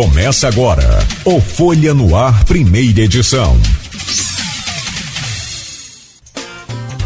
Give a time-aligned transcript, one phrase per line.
[0.00, 3.58] Começa agora o Folha no Ar, primeira edição.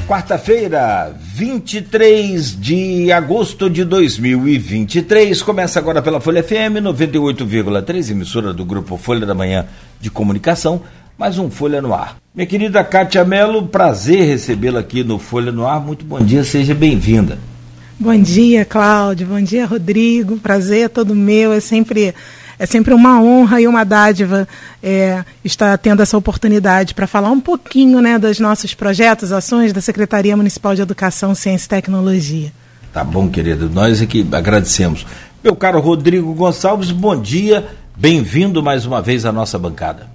[0.06, 5.40] Quarta-feira, 23 de agosto de 2023.
[5.40, 9.64] Começa agora pela Folha FM 98,3, emissora do grupo Folha da Manhã
[9.98, 10.82] de Comunicação.
[11.16, 12.18] Mais um Folha no Ar.
[12.34, 15.80] Minha querida Kátia Mello, prazer recebê-la aqui no Folha no Ar.
[15.80, 17.38] Muito bom dia, seja bem-vinda.
[17.98, 19.28] Bom dia, Cláudio.
[19.28, 20.36] Bom dia, Rodrigo.
[20.36, 21.54] Prazer é todo meu.
[21.54, 22.14] É sempre
[22.58, 24.46] é sempre uma honra e uma dádiva
[24.82, 29.80] é, estar tendo essa oportunidade para falar um pouquinho né, dos nossos projetos, ações da
[29.80, 32.52] Secretaria Municipal de Educação, Ciência e Tecnologia.
[32.92, 33.70] Tá bom, querido.
[33.70, 35.06] Nós aqui agradecemos.
[35.42, 37.66] Meu caro Rodrigo Gonçalves, bom dia.
[37.96, 40.11] Bem-vindo mais uma vez à nossa bancada.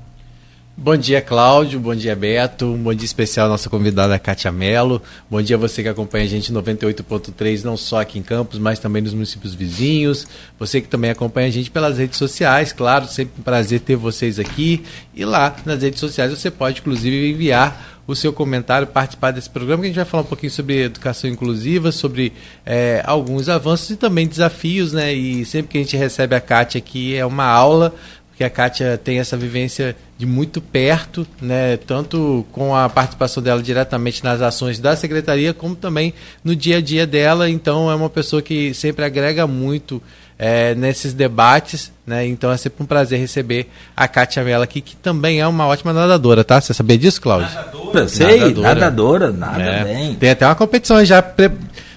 [0.80, 1.80] Bom dia, Cláudio.
[1.80, 2.68] Bom dia, Beto.
[2.68, 5.02] Um bom dia especial à nossa convidada Kátia Mello.
[5.28, 8.78] Bom dia a você que acompanha a gente 98.3, não só aqui em Campos, mas
[8.78, 10.28] também nos municípios vizinhos.
[10.60, 14.38] Você que também acompanha a gente pelas redes sociais, claro, sempre um prazer ter vocês
[14.38, 14.84] aqui.
[15.16, 19.82] E lá nas redes sociais você pode, inclusive, enviar o seu comentário, participar desse programa,
[19.82, 22.32] que a gente vai falar um pouquinho sobre educação inclusiva, sobre
[22.64, 25.12] é, alguns avanços e também desafios, né?
[25.12, 27.96] E sempre que a gente recebe a Kátia aqui é uma aula
[28.38, 33.62] que a Kátia tem essa vivência de muito perto, né, tanto com a participação dela
[33.62, 36.14] diretamente nas ações da secretaria, como também
[36.44, 37.50] no dia a dia dela.
[37.50, 40.02] Então, é uma pessoa que sempre agrega muito
[40.38, 42.26] é, nesses debates, né?
[42.28, 45.92] Então é sempre um prazer receber a Kátia Mela aqui, que também é uma ótima
[45.92, 46.62] nadadora, tá?
[46.62, 47.50] Você sabia disso, Cláudio?
[47.54, 49.84] Nadadora, sei, nadadora, nadadora nada é.
[49.84, 50.16] bem.
[50.16, 51.52] Tem até uma competição já pre...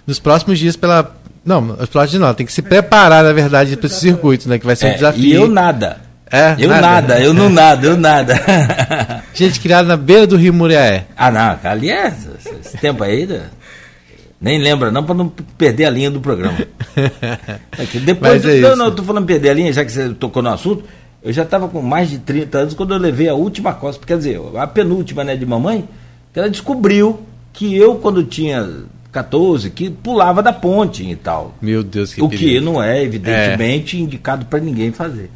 [0.06, 1.14] nos próximos dias pela.
[1.44, 4.58] Não, os próximos dias não, tem que se preparar, na verdade, para esse circuito, né?
[4.58, 5.24] Que vai ser um é, desafio.
[5.24, 6.09] E eu nada.
[6.32, 6.80] É, eu nada.
[6.80, 8.34] nada, eu não nada, eu nada.
[9.34, 11.06] Gente criada na beira do Rio Muriaé.
[11.16, 12.12] Ah, não, ali é
[12.62, 13.46] esse tempo aí, né?
[14.40, 16.58] nem lembra não, para não perder a linha do programa.
[16.96, 20.42] É depois, é não, não, eu tô falando perder a linha, já que você tocou
[20.42, 20.84] no assunto,
[21.22, 24.16] eu já estava com mais de 30 anos quando eu levei a última costa, quer
[24.16, 25.86] dizer, a penúltima, né, de mamãe,
[26.32, 27.20] que ela descobriu
[27.52, 28.66] que eu, quando tinha
[29.12, 31.54] 14, que pulava da ponte e tal.
[31.60, 32.48] Meu Deus, que O perigo.
[32.48, 34.00] que não é, evidentemente, é.
[34.00, 35.30] indicado para ninguém fazer.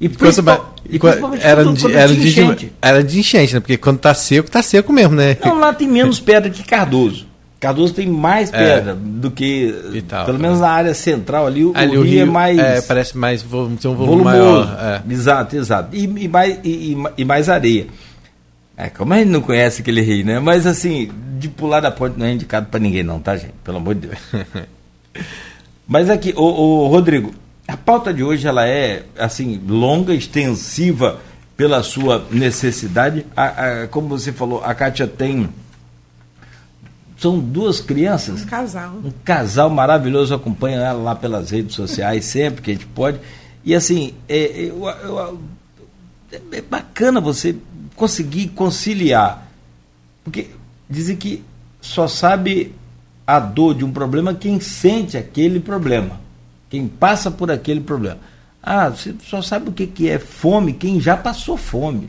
[0.00, 2.72] E, principal, e principalmente era, quando, de, quando era, de, enchente.
[2.80, 3.60] era de enchente, né?
[3.60, 5.36] Porque quando tá seco, tá seco mesmo, né?
[5.44, 7.26] Não, lá tem menos pedra que Cardoso.
[7.60, 8.56] Cardoso tem mais é.
[8.56, 8.94] pedra é.
[8.94, 10.02] do que.
[10.08, 12.58] Tal, pelo menos na área central ali, o, ali, o, rio, rio, é mais.
[12.58, 13.42] É, parece mais.
[13.42, 14.24] Tem um volume volumoso.
[14.24, 14.78] maior.
[14.80, 15.12] É.
[15.12, 15.94] Exato, exato.
[15.94, 17.86] E, e mais, e, e, mais areia.
[18.78, 20.40] É, como a gente não conhece aquele rio, né?
[20.40, 23.52] Mas assim, de pular da ponte não é indicado para ninguém, não, tá, gente?
[23.62, 24.18] Pelo amor de Deus.
[25.86, 27.34] Mas aqui, o Rodrigo,
[27.70, 31.20] a pauta de hoje ela é assim longa, extensiva
[31.56, 33.24] pela sua necessidade.
[33.36, 33.44] A,
[33.82, 35.48] a, como você falou, a Kátia tem
[37.16, 38.42] são duas crianças.
[38.42, 38.94] Um casal.
[39.04, 43.20] Um casal maravilhoso, acompanha ela lá pelas redes sociais sempre que a gente pode.
[43.64, 45.40] E assim, é, eu, eu,
[46.50, 47.54] é bacana você
[47.94, 49.46] conseguir conciliar.
[50.24, 50.48] Porque
[50.88, 51.44] dizem que
[51.80, 52.74] só sabe
[53.24, 56.18] a dor de um problema quem sente aquele problema
[56.70, 58.18] quem passa por aquele problema.
[58.62, 62.08] Ah, você só sabe o que, que é fome quem já passou fome.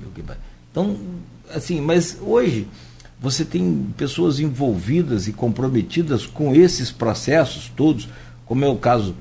[0.72, 0.96] Então,
[1.54, 2.68] assim, mas hoje
[3.20, 8.08] você tem pessoas envolvidas e comprometidas com esses processos todos,
[8.46, 9.16] como é o caso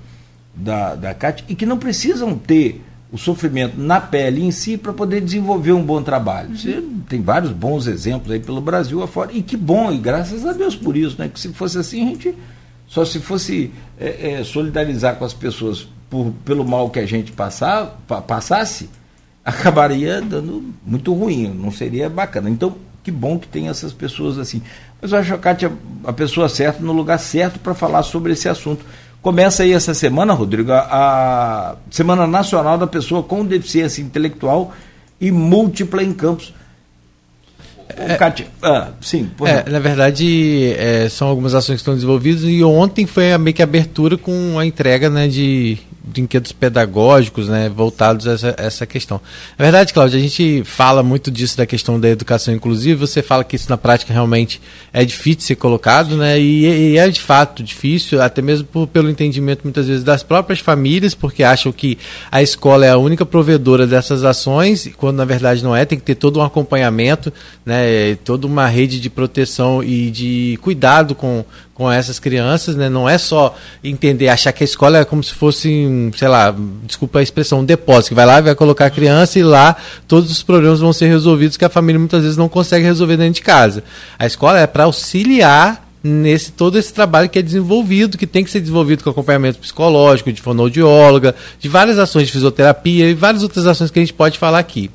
[0.55, 4.93] da, da Cátia, e que não precisam ter o sofrimento na pele em si para
[4.93, 6.57] poder desenvolver um bom trabalho.
[6.57, 10.53] Você tem vários bons exemplos aí pelo Brasil afora, e que bom, e graças a
[10.53, 11.28] Deus por isso, né?
[11.28, 12.34] Que se fosse assim, a gente
[12.91, 17.31] só se fosse é, é, solidarizar com as pessoas por, pelo mal que a gente
[17.31, 18.91] passar, pa, passasse,
[19.45, 22.51] acabaria dando muito ruim, não seria bacana.
[22.51, 22.75] Então,
[23.05, 24.61] que bom que tem essas pessoas assim.
[25.01, 25.71] Mas eu acho que a
[26.05, 28.84] a pessoa certa no lugar certo para falar sobre esse assunto.
[29.22, 34.72] Começa aí essa semana, Rodrigo, a Semana Nacional da Pessoa com Deficiência Intelectual
[35.21, 36.53] e Múltipla em Campos.
[37.97, 38.19] É,
[38.62, 43.33] ah, sim, é, na verdade, é, são algumas ações que estão desenvolvidas e ontem foi
[43.33, 48.33] a, meio que a abertura com a entrega né, de brinquedos pedagógicos né, voltados a
[48.33, 49.21] essa, essa questão.
[49.59, 53.45] Na verdade, Cláudia, a gente fala muito disso da questão da educação inclusiva, você fala
[53.45, 54.60] que isso na prática realmente
[54.92, 59.10] é difícil ser colocado, né, e, e é de fato difícil, até mesmo por, pelo
[59.10, 61.98] entendimento muitas vezes das próprias famílias, porque acham que
[62.30, 66.04] a escola é a única provedora dessas ações, quando na verdade não é, tem que
[66.04, 67.33] ter todo um acompanhamento,
[67.65, 71.45] né, toda uma rede de proteção e de cuidado com,
[71.80, 72.91] com essas crianças, né?
[72.91, 76.54] Não é só entender, achar que a escola é como se fosse, sei lá,
[76.84, 79.74] desculpa a expressão, um depósito, que vai lá vai colocar a criança e lá
[80.06, 83.32] todos os problemas vão ser resolvidos que a família muitas vezes não consegue resolver dentro
[83.32, 83.82] de casa.
[84.18, 88.50] A escola é para auxiliar nesse todo esse trabalho que é desenvolvido, que tem que
[88.50, 93.66] ser desenvolvido com acompanhamento psicológico, de fonoaudióloga, de várias ações de fisioterapia e várias outras
[93.66, 94.91] ações que a gente pode falar aqui.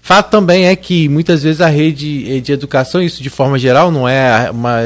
[0.00, 4.08] Fato também é que muitas vezes a rede de educação, isso de forma geral, não
[4.08, 4.80] é uma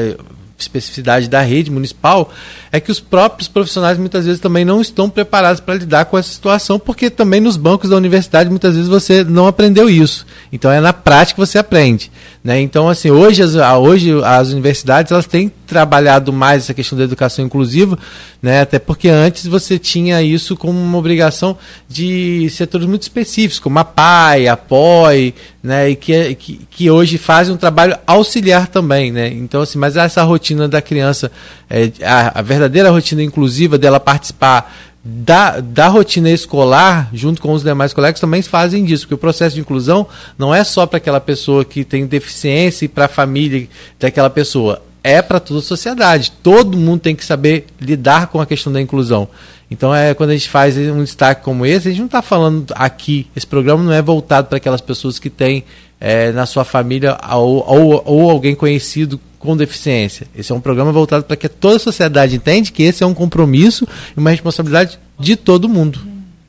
[0.61, 2.31] especificidade da rede municipal,
[2.71, 6.31] é que os próprios profissionais muitas vezes também não estão preparados para lidar com essa
[6.31, 10.25] situação, porque também nos bancos da universidade muitas vezes você não aprendeu isso.
[10.51, 12.11] Então é na prática que você aprende.
[12.49, 12.61] Né?
[12.61, 17.45] Então, assim, hoje as, hoje as universidades elas têm trabalhado mais essa questão da educação
[17.45, 17.95] inclusiva,
[18.41, 18.61] né?
[18.61, 21.55] até porque antes você tinha isso como uma obrigação
[21.87, 25.91] de setores muito específicos, como a PAI, a POI, né?
[25.91, 29.11] e que, que, que hoje fazem um trabalho auxiliar também.
[29.11, 29.27] Né?
[29.27, 31.31] Então, assim, mas essa rotina da criança,
[31.69, 34.73] é, a, a verdadeira rotina inclusiva dela participar
[35.03, 39.55] da, da rotina escolar, junto com os demais colegas, também fazem disso, porque o processo
[39.55, 40.07] de inclusão
[40.37, 43.67] não é só para aquela pessoa que tem deficiência e para a família
[43.99, 46.31] daquela pessoa, é para toda a sociedade.
[46.43, 49.27] Todo mundo tem que saber lidar com a questão da inclusão.
[49.71, 52.65] Então, é quando a gente faz um destaque como esse, a gente não está falando
[52.75, 55.63] aqui, esse programa não é voltado para aquelas pessoas que têm
[55.99, 60.27] é, na sua família ou, ou, ou alguém conhecido com deficiência.
[60.35, 63.13] Esse é um programa voltado para que toda a sociedade entende que esse é um
[63.13, 65.99] compromisso e uma responsabilidade de todo mundo.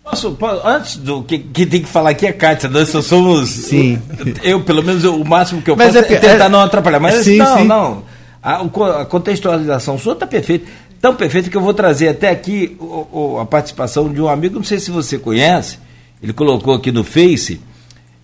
[0.03, 3.49] Posso, posso, antes do que, que tem que falar aqui é Kátia, nós só somos.
[3.49, 4.01] Sim.
[4.43, 6.99] Eu, pelo menos, o máximo que eu mas faço é, é tentar é, não atrapalhar.
[6.99, 7.65] Mas sim, não, sim.
[7.65, 8.03] não.
[8.43, 8.57] A,
[9.01, 10.67] a, contextualização sua está perfeita.
[11.01, 14.57] Tão perfeita que eu vou trazer até aqui o, o, a participação de um amigo,
[14.57, 15.79] não sei se você conhece,
[16.23, 17.61] ele colocou aqui no Face,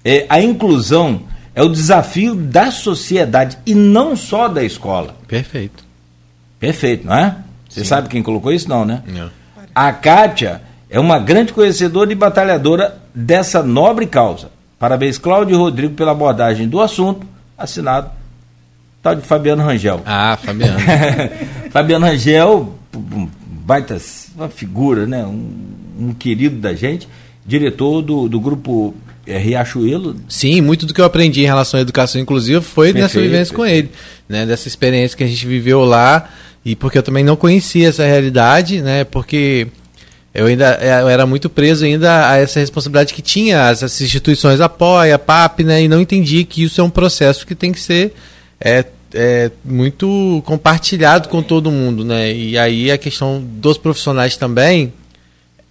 [0.05, 1.23] é, a inclusão
[1.57, 5.17] é o desafio da sociedade e não só da escola.
[5.27, 5.83] Perfeito.
[6.61, 7.35] Perfeito, não é?
[7.67, 7.87] Você Sim.
[7.87, 8.69] sabe quem colocou isso?
[8.69, 9.03] Não, né?
[9.07, 9.31] Não.
[9.75, 10.61] A Kátia
[10.91, 14.51] é uma grande conhecedora e batalhadora dessa nobre causa.
[14.79, 17.27] Parabéns, Cláudio e Rodrigo, pela abordagem do assunto.
[17.57, 18.11] Assinado,
[19.03, 20.03] tal de Fabiano Rangel.
[20.05, 20.79] Ah, Fabiano.
[21.73, 23.97] Fabiano Rangel, baita,
[24.35, 25.25] uma figura, né?
[25.25, 25.51] Um,
[25.99, 27.09] um querido da gente,
[27.47, 28.95] diretor do, do grupo
[29.27, 30.17] é, Riachuelo.
[30.29, 33.55] Sim, muito do que eu aprendi em relação à educação inclusiva foi perfeito, nessa vivência
[33.55, 33.57] perfeito.
[33.57, 33.91] com ele,
[34.29, 34.47] né?
[34.47, 36.29] Dessa experiência que a gente viveu lá
[36.65, 39.05] e porque eu também não conhecia essa realidade, né?
[39.05, 39.67] Porque
[40.33, 44.61] eu ainda é, eu era muito preso ainda a essa responsabilidade que tinha essas instituições
[44.61, 45.83] apoia, a PAP, né?
[45.83, 48.15] E não entendi que isso é um processo que tem que ser
[48.61, 52.33] é, é, muito compartilhado com todo mundo, né?
[52.33, 54.93] E aí a questão dos profissionais também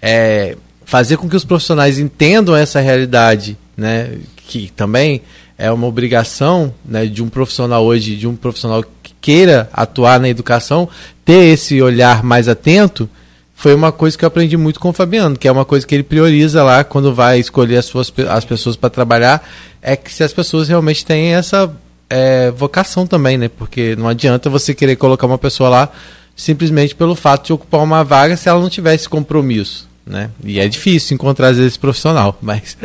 [0.02, 4.18] é fazer com que os profissionais entendam essa realidade, né,
[4.48, 5.22] que também
[5.58, 10.30] é uma obrigação né, de um profissional hoje, de um profissional que queira atuar na
[10.30, 10.88] educação,
[11.24, 13.10] ter esse olhar mais atento,
[13.56, 15.96] foi uma coisa que eu aprendi muito com o Fabiano, que é uma coisa que
[15.96, 19.48] ele prioriza lá quando vai escolher as, suas, as pessoas para trabalhar,
[19.82, 21.74] é que se as pessoas realmente têm essa
[22.10, 23.50] é, vocação também, né?
[23.50, 25.90] Porque não adianta você querer colocar uma pessoa lá
[26.36, 30.30] simplesmente pelo fato de ocupar uma vaga se ela não tiver esse compromisso né?
[30.44, 32.78] E é difícil encontrar às vezes profissional, mas,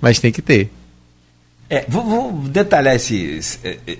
[0.00, 0.70] mas tem que ter.
[1.68, 3.40] É, vou, vou detalhar esse,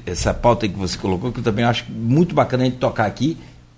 [0.06, 3.36] essa pauta que você colocou, que eu também acho muito bacana a gente tocar aqui,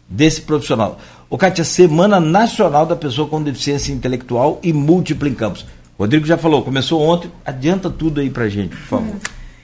[0.09, 1.01] desse profissional.
[1.29, 5.67] O Kátia, Semana Nacional da Pessoa com Deficiência Intelectual e Múltipla em Campos.
[5.99, 9.17] Rodrigo já falou, começou ontem, adianta tudo aí pra gente, por favor.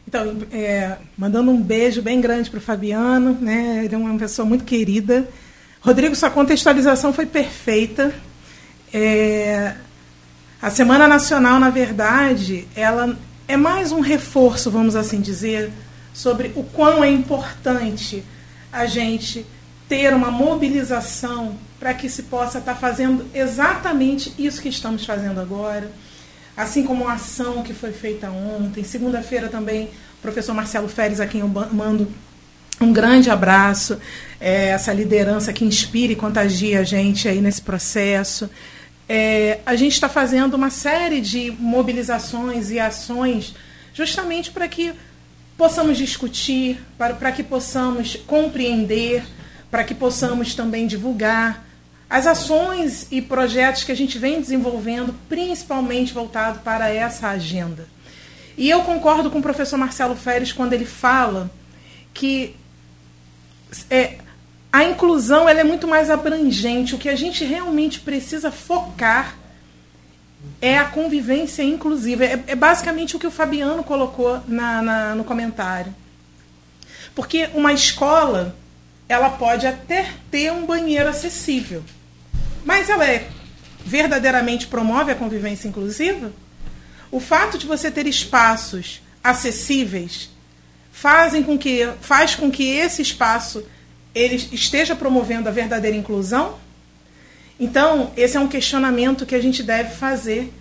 [0.08, 3.82] Então, é, mandando um beijo bem grande para o Fabiano, né?
[3.84, 5.28] Ele é uma pessoa muito querida.
[5.80, 8.12] Rodrigo, sua contextualização foi perfeita.
[8.92, 9.74] É,
[10.60, 13.16] a Semana Nacional, na verdade, ela
[13.48, 15.72] é mais um reforço, vamos assim dizer,
[16.12, 18.22] sobre o quão é importante
[18.70, 19.46] a gente
[19.88, 25.90] ter uma mobilização para que se possa estar fazendo exatamente isso que estamos fazendo agora.
[26.54, 28.84] Assim como a ação que foi feita ontem.
[28.84, 29.86] Segunda-feira também,
[30.18, 32.08] o professor Marcelo Feres, a quem eu mando
[32.78, 33.98] um grande abraço.
[34.38, 38.50] É, essa liderança que inspira e contagia a gente aí nesse processo
[39.08, 43.54] é, a gente está fazendo uma série de mobilizações e ações
[43.94, 44.92] justamente para que
[45.56, 49.22] possamos discutir, para, para que possamos compreender,
[49.70, 51.64] para que possamos também divulgar
[52.08, 57.86] as ações e projetos que a gente vem desenvolvendo, principalmente voltado para essa agenda.
[58.56, 61.50] E eu concordo com o professor Marcelo Feres quando ele fala
[62.12, 62.54] que
[63.88, 64.18] é,
[64.72, 66.94] a inclusão ela é muito mais abrangente.
[66.94, 69.36] O que a gente realmente precisa focar
[70.60, 72.24] é a convivência inclusiva.
[72.24, 75.94] É, é basicamente o que o Fabiano colocou na, na, no comentário.
[77.14, 78.56] Porque uma escola,
[79.08, 81.84] ela pode até ter um banheiro acessível,
[82.64, 83.28] mas ela é
[83.84, 86.32] verdadeiramente promove a convivência inclusiva?
[87.10, 90.30] O fato de você ter espaços acessíveis
[90.90, 93.62] fazem com que, faz com que esse espaço
[94.14, 96.56] ele esteja promovendo a verdadeira inclusão?
[97.58, 100.52] Então, esse é um questionamento que a gente deve fazer,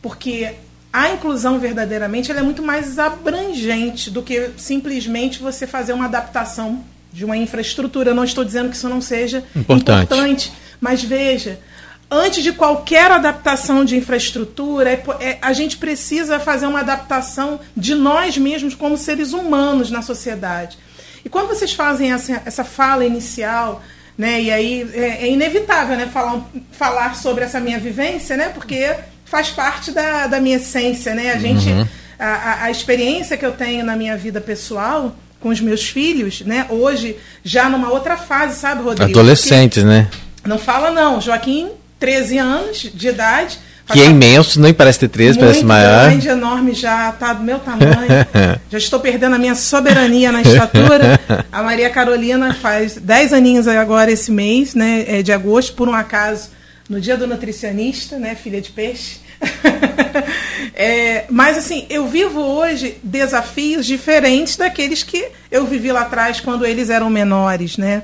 [0.00, 0.54] porque
[0.92, 7.24] a inclusão verdadeiramente é muito mais abrangente do que simplesmente você fazer uma adaptação de
[7.24, 8.10] uma infraestrutura.
[8.10, 11.58] Eu não estou dizendo que isso não seja importante, importante mas veja,
[12.10, 17.94] antes de qualquer adaptação de infraestrutura, é, é, a gente precisa fazer uma adaptação de
[17.94, 20.78] nós mesmos como seres humanos na sociedade.
[21.26, 23.82] E quando vocês fazem essa, essa fala inicial,
[24.16, 28.94] né, e aí é, é inevitável né, falar, falar sobre essa minha vivência, né, porque
[29.24, 31.16] faz parte da, da minha essência.
[31.16, 31.32] Né?
[31.32, 31.68] A gente.
[31.68, 31.84] Uhum.
[32.16, 36.64] A, a, experiência que eu tenho na minha vida pessoal com os meus filhos, né?
[36.70, 39.10] Hoje, já numa outra fase, sabe, Rodrigo?
[39.10, 40.08] Adolescentes, né?
[40.42, 41.20] Não fala não.
[41.20, 43.58] Joaquim 13 anos de idade.
[43.92, 46.08] Que é imenso, nem parece ter 13, parece maior.
[46.08, 48.26] grande, enorme, já está do meu tamanho.
[48.68, 51.20] já estou perdendo a minha soberania na estatura.
[51.52, 55.94] A Maria Carolina faz 10 aninhos agora esse mês, né, é de agosto, por um
[55.94, 56.50] acaso,
[56.88, 59.20] no dia do nutricionista, né, filha de peixe.
[60.74, 66.66] é, mas assim, eu vivo hoje desafios diferentes daqueles que eu vivi lá atrás quando
[66.66, 68.02] eles eram menores, né?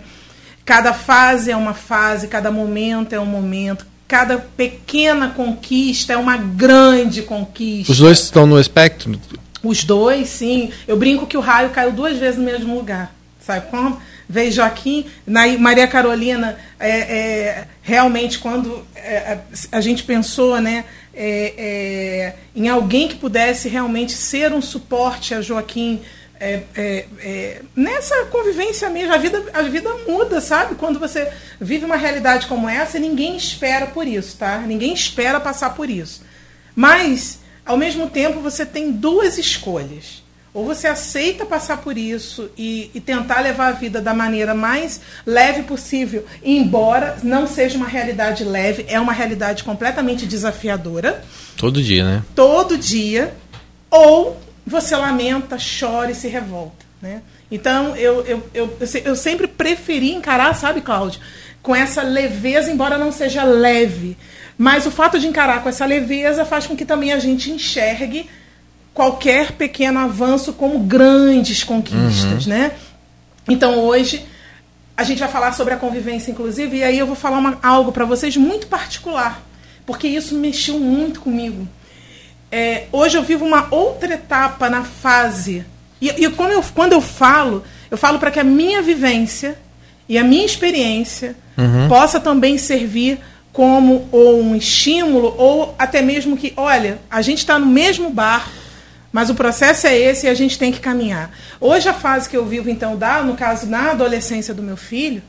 [0.64, 6.36] Cada fase é uma fase, cada momento é um momento, cada pequena conquista é uma
[6.36, 7.90] grande conquista.
[7.90, 9.18] Os dois estão no espectro?
[9.64, 10.70] Os dois, sim.
[10.86, 13.10] Eu brinco que o raio caiu duas vezes no mesmo lugar.
[13.40, 13.98] Sabe como?
[14.28, 19.38] Veio Joaquim, na Maria Carolina, é, é, realmente, quando é,
[19.72, 25.40] a gente pensou né, é, é, em alguém que pudesse realmente ser um suporte a
[25.40, 26.02] Joaquim
[26.42, 30.74] é, é, é, nessa convivência mesmo, a vida, a vida muda, sabe?
[30.74, 31.30] Quando você
[31.60, 34.58] vive uma realidade como essa, ninguém espera por isso, tá?
[34.58, 36.22] Ninguém espera passar por isso.
[36.74, 40.20] Mas, ao mesmo tempo, você tem duas escolhas.
[40.52, 45.00] Ou você aceita passar por isso e, e, tentar levar a vida da maneira mais
[45.24, 51.24] leve possível, embora não seja uma realidade leve, é uma realidade completamente desafiadora.
[51.56, 52.22] Todo dia, né?
[52.34, 53.32] Todo dia.
[53.90, 56.84] Ou você lamenta, chora e se revolta.
[57.00, 57.22] Né?
[57.50, 61.20] Então, eu, eu, eu, eu sempre preferi encarar, sabe, Cláudio,
[61.60, 64.16] com essa leveza, embora não seja leve.
[64.56, 68.30] Mas o fato de encarar com essa leveza faz com que também a gente enxergue
[68.94, 72.52] qualquer pequeno avanço como grandes conquistas, uhum.
[72.52, 72.72] né?
[73.48, 74.24] Então, hoje,
[74.96, 77.90] a gente vai falar sobre a convivência, inclusive, e aí eu vou falar uma, algo
[77.90, 79.42] para vocês muito particular,
[79.84, 81.66] porque isso mexeu muito comigo
[82.52, 85.64] é, hoje eu vivo uma outra etapa na fase.
[85.98, 89.56] E, e quando, eu, quando eu falo, eu falo para que a minha vivência
[90.06, 91.88] e a minha experiência uhum.
[91.88, 93.18] possa também servir
[93.54, 98.50] como ou um estímulo, ou até mesmo que, olha, a gente está no mesmo bar,
[99.10, 101.30] mas o processo é esse e a gente tem que caminhar.
[101.60, 105.22] Hoje a fase que eu vivo, então, dá, no caso, na adolescência do meu filho,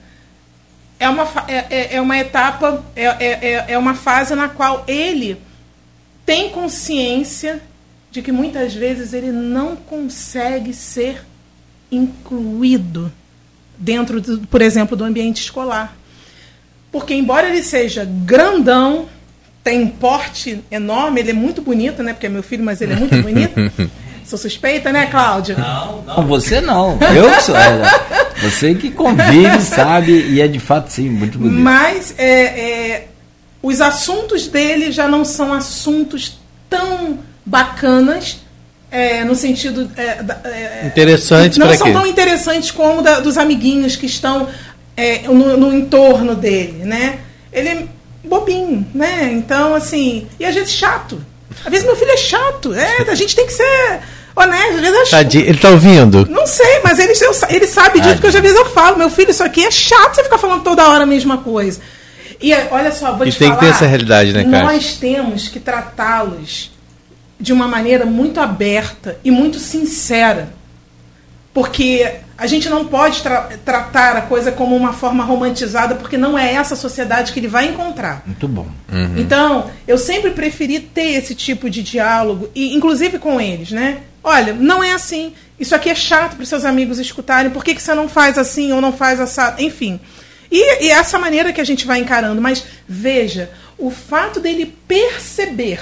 [0.99, 4.83] é uma, é, é, é uma etapa, é, é, é, é uma fase na qual
[4.87, 5.37] ele
[6.25, 7.61] tem consciência
[8.11, 11.25] de que muitas vezes ele não consegue ser
[11.91, 13.11] incluído
[13.77, 15.95] dentro, do, por exemplo, do ambiente escolar.
[16.91, 19.07] Porque, embora ele seja grandão,
[19.63, 22.13] tem um porte enorme, ele é muito bonito, né?
[22.13, 23.53] Porque é meu filho, mas ele é muito bonito.
[24.25, 25.57] Sou suspeita, né, Cláudio?
[25.57, 26.97] Não, não, você não.
[27.13, 27.55] Eu sou.
[27.57, 27.81] É,
[28.41, 31.59] você que convive, sabe, e é de fato, sim, muito bonito.
[31.59, 33.07] Mas é, é
[33.63, 36.37] os assuntos dele já não são assuntos
[36.69, 38.41] tão bacanas
[38.91, 41.93] é, no sentido é, é, interessantes não são quê?
[41.93, 44.49] tão interessantes como da, dos amiguinhos que estão
[44.95, 47.21] é, no, no, entorno dele, né?
[47.51, 47.87] Ele é
[48.23, 49.31] bobinho, né?
[49.31, 51.19] Então assim e às vezes chato.
[51.65, 52.73] Às vezes meu filho é chato.
[52.73, 53.99] É, a gente tem que ser
[54.35, 54.75] honesto.
[54.75, 55.45] Às vezes Tadinho.
[55.45, 56.27] Ele tá ouvindo?
[56.29, 57.13] Não sei, mas ele,
[57.49, 58.97] ele sabe disso que às vezes eu falo.
[58.97, 60.15] Meu filho, isso aqui é chato.
[60.15, 61.79] Você ficar falando toda hora a mesma coisa.
[62.41, 64.63] E olha só, vou e te tem falar, que ter essa realidade, né, cara?
[64.63, 66.71] Nós temos que tratá-los
[67.39, 70.49] de uma maneira muito aberta e muito sincera.
[71.53, 76.37] Porque a gente não pode tra tratar a coisa como uma forma romantizada, porque não
[76.37, 78.23] é essa sociedade que ele vai encontrar.
[78.25, 78.67] Muito bom.
[78.91, 79.17] Uhum.
[79.17, 83.99] Então, eu sempre preferi ter esse tipo de diálogo, e inclusive com eles, né?
[84.23, 85.33] Olha, não é assim.
[85.59, 87.51] Isso aqui é chato para os seus amigos escutarem.
[87.51, 89.61] Por que, que você não faz assim ou não faz assado?
[89.61, 89.99] Enfim.
[90.53, 92.39] E, e essa maneira que a gente vai encarando.
[92.39, 95.79] Mas veja, o fato dele perceber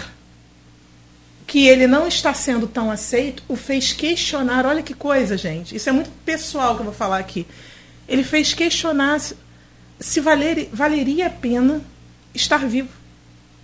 [1.46, 4.66] que ele não está sendo tão aceito o fez questionar.
[4.66, 5.76] Olha que coisa, gente.
[5.76, 7.46] Isso é muito pessoal que eu vou falar aqui.
[8.08, 9.36] Ele fez questionar se,
[10.00, 11.82] se valer, valeria a pena
[12.34, 12.88] estar vivo.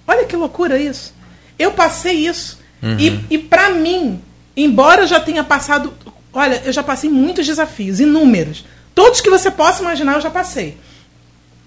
[0.05, 1.13] Olha que loucura isso.
[1.57, 2.59] Eu passei isso.
[2.83, 2.99] Uhum.
[2.99, 4.21] E, e para mim,
[4.57, 5.93] embora eu já tenha passado.
[6.33, 8.65] Olha, eu já passei muitos desafios, inúmeros
[8.97, 10.75] Todos que você possa imaginar eu já passei.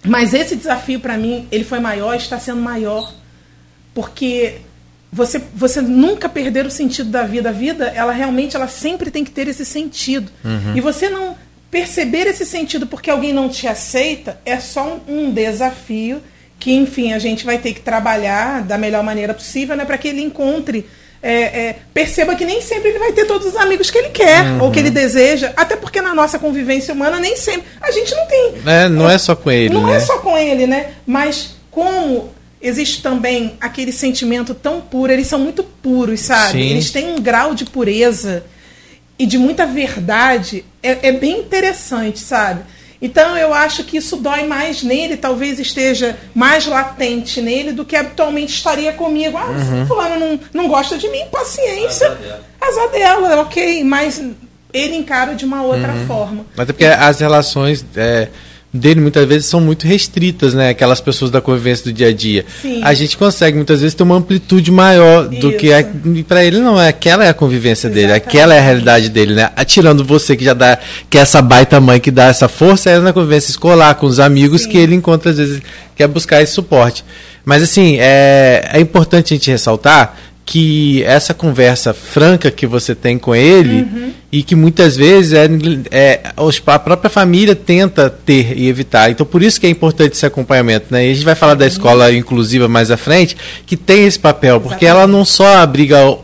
[0.04, 3.12] Mas esse desafio para mim, ele foi maior, está sendo maior,
[3.94, 4.60] porque
[5.12, 7.50] você, você nunca perder o sentido da vida.
[7.50, 10.30] A vida, ela realmente, ela sempre tem que ter esse sentido.
[10.44, 10.76] Uhum.
[10.76, 11.36] E você não
[11.70, 16.20] perceber esse sentido porque alguém não te aceita é só um, um desafio
[16.58, 20.08] que, enfim, a gente vai ter que trabalhar da melhor maneira possível, né, para que
[20.08, 20.86] ele encontre
[21.22, 24.42] é, é, perceba que nem sempre ele vai ter todos os amigos que ele quer
[24.42, 24.62] uhum.
[24.64, 28.26] ou que ele deseja, até porque na nossa convivência humana nem sempre a gente não
[28.26, 28.54] tem.
[28.66, 29.74] É, não é, é só com ele.
[29.74, 29.96] Não é né?
[29.98, 30.92] é só com ele, né?
[31.06, 36.52] Mas como existe também aquele sentimento tão puro, eles são muito puros, sabe?
[36.52, 36.70] Sim.
[36.70, 38.44] Eles têm um grau de pureza
[39.18, 42.62] e de muita verdade, é, é bem interessante, sabe?
[43.02, 47.96] Então eu acho que isso dói mais nele, talvez esteja mais latente nele do que
[47.96, 49.38] habitualmente estaria comigo.
[49.38, 49.86] Ah, uhum.
[49.86, 52.16] fulano não, não gosta de mim, paciência.
[52.60, 54.22] Azar dela, ok, mas
[54.72, 56.06] ele encara de uma outra uhum.
[56.06, 56.46] forma.
[56.54, 57.84] Mas é porque as relações.
[57.96, 58.28] É
[58.72, 60.70] dele muitas vezes são muito restritas, né?
[60.70, 62.44] Aquelas pessoas da convivência do dia a dia.
[62.62, 62.80] Sim.
[62.84, 65.58] A gente consegue muitas vezes ter uma amplitude maior do Isso.
[65.58, 68.06] que para ele não é aquela é a convivência Exatamente.
[68.06, 69.50] dele, aquela é a realidade dele, né?
[69.56, 72.98] Atirando você que já dá que é essa baita mãe que dá essa força é
[73.00, 74.68] na convivência escolar com os amigos Sim.
[74.68, 75.60] que ele encontra às vezes
[75.96, 77.04] quer buscar esse suporte.
[77.44, 83.18] Mas assim, é, é importante a gente ressaltar que essa conversa franca que você tem
[83.18, 84.12] com ele uhum.
[84.32, 85.48] e que muitas vezes é,
[85.90, 86.20] é,
[86.66, 89.10] a própria família tenta ter e evitar.
[89.10, 90.86] Então, por isso que é importante esse acompanhamento.
[90.90, 91.06] Né?
[91.06, 94.60] E a gente vai falar da escola inclusiva mais à frente, que tem esse papel,
[94.60, 95.04] porque Exatamente.
[95.04, 96.18] ela não só abriga o,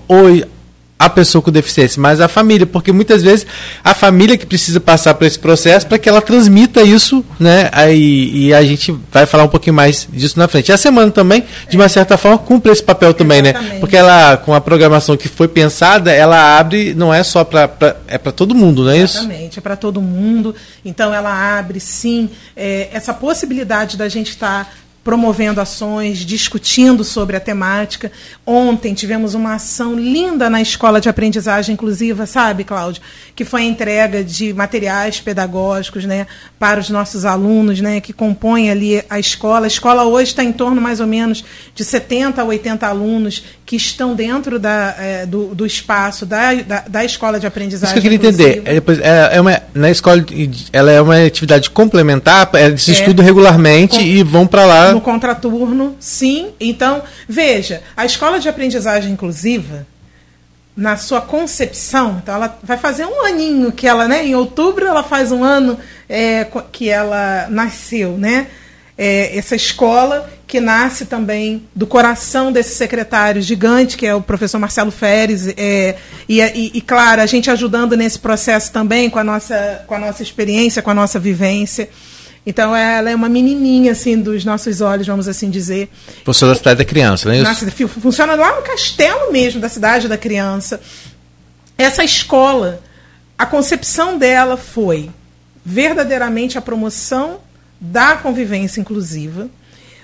[0.99, 3.47] a pessoa com deficiência, mas a família, porque muitas vezes
[3.85, 7.69] a família que precisa passar por esse processo para que ela transmita isso, né?
[7.73, 10.71] Aí, e a gente vai falar um pouquinho mais disso na frente.
[10.71, 13.51] E a semana também, de uma certa forma, cumpre esse papel também, né?
[13.51, 13.75] Exatamente.
[13.75, 13.81] né?
[13.81, 17.71] Porque ela, com a programação que foi pensada, ela abre, não é só para
[18.09, 19.19] é para todo mundo, não é isso?
[19.19, 20.55] Exatamente, é para todo mundo.
[20.83, 24.71] Então ela abre, sim, é, essa possibilidade da gente estar tá
[25.07, 28.11] promovendo ações, discutindo sobre a temática.
[28.45, 33.01] Ontem tivemos uma ação linda na Escola de Aprendizagem Inclusiva, sabe, Cláudio?
[33.33, 36.27] Que foi a entrega de materiais pedagógicos né,
[36.59, 39.67] para os nossos alunos né, que compõem ali a escola.
[39.67, 43.75] A escola hoje está em torno mais ou menos de 70 a 80 alunos que
[43.75, 47.93] estão dentro da, é, do, do, espaço da, da, da, escola de aprendizagem.
[47.93, 48.63] Isso que eu queria entender.
[48.65, 50.25] É, depois, é, é uma, na escola,
[50.73, 54.93] ela é uma atividade complementar, é, se é, estuda regularmente com, e vão para lá.
[54.93, 56.51] No contraturno, sim.
[56.61, 59.85] Então, veja, a escola de aprendizagem inclusiva,
[60.77, 64.27] na sua concepção, então ela vai fazer um aninho que ela, né?
[64.27, 65.77] Em outubro ela faz um ano
[66.09, 68.47] é, que ela nasceu, né?
[68.99, 74.59] É, essa escola que nasce também do coração desse secretário gigante, que é o professor
[74.59, 75.97] Marcelo Feres, é,
[76.29, 79.99] e, e, e, claro, a gente ajudando nesse processo também com a nossa, com a
[79.99, 81.91] nossa experiência, com a nossa vivência.
[82.47, 85.91] Então ela é uma menininha assim dos nossos olhos, vamos assim dizer.
[86.25, 87.89] Funciona da cidade da criança, não é isso?
[87.89, 90.81] funciona lá no castelo mesmo da cidade da criança.
[91.77, 92.81] Essa escola,
[93.37, 95.11] a concepção dela foi
[95.65, 97.41] verdadeiramente a promoção
[97.81, 99.49] da convivência inclusiva,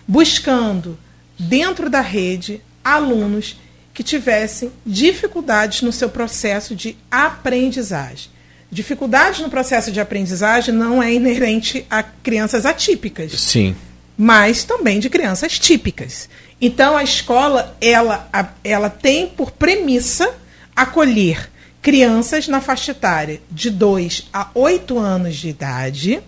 [0.06, 0.98] buscando
[1.38, 3.56] dentro da rede alunos
[3.94, 8.30] que tivessem dificuldades no seu processo de aprendizagem.
[8.70, 13.32] Dificuldades no processo de aprendizagem não é inerente a crianças atípicas.
[13.32, 13.76] Sim.
[14.16, 16.28] Mas também de crianças típicas.
[16.61, 18.30] Então a escola ela,
[18.64, 20.35] ela tem por premissa
[20.74, 21.50] acolher
[21.82, 26.22] crianças na faixa etária de 2 a 8 anos de idade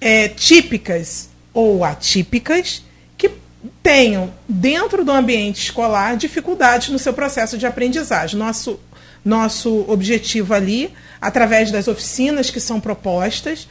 [0.00, 2.82] é, típicas ou atípicas
[3.16, 3.30] que
[3.82, 8.38] tenham, dentro do ambiente escolar, dificuldades no seu processo de aprendizagem.
[8.38, 8.78] Nosso,
[9.24, 13.68] nosso objetivo ali, através das oficinas que são propostas,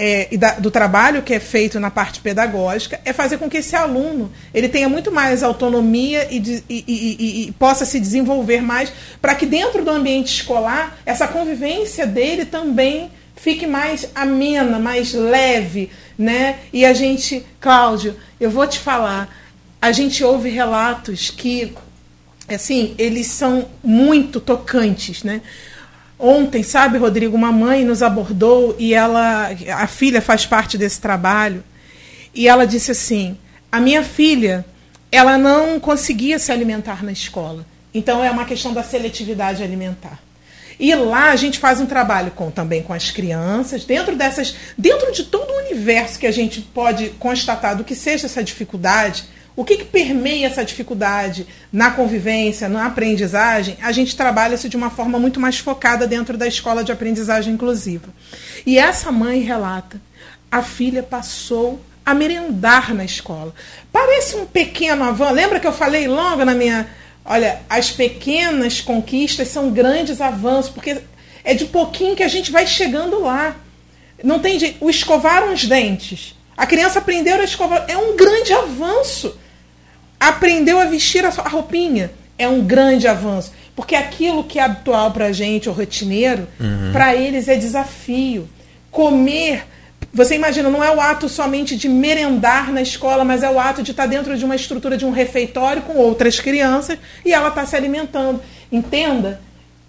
[0.00, 3.56] é, e da, do trabalho que é feito na parte pedagógica é fazer com que
[3.56, 8.62] esse aluno ele tenha muito mais autonomia e, de, e, e, e possa se desenvolver
[8.62, 15.12] mais para que dentro do ambiente escolar essa convivência dele também fique mais amena, mais
[15.12, 16.58] leve, né?
[16.72, 19.34] E a gente, Cláudio, eu vou te falar,
[19.80, 21.72] a gente ouve relatos que,
[22.48, 25.40] assim, eles são muito tocantes, né?
[26.18, 31.62] Ontem, sabe, Rodrigo, uma mãe nos abordou e ela, a filha faz parte desse trabalho,
[32.34, 33.38] e ela disse assim:
[33.70, 34.66] a minha filha,
[35.12, 37.64] ela não conseguia se alimentar na escola.
[37.94, 40.18] Então é uma questão da seletividade alimentar.
[40.78, 45.10] E lá a gente faz um trabalho com, também com as crianças, dentro dessas, dentro
[45.12, 49.24] de todo o universo que a gente pode constatar do que seja essa dificuldade,
[49.58, 53.76] O que, que permeia essa dificuldade na convivência, na aprendizagem?
[53.82, 57.54] A gente trabalha isso de uma forma muito mais focada dentro da escola de aprendizagem
[57.54, 58.06] inclusiva.
[58.64, 60.00] E essa mãe relata:
[60.48, 63.52] a filha passou a merendar na escola.
[63.90, 65.34] Parece um pequeno avanço.
[65.34, 66.86] Lembra que eu falei logo na minha.
[67.28, 70.98] Olha, as pequenas conquistas são grandes avanços, porque
[71.44, 73.54] é de pouquinho que a gente vai chegando lá.
[74.24, 74.84] Não tem jeito.
[74.84, 76.34] O escovar os dentes.
[76.56, 77.84] A criança aprendeu a escovar.
[77.86, 79.38] É um grande avanço
[80.18, 82.10] aprendeu a vestir a roupinha.
[82.36, 83.52] É um grande avanço.
[83.74, 86.90] Porque aquilo que é habitual para a gente, o rotineiro, uhum.
[86.92, 88.48] para eles é desafio.
[88.90, 89.64] Comer.
[90.12, 93.82] Você imagina, não é o ato somente de merendar na escola, mas é o ato
[93.82, 97.66] de estar dentro de uma estrutura de um refeitório com outras crianças e ela está
[97.66, 98.40] se alimentando.
[98.72, 99.40] Entenda,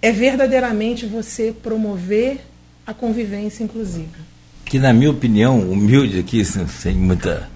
[0.02, 2.42] é verdadeiramente você promover
[2.86, 4.18] a convivência inclusiva.
[4.66, 7.50] Que, na minha opinião, humilde aqui, sem muita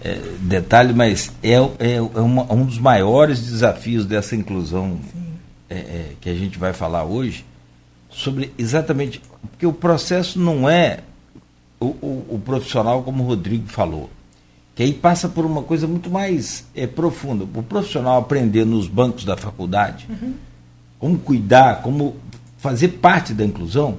[0.00, 5.00] é, detalhe, mas é, é, é uma, um dos maiores desafios dessa inclusão
[5.68, 7.44] é, é, que a gente vai falar hoje,
[8.10, 9.20] sobre exatamente.
[9.50, 11.00] Porque o processo não é
[11.84, 14.10] o, o, o, profissional, como o Rodrigo falou,
[14.74, 17.44] que aí passa por uma coisa muito mais é, profunda.
[17.44, 20.34] O profissional aprender nos bancos da faculdade uhum.
[20.98, 22.16] como cuidar, como
[22.58, 23.98] fazer parte da inclusão,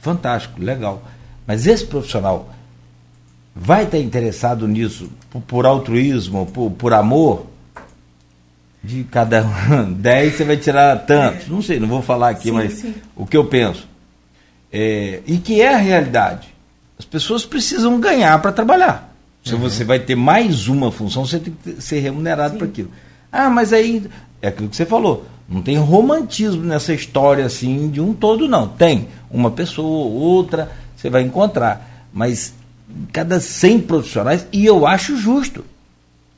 [0.00, 1.02] fantástico, legal.
[1.46, 2.48] Mas esse profissional
[3.54, 7.46] vai estar interessado nisso por, por altruísmo, por, por, amor?
[8.82, 9.42] De cada
[9.96, 11.46] dez você vai tirar tantos.
[11.46, 11.50] É.
[11.50, 12.94] Não sei, não vou falar aqui, sim, mas sim.
[13.16, 13.88] o que eu penso.
[14.72, 16.48] É, e que é a realidade.
[16.98, 19.14] As pessoas precisam ganhar para trabalhar.
[19.44, 19.60] Se uhum.
[19.60, 22.90] você vai ter mais uma função, você tem que ser remunerado para aquilo.
[23.30, 24.04] Ah, mas aí
[24.42, 25.24] é aquilo que você falou.
[25.48, 28.66] Não tem romantismo nessa história assim de um todo, não.
[28.66, 32.08] Tem uma pessoa, outra, você vai encontrar.
[32.12, 32.54] Mas
[33.12, 35.64] cada 100 profissionais, e eu acho justo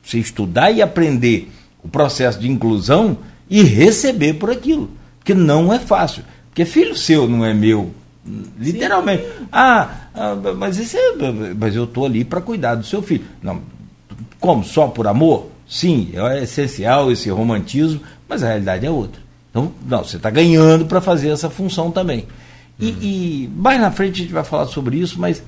[0.03, 1.51] você estudar e aprender
[1.83, 3.17] o processo de inclusão
[3.49, 4.89] e receber por aquilo.
[5.17, 6.23] Porque não é fácil.
[6.49, 7.91] Porque filho seu não é meu.
[8.59, 9.23] Literalmente.
[9.51, 11.13] Ah, ah, mas, esse é,
[11.57, 13.25] mas eu estou ali para cuidar do seu filho.
[13.41, 13.61] Não,
[14.39, 14.63] como?
[14.63, 15.49] Só por amor?
[15.67, 19.21] Sim, é essencial esse romantismo, mas a realidade é outra.
[19.49, 22.25] Então, não, você está ganhando para fazer essa função também.
[22.79, 22.97] E, uhum.
[23.01, 25.43] e mais na frente a gente vai falar sobre isso, mas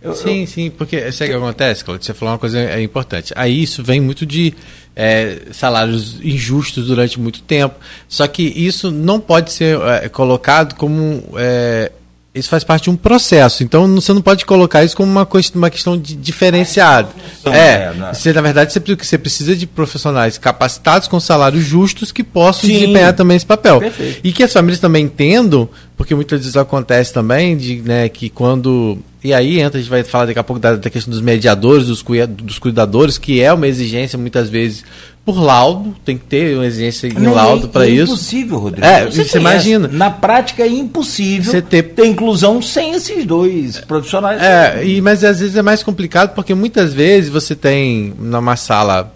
[0.00, 0.46] eu, sim, eu...
[0.46, 2.04] sim, porque sabe o que acontece, Claudio?
[2.04, 3.32] Você falou uma coisa é, importante.
[3.34, 4.54] Aí isso vem muito de
[4.94, 7.74] é, salários injustos durante muito tempo.
[8.08, 11.90] Só que isso não pode ser é, colocado como é,
[12.36, 13.64] isso faz parte de um processo.
[13.64, 17.08] Então você não pode colocar isso como uma, uma questão de diferenciada.
[17.46, 18.12] É, é né?
[18.12, 22.74] você, na verdade você, você precisa de profissionais capacitados com salários justos que possam Sim.
[22.74, 23.80] desempenhar também esse papel.
[23.80, 24.20] Perfeito.
[24.22, 28.98] E que as famílias também entendam, porque muitas vezes acontece também de, né, que quando
[29.24, 31.88] e aí entra, a gente vai falar daqui a pouco da, da questão dos mediadores,
[31.88, 34.84] dos, dos cuidadores, que é uma exigência muitas vezes
[35.26, 38.12] por laudo, tem que ter uma exigência em laudo para é isso.
[38.12, 38.86] É impossível, Rodrigo.
[38.86, 39.88] É, você, você imagina.
[39.88, 39.96] Essa.
[39.96, 41.82] Na prática é impossível você ter...
[41.82, 44.40] ter inclusão sem esses dois profissionais.
[44.40, 49.12] É, e, mas às vezes é mais complicado porque muitas vezes você tem numa sala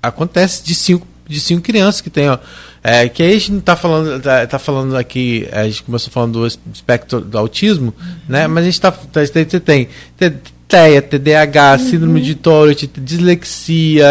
[0.00, 2.38] acontece de cinco de cinco crianças que tem, ó,
[2.82, 6.12] é, que aí a gente não está falando, tá, tá, falando aqui, a gente começou
[6.12, 8.14] falando do espectro do autismo, uhum.
[8.28, 8.48] né?
[8.48, 9.86] Mas a gente está, tá, você tem
[10.70, 11.90] TEA, TDAH, uhum.
[11.90, 14.06] síndrome de Tourette, dislexia,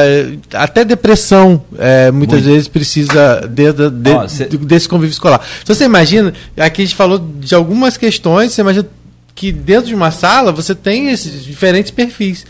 [0.53, 2.53] até depressão, é, muitas Muito.
[2.53, 4.45] vezes precisa de, de, de, oh, cê...
[4.45, 5.41] desse convívio escolar.
[5.63, 8.85] Então você imagina, aqui a gente falou de algumas questões, você imagina
[9.33, 12.45] que dentro de uma sala você tem esses diferentes perfis.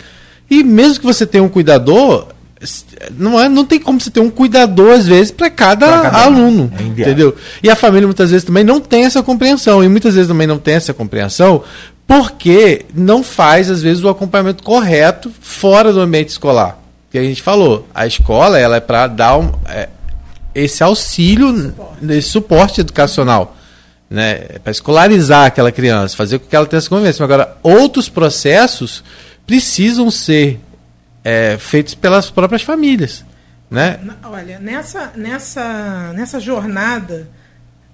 [0.49, 2.29] E mesmo que você tenha um cuidador,
[3.15, 6.71] não, é, não tem como você ter um cuidador, às vezes, para cada, cada, aluno.
[6.77, 7.35] É entendeu?
[7.61, 9.83] E a família muitas vezes também não tem essa compreensão.
[9.83, 11.63] E muitas vezes também não tem essa compreensão
[12.09, 16.79] porque não faz, às vezes, o acompanhamento correto fora do ambiente escolar.
[17.11, 19.89] Que a gente falou, a escola ela é para dar um, é,
[20.55, 22.11] esse auxílio, suporte.
[22.11, 23.55] esse suporte educacional.
[24.09, 27.23] Né, para escolarizar aquela criança, fazer com que ela tenha essa convivência.
[27.23, 29.03] Agora, outros processos
[29.45, 30.59] precisam ser
[31.23, 33.23] é, feitos pelas próprias famílias.
[33.69, 33.99] Né?
[34.23, 37.29] Olha, nessa, nessa, nessa jornada,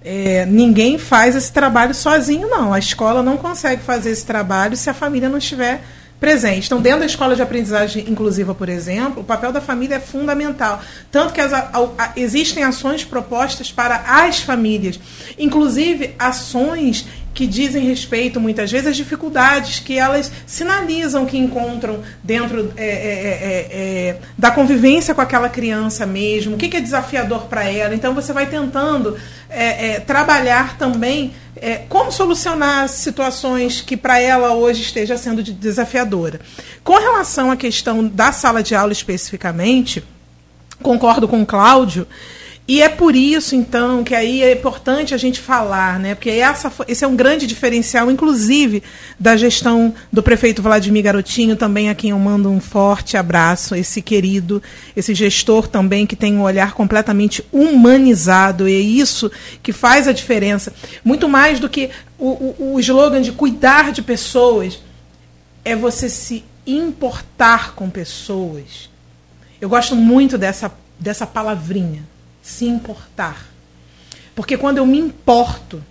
[0.06, 2.72] é, ninguém faz esse trabalho sozinho, não.
[2.72, 5.82] A escola não consegue fazer esse trabalho se a família não estiver
[6.20, 6.68] presente.
[6.68, 10.80] Então, dentro da escola de aprendizagem inclusiva, por exemplo, o papel da família é fundamental.
[11.12, 15.00] Tanto que as, a, a, existem ações propostas para as famílias,
[15.38, 22.72] inclusive ações que dizem respeito, muitas vezes, às dificuldades que elas sinalizam que encontram dentro
[22.78, 27.48] é, é, é, é da convivência com aquela criança mesmo, o que, que é desafiador
[27.48, 27.94] para ela.
[27.94, 29.18] Então, você vai tentando
[29.50, 31.34] é, é, trabalhar também
[31.88, 36.42] como solucionar situações que para ela hoje esteja sendo desafiadora.
[36.84, 40.04] Com relação à questão da sala de aula especificamente,
[40.82, 42.06] concordo com o Cláudio.
[42.68, 46.16] E é por isso, então, que aí é importante a gente falar, né?
[46.16, 48.82] Porque essa, esse é um grande diferencial, inclusive,
[49.20, 54.02] da gestão do prefeito Vladimir Garotinho, também a quem eu mando um forte abraço, esse
[54.02, 54.64] querido,
[54.96, 60.12] esse gestor também que tem um olhar completamente humanizado, e é isso que faz a
[60.12, 60.74] diferença.
[61.04, 64.80] Muito mais do que o, o, o slogan de cuidar de pessoas,
[65.64, 68.90] é você se importar com pessoas.
[69.62, 72.15] Eu gosto muito dessa, dessa palavrinha
[72.46, 73.48] se importar.
[74.36, 75.84] Porque quando eu me importo,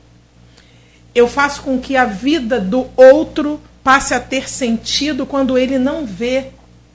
[1.13, 6.07] eu faço com que a vida do outro passe a ter sentido quando ele não
[6.07, 6.47] vê,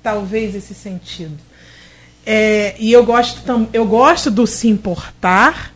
[0.01, 1.37] talvez, esse sentido.
[2.25, 5.73] É, e eu gosto, eu gosto do se importar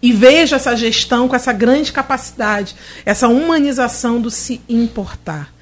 [0.00, 5.52] e vejo essa gestão com essa grande capacidade, essa humanização do se importar.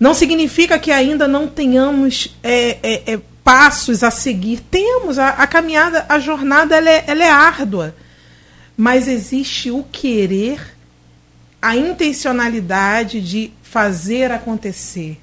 [0.00, 4.58] Não significa que ainda não tenhamos é, é, é passos a seguir.
[4.68, 7.94] Temos a, a caminhada, a jornada ela é, ela é árdua,
[8.76, 10.60] mas existe o querer,
[11.62, 15.20] a intencionalidade de fazer acontecer.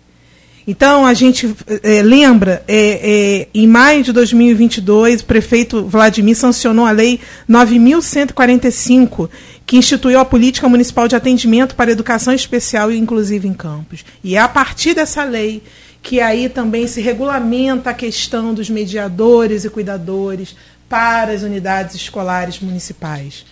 [0.65, 6.86] Então, a gente é, lembra, é, é, em maio de 2022, o prefeito Vladimir sancionou
[6.86, 9.29] a Lei 9.145,
[9.65, 14.05] que instituiu a Política Municipal de Atendimento para Educação Especial e Inclusiva em Campos.
[14.23, 15.62] E é a partir dessa lei
[16.03, 20.53] que aí também se regulamenta a questão dos mediadores e cuidadores
[20.89, 23.45] para as unidades escolares municipais.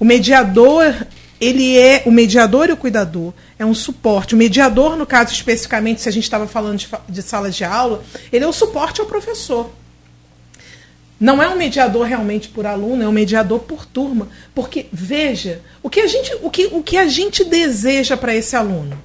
[0.00, 1.06] O mediador,
[1.38, 4.34] ele é o mediador e o cuidador é um suporte.
[4.34, 8.02] O mediador, no caso especificamente, se a gente estava falando de, de sala de aula,
[8.32, 9.70] ele é o suporte ao professor.
[11.20, 14.26] Não é um mediador realmente por aluno, é um mediador por turma.
[14.54, 18.56] Porque, veja, o que a gente, o que, o que a gente deseja para esse
[18.56, 18.98] aluno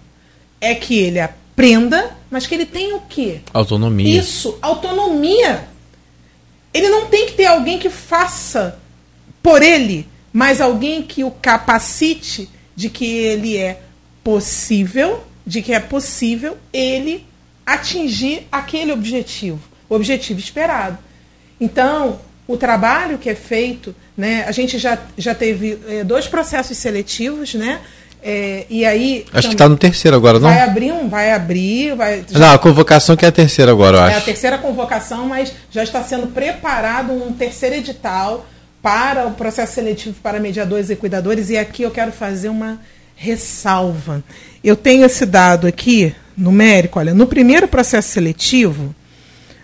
[0.62, 1.45] é que ele aprenda,
[2.30, 3.42] mas que ele tenha o quê?
[3.54, 4.20] Autonomia.
[4.20, 5.68] Isso, autonomia.
[6.74, 8.78] Ele não tem que ter alguém que faça
[9.42, 13.80] por ele, mas alguém que o capacite de que ele é
[14.24, 17.26] possível, de que é possível ele
[17.66, 20.98] atingir aquele objetivo, o objetivo esperado.
[21.60, 26.78] Então, o trabalho que é feito, né, a gente já, já teve é, dois processos
[26.78, 27.82] seletivos, né,
[28.28, 29.24] é, e aí.
[29.32, 30.50] Acho que está no terceiro agora, não?
[30.50, 31.96] Vai abrir um, vai abrir.
[31.96, 34.16] Vai, já, não, a convocação que é a terceira agora, eu acho.
[34.16, 38.48] É a terceira convocação, mas já está sendo preparado um terceiro edital
[38.82, 41.52] para o processo seletivo para mediadores e cuidadores.
[41.52, 42.80] E aqui eu quero fazer uma
[43.16, 44.24] ressalva.
[44.64, 48.96] Eu tenho esse dado aqui, numérico, olha, no primeiro processo seletivo,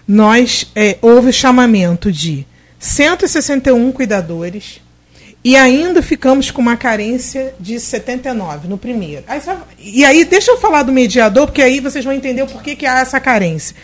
[0.07, 2.45] nós é, houve chamamento de
[2.77, 4.79] 161 cuidadores
[5.43, 9.23] e ainda ficamos com uma carência de 79 no primeiro.
[9.27, 9.41] Aí,
[9.79, 12.85] e aí, deixa eu falar do mediador, porque aí vocês vão entender o porquê que
[12.85, 13.75] há essa carência.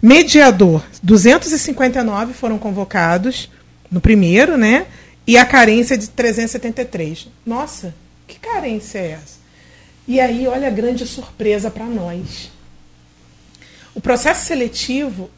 [0.00, 3.50] Mediador, 259 foram convocados
[3.90, 4.86] no primeiro, né?
[5.26, 7.28] E a carência de 373.
[7.44, 7.94] Nossa,
[8.26, 9.38] que carência é essa?
[10.08, 12.50] E aí, olha a grande surpresa para nós.
[13.94, 15.30] O processo seletivo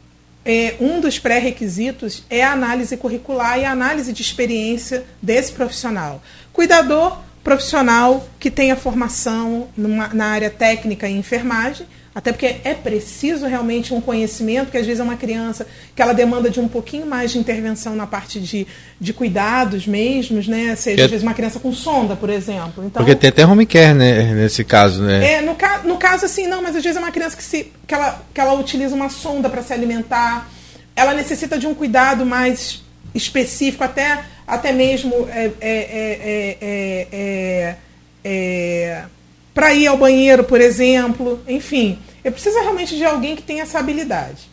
[0.47, 6.23] é, um dos pré-requisitos é a análise curricular e a análise de experiência desse profissional.
[6.53, 11.85] Cuidador profissional que tenha formação numa, na área técnica e enfermagem,
[12.17, 16.13] até porque é preciso realmente um conhecimento, porque às vezes é uma criança que ela
[16.13, 18.65] demanda de um pouquinho mais de intervenção na parte de,
[18.99, 20.75] de cuidados mesmos, né?
[20.75, 22.83] Seja, às vezes, uma criança com sonda, por exemplo.
[22.83, 25.33] Então, porque tem até home care, né, nesse caso, né?
[25.33, 27.71] É, no, ca no caso, assim, não, mas às vezes é uma criança que, se,
[27.85, 30.49] que, ela, que ela utiliza uma sonda para se alimentar,
[30.95, 32.81] ela necessita de um cuidado mais
[33.13, 36.57] específico, até, até mesmo é, é,
[37.11, 37.75] é,
[38.23, 39.05] é
[39.57, 41.97] para ir ao banheiro, por exemplo, enfim.
[42.23, 44.47] Eu preciso realmente de alguém que tenha essa habilidade.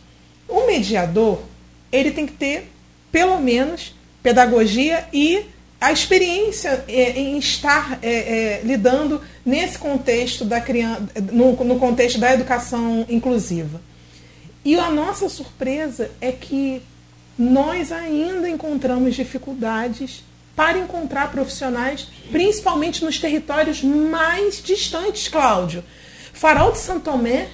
[0.49, 1.43] O mediador,
[1.91, 2.71] ele tem que ter,
[3.11, 5.45] pelo menos, pedagogia e
[5.79, 12.17] a experiência é, em estar é, é, lidando nesse contexto da criança, no, no contexto
[12.17, 13.79] da educação inclusiva.
[14.65, 16.81] E a nossa surpresa é que
[17.37, 20.23] nós ainda encontramos dificuldades
[20.55, 25.83] para encontrar profissionais, principalmente nos territórios mais distantes, Cláudio.
[26.33, 27.49] Farol de São Tomé,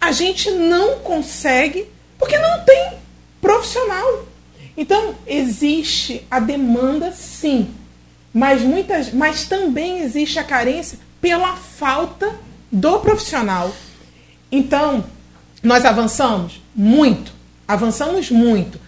[0.00, 1.86] a gente não consegue,
[2.18, 2.98] porque não tem
[3.40, 4.26] profissional.
[4.76, 7.70] Então, existe a demanda, sim.
[8.32, 12.34] mas, muitas, mas também existe a carência pela falta
[12.70, 13.72] do profissional.
[14.50, 15.04] Então,
[15.62, 17.32] nós avançamos muito,
[17.66, 18.78] avançamos muito.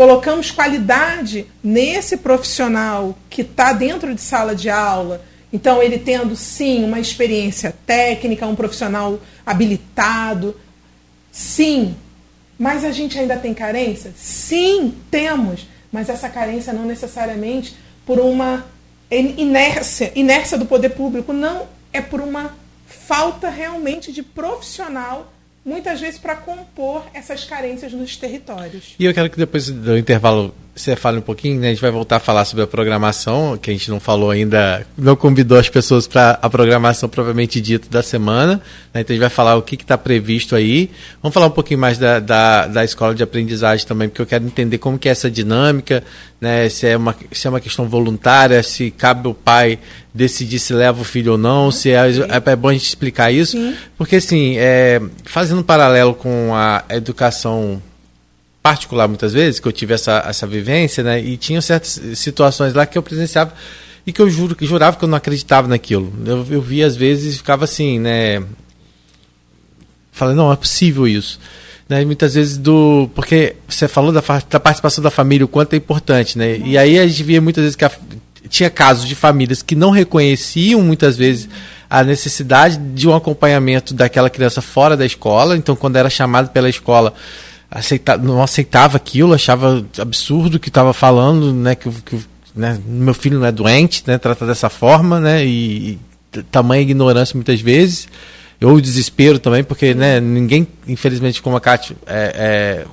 [0.00, 5.22] Colocamos qualidade nesse profissional que está dentro de sala de aula.
[5.52, 10.58] Então, ele tendo sim uma experiência técnica, um profissional habilitado.
[11.30, 11.94] Sim,
[12.58, 14.14] mas a gente ainda tem carência?
[14.16, 15.68] Sim, temos.
[15.92, 18.64] Mas essa carência não necessariamente por uma
[19.10, 25.30] inércia, inércia do poder público, não, é por uma falta realmente de profissional
[25.70, 28.96] muitas vezes para compor essas carências nos territórios.
[28.98, 31.68] E eu quero que depois do intervalo você fale um pouquinho, né?
[31.68, 34.86] A gente vai voltar a falar sobre a programação, que a gente não falou ainda,
[34.96, 38.54] não convidou as pessoas para a programação propriamente dita da semana.
[38.94, 39.00] Né?
[39.00, 40.90] Então a gente vai falar o que está previsto aí.
[41.22, 44.44] Vamos falar um pouquinho mais da, da, da, escola de aprendizagem também, porque eu quero
[44.44, 46.02] entender como que é essa dinâmica,
[46.40, 46.68] né?
[46.68, 49.78] Se é uma, se é uma questão voluntária, se cabe o pai
[50.14, 53.30] decidir se leva o filho ou não, se é, é, é bom a gente explicar
[53.30, 53.56] isso.
[53.56, 53.74] Sim.
[53.98, 57.80] Porque assim, é, fazendo um paralelo com a educação
[58.62, 61.20] particular muitas vezes, que eu tive essa, essa vivência, né?
[61.20, 63.52] E tinha certas situações lá que eu presenciava
[64.06, 66.12] e que eu juro que jurava que eu não acreditava naquilo.
[66.24, 68.42] Eu, eu via às vezes ficava assim, né?
[70.12, 71.40] Falando, não, é possível isso.
[71.88, 73.10] Né, muitas vezes do.
[73.14, 76.58] Porque você falou da, da, participação da família, o quanto é importante, né?
[76.58, 77.90] E aí a gente via muitas vezes que a,
[78.48, 81.48] tinha casos de famílias que não reconheciam muitas vezes
[81.88, 85.56] a necessidade de um acompanhamento daquela criança fora da escola.
[85.56, 87.12] Então, quando era chamado pela escola,
[87.70, 92.20] aceita, não aceitava aquilo, achava absurdo o que estava falando, né, que, que
[92.54, 95.98] né, meu filho não é doente, né, trata dessa forma, né, e,
[96.32, 98.08] e tamanha ignorância muitas vezes,
[98.60, 102.86] ou desespero também, porque né, ninguém, infelizmente, como a Kátia, é, é,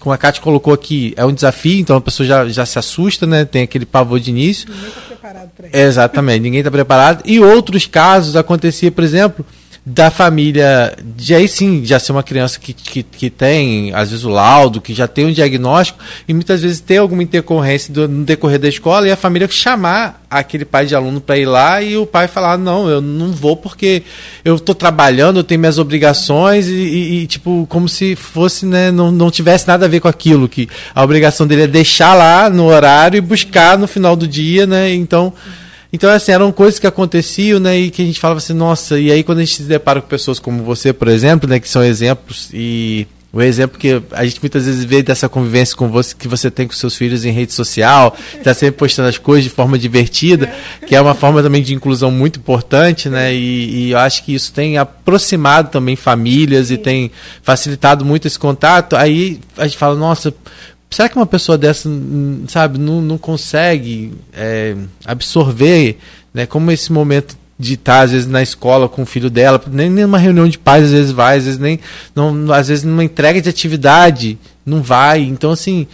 [0.00, 3.26] como a Kátia colocou aqui, é um desafio, então a pessoa já, já se assusta,
[3.26, 4.68] né, tem aquele pavor de início.
[4.68, 5.76] Ninguém está preparado para isso.
[5.76, 7.22] Exatamente, ninguém está preparado.
[7.26, 9.44] E outros casos acontecia, por exemplo,
[9.88, 14.24] da família, de aí sim, já ser uma criança que, que, que tem, às vezes,
[14.24, 18.24] o laudo, que já tem um diagnóstico, e muitas vezes ter alguma intercorrência do, no
[18.24, 21.96] decorrer da escola, e a família chamar aquele pai de aluno para ir lá, e
[21.96, 24.02] o pai falar, não, eu não vou porque
[24.44, 28.90] eu estou trabalhando, eu tenho minhas obrigações, e, e, e, tipo, como se fosse, né,
[28.90, 32.50] não, não tivesse nada a ver com aquilo, que a obrigação dele é deixar lá
[32.50, 35.32] no horário e buscar no final do dia, né, então...
[35.92, 37.78] Então, assim, eram coisas que aconteciam, né?
[37.78, 40.08] E que a gente falava assim, nossa, e aí quando a gente se depara com
[40.08, 41.60] pessoas como você, por exemplo, né?
[41.60, 45.88] Que são exemplos e o exemplo que a gente muitas vezes vê dessa convivência com
[45.88, 49.44] você que você tem com seus filhos em rede social, está sempre postando as coisas
[49.44, 50.50] de forma divertida,
[50.86, 53.34] que é uma forma também de inclusão muito importante, né?
[53.34, 57.10] E, e eu acho que isso tem aproximado também famílias e tem
[57.42, 58.96] facilitado muito esse contato.
[58.96, 60.32] Aí a gente fala, nossa,
[60.90, 61.88] será que uma pessoa dessa,
[62.48, 65.98] sabe, não, não consegue é, absorver,
[66.32, 69.88] né, como esse momento de estar às vezes na escola com o filho dela, nem
[69.88, 71.80] numa reunião de pais às vezes vai, às vezes nem,
[72.14, 75.86] não, às vezes numa entrega de atividade não vai, então assim,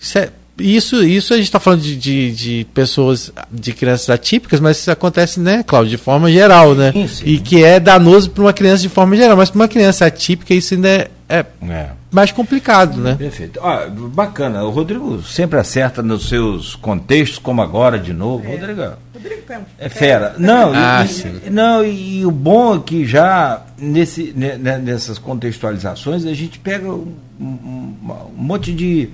[0.00, 4.60] isso é, isso, isso a gente está falando de, de, de, pessoas, de crianças atípicas,
[4.60, 6.92] mas isso acontece, né, Cláudio, de forma geral, né?
[6.92, 7.24] Sim, sim.
[7.24, 10.54] E que é danoso para uma criança de forma geral, mas para uma criança atípica
[10.54, 11.90] isso ainda é, é, é.
[12.10, 13.14] mais complicado, né?
[13.14, 13.60] Perfeito.
[13.62, 14.64] Ah, bacana.
[14.64, 18.44] O Rodrigo sempre acerta nos seus contextos, como agora, de novo.
[18.46, 18.52] É.
[18.52, 18.82] Rodrigo.
[19.14, 19.42] Rodrigo
[19.78, 20.34] é fera.
[20.38, 21.04] Não, ah,
[21.46, 27.14] e, não, e o bom é que já nesse, nessas contextualizações a gente pega um,
[27.40, 29.10] um, um monte de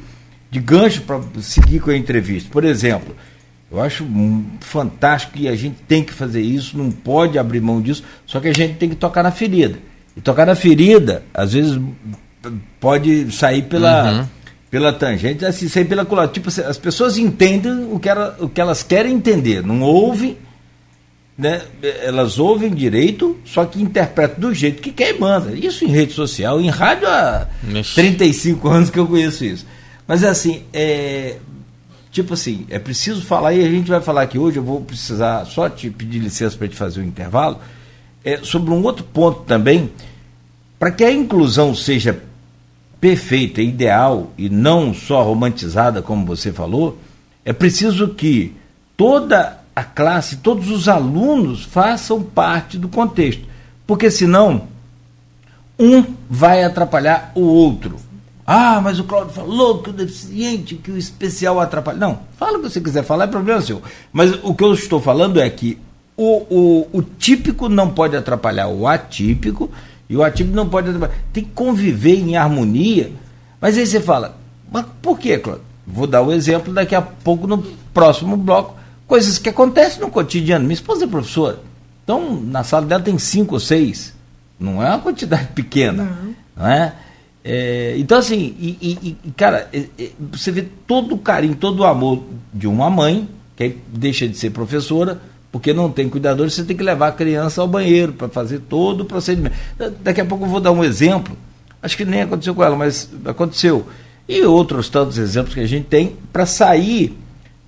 [0.50, 2.48] de gancho para seguir com a entrevista.
[2.50, 3.14] Por exemplo,
[3.70, 4.07] eu acho
[4.61, 8.48] fantástico e a gente tem que fazer isso, não pode abrir mão disso, só que
[8.48, 9.79] a gente tem que tocar na ferida.
[10.16, 11.79] E tocar na ferida, às vezes,
[12.81, 14.26] pode sair pela, uhum.
[14.70, 16.33] pela tangente, assim, sair pela culatra.
[16.33, 20.38] Tipo, as pessoas entendem o que, ela, o que elas querem entender, não ouvem,
[21.37, 21.62] né?
[22.02, 25.52] elas ouvem direito, só que interpretam do jeito que quer e manda.
[25.52, 27.94] Isso em rede social, em rádio há Mexe.
[27.94, 29.66] 35 anos que eu conheço isso.
[30.07, 31.37] Mas é assim, é,
[32.11, 35.44] tipo assim, é preciso falar, e a gente vai falar aqui hoje, eu vou precisar
[35.44, 37.59] só te pedir licença para te fazer um intervalo,
[38.27, 39.93] é, sobre um outro ponto também,
[40.81, 42.21] para que a inclusão seja
[43.01, 46.99] perfeita, ideal e não só romantizada, como você falou,
[47.45, 48.53] é preciso que
[48.97, 53.45] toda a classe, todos os alunos façam parte do contexto.
[53.87, 54.67] Porque senão,
[55.79, 57.97] um vai atrapalhar o outro.
[58.45, 61.99] Ah, mas o Cláudio falou que o deficiente, que o especial atrapalha.
[61.99, 63.81] Não, fala o que você quiser falar, é problema seu.
[64.12, 65.79] Mas o que eu estou falando é que
[66.16, 69.70] o, o, o típico não pode atrapalhar o atípico,
[70.09, 71.20] e o atípico não pode atrapalhar.
[71.32, 73.12] Tem que conviver em harmonia.
[73.61, 74.36] Mas aí você fala,
[74.70, 75.64] mas por quê, Cláudio?
[75.86, 77.62] Vou dar o exemplo daqui a pouco no
[77.95, 78.74] próximo bloco.
[79.07, 80.64] coisas que acontecem no cotidiano.
[80.64, 81.61] Minha esposa é professora,
[82.03, 84.12] então na sala dela tem cinco ou seis,
[84.59, 86.93] não é uma quantidade pequena, não, não é?
[87.45, 87.95] é?
[87.99, 92.24] Então, assim, e, e cara, é, é, você vê todo o carinho, todo o amor
[92.53, 95.20] de uma mãe, que deixa de ser professora,
[95.57, 99.00] porque não tem cuidador, você tem que levar a criança ao banheiro para fazer todo
[99.00, 99.57] o procedimento.
[100.02, 101.34] Daqui a pouco eu vou dar um exemplo,
[101.82, 103.86] acho que nem aconteceu com ela, mas aconteceu.
[104.28, 107.16] E outros tantos exemplos que a gente tem para sair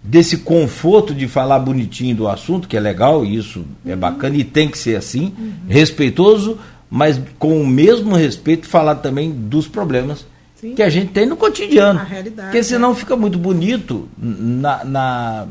[0.02, 3.98] desse conforto de falar bonitinho do assunto, que é legal, e isso é uhum.
[3.98, 5.52] bacana e tem que ser assim, uhum.
[5.66, 6.58] respeitoso,
[6.90, 10.26] mas com o mesmo respeito falar também dos problemas
[10.60, 10.74] Sim.
[10.74, 12.00] que a gente tem no cotidiano.
[12.00, 12.48] A realidade.
[12.48, 12.94] Porque senão é.
[12.94, 15.46] fica muito bonito na, na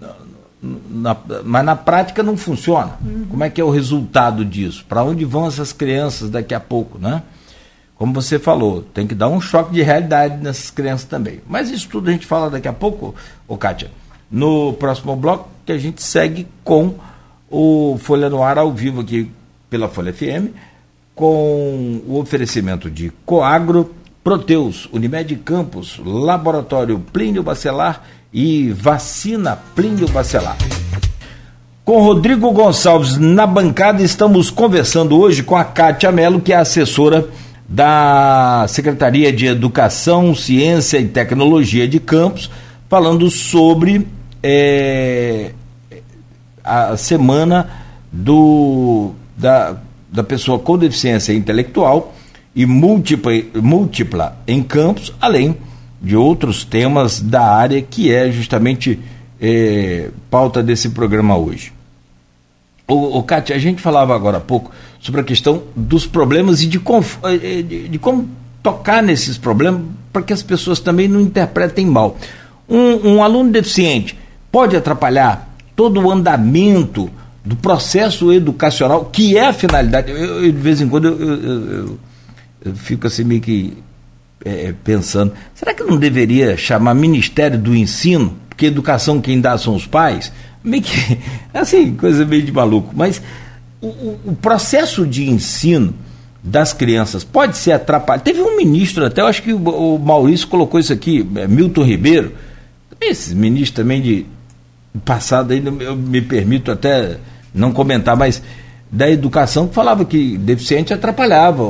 [0.00, 0.14] na,
[0.62, 2.98] mas na prática não funciona.
[3.04, 3.26] Uhum.
[3.30, 4.84] Como é que é o resultado disso?
[4.88, 7.22] Para onde vão essas crianças daqui a pouco, né?
[7.96, 11.40] Como você falou, tem que dar um choque de realidade nessas crianças também.
[11.46, 13.14] Mas isso tudo a gente fala daqui a pouco,
[13.46, 13.90] ô Kátia,
[14.30, 16.94] no próximo bloco, que a gente segue com
[17.50, 19.30] o Folha no Ar ao vivo aqui
[19.68, 20.54] pela Folha FM,
[21.14, 28.02] com o oferecimento de Coagro, Proteus, Unimed Campos, Laboratório Plínio Bacelar
[28.32, 30.56] e vacina Plínio Bacelar.
[31.84, 37.28] Com Rodrigo Gonçalves na bancada, estamos conversando hoje com a Cátia Mello, que é assessora
[37.68, 42.50] da Secretaria de Educação, Ciência e Tecnologia de Campos,
[42.88, 44.06] falando sobre
[44.42, 45.52] é,
[46.62, 47.68] a semana
[48.12, 49.76] do, da,
[50.12, 52.14] da pessoa com deficiência intelectual
[52.54, 55.56] e múltipla, múltipla em Campos, além
[56.00, 58.98] de outros temas da área que é justamente
[59.40, 61.72] é, pauta desse programa hoje.
[62.88, 66.80] O, o a gente falava agora há pouco sobre a questão dos problemas e de,
[67.24, 68.28] é, de, de como
[68.62, 69.82] tocar nesses problemas
[70.12, 72.16] para que as pessoas também não interpretem mal.
[72.68, 74.18] Um, um, aluno deficiente
[74.50, 77.10] pode atrapalhar todo o andamento
[77.44, 80.10] do processo educacional, que é a finalidade.
[80.10, 81.98] Eu, eu de vez em quando eu, eu,
[82.66, 83.76] eu fico assim meio que
[84.44, 88.36] é, pensando, será que não deveria chamar Ministério do Ensino?
[88.48, 90.32] Porque educação quem dá são os pais?
[90.62, 91.18] Meio que,
[91.52, 92.92] assim, coisa meio de maluco.
[92.94, 93.22] Mas
[93.80, 93.88] o,
[94.26, 95.94] o processo de ensino
[96.42, 98.24] das crianças pode ser atrapalhado.
[98.24, 102.32] Teve um ministro, até eu acho que o, Maurício colocou isso aqui, é, Milton Ribeiro,
[103.00, 104.26] esses ministros também de
[105.04, 107.18] passado aí, eu me permito até
[107.54, 108.42] não comentar, mas
[108.90, 111.62] da educação que falava que deficiente atrapalhava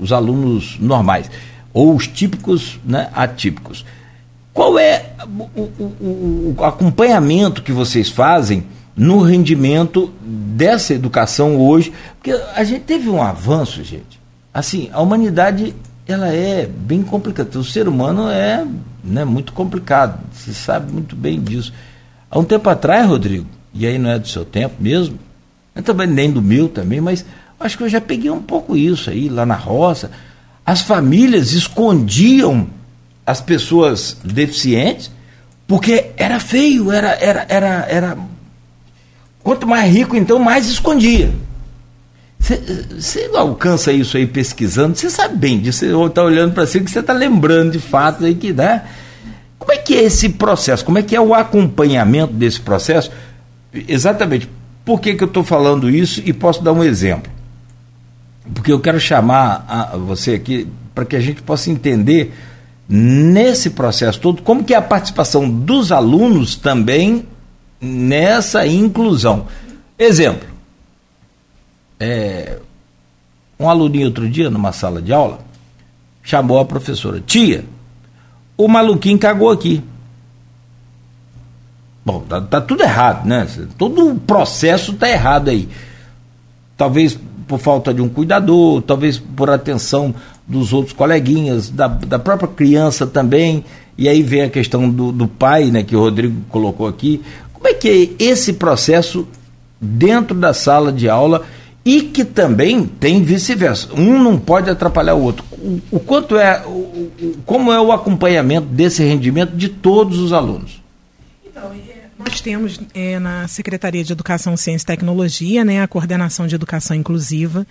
[0.00, 1.30] os alunos normais
[1.74, 3.84] ou os típicos né, atípicos.
[4.54, 5.10] Qual é
[5.56, 8.64] o, o, o, acompanhamento que vocês fazem
[8.96, 11.92] no rendimento dessa educação hoje?
[12.14, 14.20] Porque a gente teve um avanço, gente.
[14.54, 15.74] Assim, a humanidade
[16.06, 17.58] ela é bem complicada.
[17.58, 18.64] O ser humano é
[19.02, 20.20] né, muito complicado.
[20.32, 21.72] Você sabe muito bem disso.
[22.30, 25.18] Há um tempo atrás, Rodrigo, e aí não é do seu tempo mesmo,
[25.84, 27.24] também nem do meu também, mas
[27.58, 30.10] acho que eu já peguei um pouco isso aí lá na roça
[30.64, 32.66] as famílias escondiam
[33.26, 35.10] as pessoas deficientes
[35.66, 38.18] porque era feio, era, era, era, era.
[39.42, 41.32] Quanto mais rico, então, mais escondia.
[42.38, 46.90] Você alcança isso aí pesquisando, você sabe bem disso, você está olhando para si que
[46.90, 48.84] você está lembrando de fatos aí que dá.
[49.58, 50.84] Como é que é esse processo?
[50.84, 53.10] Como é que é o acompanhamento desse processo?
[53.72, 54.48] Exatamente.
[54.84, 57.32] Por que, que eu estou falando isso e posso dar um exemplo?
[58.52, 62.34] Porque eu quero chamar você aqui para que a gente possa entender
[62.88, 67.26] nesse processo todo como que é a participação dos alunos também
[67.80, 69.46] nessa inclusão.
[69.98, 70.48] Exemplo,
[71.98, 72.58] é,
[73.58, 75.40] um aluninho outro dia numa sala de aula
[76.22, 77.64] chamou a professora, tia,
[78.56, 79.82] o maluquinho cagou aqui.
[82.04, 83.48] Bom, tá, tá tudo errado, né?
[83.78, 85.68] Todo o processo tá errado aí.
[86.76, 90.14] Talvez por falta de um cuidador, talvez por atenção
[90.46, 93.64] dos outros coleguinhas, da, da própria criança também.
[93.96, 97.22] E aí vem a questão do, do pai, né, que o Rodrigo colocou aqui.
[97.52, 97.88] Como é que
[98.18, 99.26] é esse processo
[99.80, 101.42] dentro da sala de aula
[101.84, 103.88] e que também tem vice-versa.
[103.94, 105.44] Um não pode atrapalhar o outro.
[105.52, 110.32] O, o quanto é, o, o, como é o acompanhamento desse rendimento de todos os
[110.32, 110.82] alunos?
[111.46, 111.70] Então,
[112.24, 116.96] nós temos é, na Secretaria de Educação, Ciência e Tecnologia né, a coordenação de educação
[116.96, 117.66] inclusiva,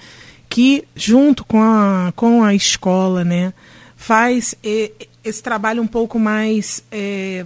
[0.48, 3.52] que junto com a, com a escola né,
[3.96, 4.92] faz é,
[5.24, 7.44] esse trabalho um pouco mais, é,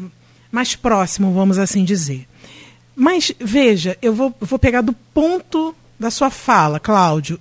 [0.52, 2.28] mais próximo, vamos assim dizer.
[2.96, 7.40] Mas veja, eu vou, vou pegar do ponto da sua fala, Cláudio,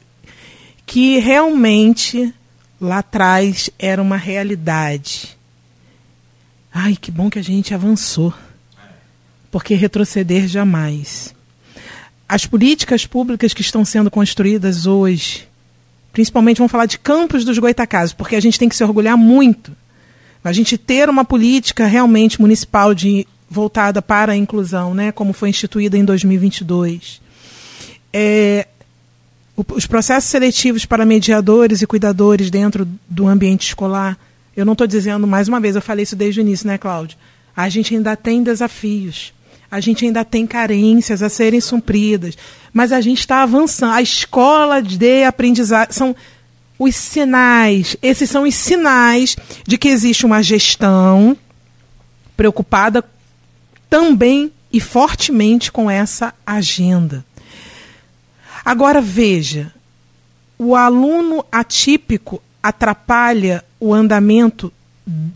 [0.85, 2.33] que realmente
[2.81, 5.37] lá atrás era uma realidade.
[6.73, 8.33] Ai, que bom que a gente avançou
[9.51, 11.35] porque retroceder jamais.
[12.29, 15.47] As políticas públicas que estão sendo construídas hoje,
[16.13, 19.73] principalmente vamos falar de Campos dos Goitacazes, porque a gente tem que se orgulhar muito.
[20.43, 25.49] A gente ter uma política realmente municipal de voltada para a inclusão, né, como foi
[25.51, 27.21] instituída em 2022.
[28.13, 28.67] É,
[29.57, 34.19] os processos seletivos para mediadores e cuidadores dentro do ambiente escolar,
[34.57, 37.17] eu não estou dizendo mais uma vez, eu falei isso desde o início, né, Cláudio?
[37.57, 39.33] A gente ainda tem desafios,
[39.77, 42.35] a gente ainda tem carências a serem supridas,
[42.73, 43.93] mas a gente está avançando.
[43.93, 46.17] A escola de aprendizagem são
[46.79, 51.37] os sinais, esses são os sinais de que existe uma gestão
[52.35, 53.05] preocupada
[53.91, 57.23] também e fortemente com essa agenda.
[58.65, 59.73] Agora veja,
[60.59, 64.73] o aluno atípico atrapalha o andamento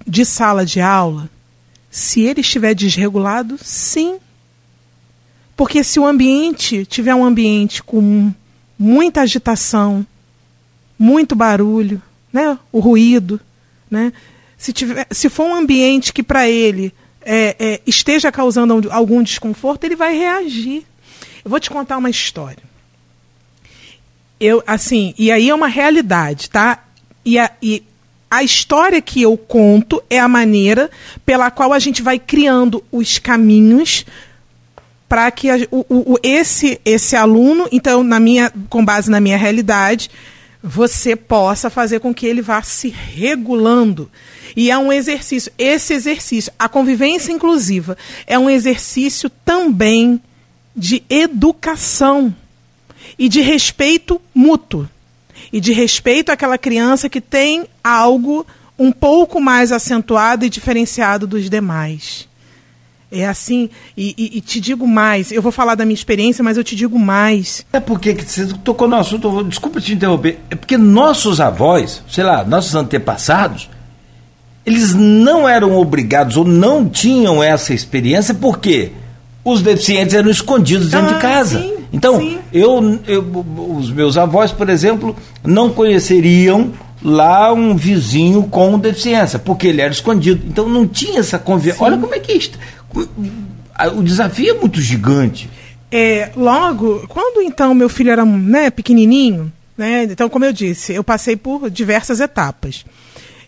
[0.06, 1.28] de sala de aula?
[1.90, 4.18] Se ele estiver desregulado, sim.
[5.60, 8.32] Porque se o ambiente tiver um ambiente com
[8.78, 10.06] muita agitação,
[10.98, 12.00] muito barulho,
[12.32, 13.38] né, o ruído,
[13.90, 14.10] né,
[14.56, 19.84] se, tiver, se for um ambiente que para ele é, é, esteja causando algum desconforto,
[19.84, 20.82] ele vai reagir.
[21.44, 22.62] Eu vou te contar uma história.
[24.40, 26.84] Eu, assim, e aí é uma realidade, tá?
[27.22, 27.82] E a, e
[28.30, 30.90] a história que eu conto é a maneira
[31.26, 34.06] pela qual a gente vai criando os caminhos
[35.10, 39.36] para que a, o, o, esse, esse aluno, então, na minha, com base na minha
[39.36, 40.08] realidade,
[40.62, 44.08] você possa fazer com que ele vá se regulando.
[44.54, 45.50] E é um exercício.
[45.58, 50.20] Esse exercício, a convivência inclusiva, é um exercício também
[50.76, 52.32] de educação
[53.18, 54.88] e de respeito mútuo.
[55.52, 58.46] E de respeito àquela criança que tem algo
[58.78, 62.29] um pouco mais acentuado e diferenciado dos demais.
[63.12, 66.56] É assim, e, e, e, te digo mais, eu vou falar da minha experiência, mas
[66.56, 67.66] eu te digo mais.
[67.72, 72.44] É porque você tocou no assunto, desculpa te interromper, é porque nossos avós, sei lá,
[72.44, 73.68] nossos antepassados,
[74.64, 78.92] eles não eram obrigados ou não tinham essa experiência porque
[79.44, 81.60] os deficientes eram escondidos dentro ah, de casa.
[81.60, 81.76] Sim.
[81.92, 83.46] Então, eu, eu,
[83.76, 89.92] os meus avós, por exemplo, não conheceriam lá um vizinho com deficiência, porque ele era
[89.92, 90.46] escondido.
[90.46, 91.82] Então não tinha essa conversa.
[91.82, 92.40] Olha como é que é.
[93.96, 95.48] O desafio é muito gigante.
[95.90, 101.02] É, logo, quando então meu filho era né, pequenininho, né, então como eu disse, eu
[101.02, 102.84] passei por diversas etapas.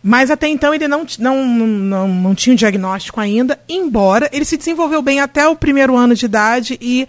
[0.02, 4.56] Mas até então ele não, não, não, não tinha um diagnóstico ainda, embora ele se
[4.56, 7.06] desenvolveu bem até o primeiro ano de idade e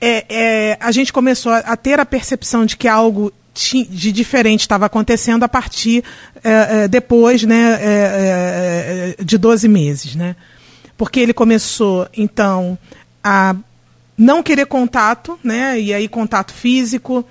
[0.00, 4.86] é, é, a gente começou a, ter a percepção de que algo de diferente estava
[4.86, 6.04] acontecendo a partir
[6.44, 10.14] é, é depois né, é, é, de 12 meses.
[10.14, 10.36] Né?
[10.98, 12.76] Porque ele começou, então,
[13.24, 13.56] a
[14.18, 15.80] não querer contato, né?
[15.80, 17.24] e aí contato físico.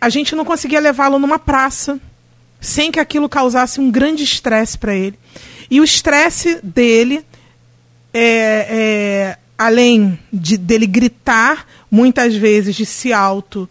[0.00, 1.98] a gente não conseguia levá-lo numa praça
[2.60, 5.18] sem que aquilo causasse um grande estresse para ele.
[5.70, 7.24] E o estresse dele
[8.12, 13.68] é, além de dele gritar, muitas vezes de se auto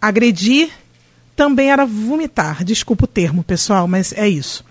[0.00, 0.70] agredir,
[1.36, 2.64] também era vomitar.
[2.64, 4.64] Desculpa o termo, pessoal, mas é isso.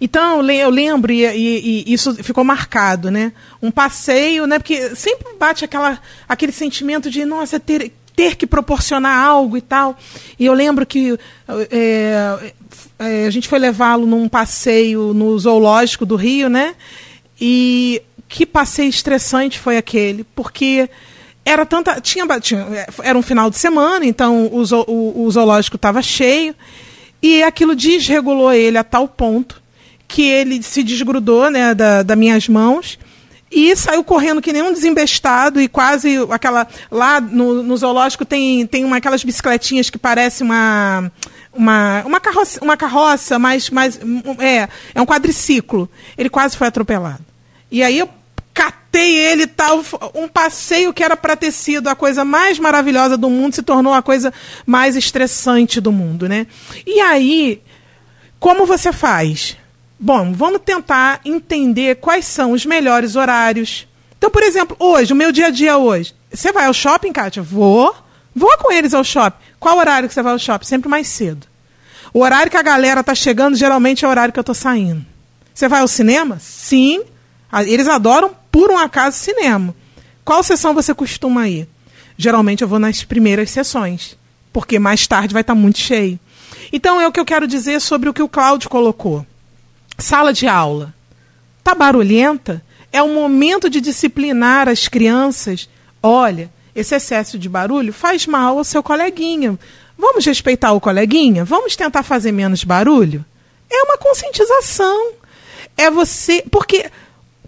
[0.00, 3.32] Então eu lembro e, e, e, isso ficou marcado, né?
[3.62, 4.58] Um passeio, né?
[4.58, 5.98] Porque sempre bate aquela,
[6.28, 9.96] aquele sentimento de nossa ter, ter que proporcionar algo e tal.
[10.38, 11.18] E eu lembro que
[11.70, 12.52] é,
[12.98, 16.74] é, a gente foi levá-lo num passeio no zoológico do Rio, né?
[17.40, 20.88] E que passeio estressante foi aquele, porque
[21.44, 22.00] era tanta.
[22.00, 22.66] Tinha, tinha,
[23.02, 26.54] era um final de semana, então o, o, o zoológico estava cheio,
[27.22, 29.63] e aquilo desregulou ele a tal ponto
[30.14, 32.96] que ele se desgrudou né, da, das minhas mãos
[33.50, 36.68] e saiu correndo que nem um desembestado e quase aquela.
[36.88, 41.10] Lá no, no zoológico tem, tem uma, aquelas bicicletinhas que parece uma.
[41.52, 43.98] Uma, uma carroça, uma carroça mais, mais.
[44.38, 45.88] É, é um quadriciclo.
[46.16, 47.24] Ele quase foi atropelado.
[47.70, 48.08] E aí eu
[48.52, 49.84] catei ele tal.
[50.14, 53.92] Um passeio que era para ter sido a coisa mais maravilhosa do mundo se tornou
[53.92, 54.32] a coisa
[54.64, 56.46] mais estressante do mundo, né?
[56.86, 57.60] E aí,
[58.38, 59.56] como você faz?
[59.98, 63.86] Bom, vamos tentar entender quais são os melhores horários.
[64.18, 66.14] Então, por exemplo, hoje, o meu dia a dia hoje.
[66.32, 67.42] Você vai ao shopping, Kátia?
[67.42, 67.94] Vou.
[68.34, 69.36] Vou com eles ao shopping.
[69.60, 70.66] Qual horário que você vai ao shopping?
[70.66, 71.46] Sempre mais cedo.
[72.12, 75.04] O horário que a galera tá chegando, geralmente é o horário que eu tô saindo.
[75.54, 76.38] Você vai ao cinema?
[76.40, 77.02] Sim.
[77.66, 79.74] Eles adoram por um acaso, cinema.
[80.24, 81.68] Qual sessão você costuma ir?
[82.16, 84.16] Geralmente eu vou nas primeiras sessões,
[84.52, 86.18] porque mais tarde vai estar muito cheio.
[86.72, 89.26] Então é o que eu quero dizer sobre o que o Cláudio colocou.
[89.98, 90.94] Sala de aula.
[91.62, 92.62] Tá barulhenta?
[92.94, 95.68] é o momento de disciplinar as crianças.
[96.00, 99.58] Olha, esse excesso de barulho faz mal ao seu coleguinha.
[99.98, 101.44] Vamos respeitar o coleguinha?
[101.44, 103.24] Vamos tentar fazer menos barulho?
[103.68, 105.14] É uma conscientização.
[105.76, 106.44] É você.
[106.48, 106.88] Porque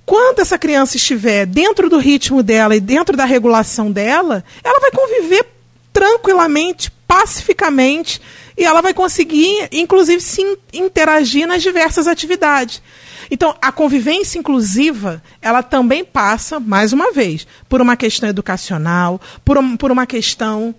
[0.04, 4.90] quando essa criança estiver dentro do ritmo dela e dentro da regulação dela, ela vai
[4.90, 5.46] conviver
[5.92, 8.20] tranquilamente, pacificamente,
[8.56, 10.42] e ela vai conseguir, inclusive, se
[10.72, 12.82] interagir nas diversas atividades.
[13.30, 19.58] Então, a convivência inclusiva, ela também passa, mais uma vez, por uma questão educacional, por,
[19.58, 20.74] um, por uma questão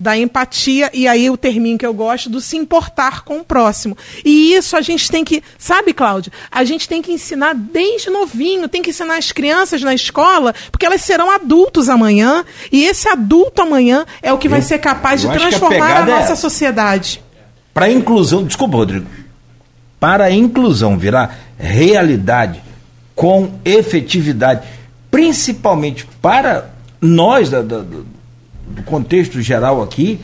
[0.00, 3.94] da empatia, e aí o termino que eu gosto, do se importar com o próximo.
[4.24, 6.32] E isso a gente tem que, sabe, Cláudio?
[6.50, 10.86] A gente tem que ensinar desde novinho, tem que ensinar as crianças na escola, porque
[10.86, 15.20] elas serão adultos amanhã, e esse adulto amanhã é o que eu, vai ser capaz
[15.20, 17.22] de transformar a, a nossa é sociedade.
[17.74, 19.06] Para a inclusão, desculpa, Rodrigo,
[20.00, 22.62] para a inclusão virar realidade
[23.14, 24.66] com efetividade,
[25.10, 26.70] principalmente para
[27.02, 27.84] nós da, da
[28.70, 30.20] do contexto geral aqui,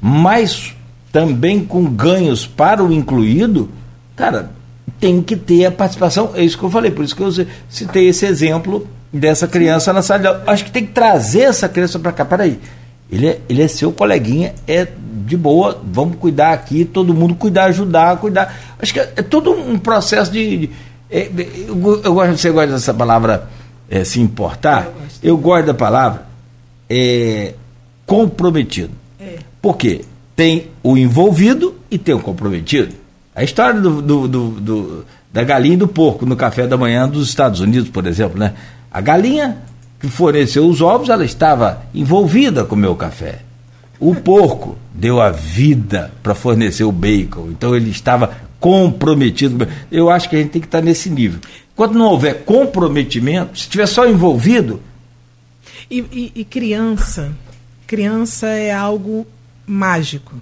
[0.00, 0.74] mas
[1.12, 3.70] também com ganhos para o incluído,
[4.14, 4.50] cara,
[5.00, 6.32] tem que ter a participação.
[6.34, 7.30] É isso que eu falei, por isso que eu
[7.68, 10.44] citei esse exemplo dessa criança na sala de aula.
[10.46, 12.24] Acho que tem que trazer essa criança para cá.
[12.24, 12.58] Peraí,
[13.10, 14.86] ele é, ele é seu coleguinha, é
[15.26, 18.54] de boa, vamos cuidar aqui, todo mundo cuidar, ajudar, cuidar.
[18.78, 20.56] Acho que é, é todo um processo de.
[20.56, 20.70] de
[21.10, 21.30] é,
[21.68, 23.48] eu, eu, gosto, você gosta dessa palavra
[23.90, 24.88] é, se importar?
[25.22, 26.26] Eu gosto da palavra
[26.88, 27.54] é,
[28.08, 28.90] comprometido.
[29.20, 29.36] É.
[29.60, 30.00] Por quê?
[30.34, 32.94] Tem o envolvido e tem o comprometido.
[33.36, 37.06] A história do, do, do, do, da galinha e do porco no café da manhã
[37.06, 38.54] dos Estados Unidos, por exemplo, né?
[38.90, 39.58] A galinha
[40.00, 43.40] que forneceu os ovos, ela estava envolvida com o meu café.
[44.00, 49.68] O porco deu a vida para fornecer o bacon, então ele estava comprometido.
[49.90, 51.40] Eu acho que a gente tem que estar nesse nível.
[51.76, 54.80] Quando não houver comprometimento, se estiver só envolvido.
[55.90, 57.32] E, e, e criança,
[57.88, 59.26] Criança é algo
[59.66, 60.38] mágico.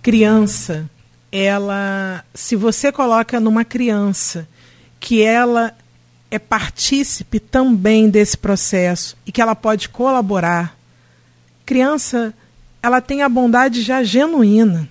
[0.00, 0.88] Criança,
[1.30, 4.48] ela, se você coloca numa criança
[4.98, 5.76] que ela
[6.30, 10.74] é partícipe também desse processo e que ela pode colaborar,
[11.66, 12.32] criança,
[12.82, 14.88] ela tem a bondade já genuína.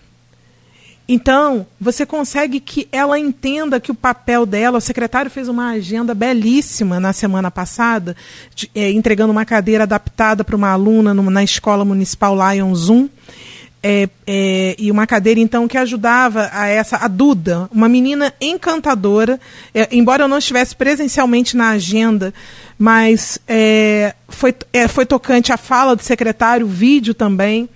[1.10, 6.14] Então, você consegue que ela entenda que o papel dela, o secretário fez uma agenda
[6.14, 8.14] belíssima na semana passada,
[8.54, 13.10] de, é, entregando uma cadeira adaptada para uma aluna no, na escola municipal Lions 1.
[13.82, 19.40] É, é, e uma cadeira então que ajudava a essa a Duda, uma menina encantadora,
[19.74, 22.34] é, embora eu não estivesse presencialmente na agenda,
[22.78, 27.70] mas é, foi, é, foi tocante a fala do secretário, o vídeo também.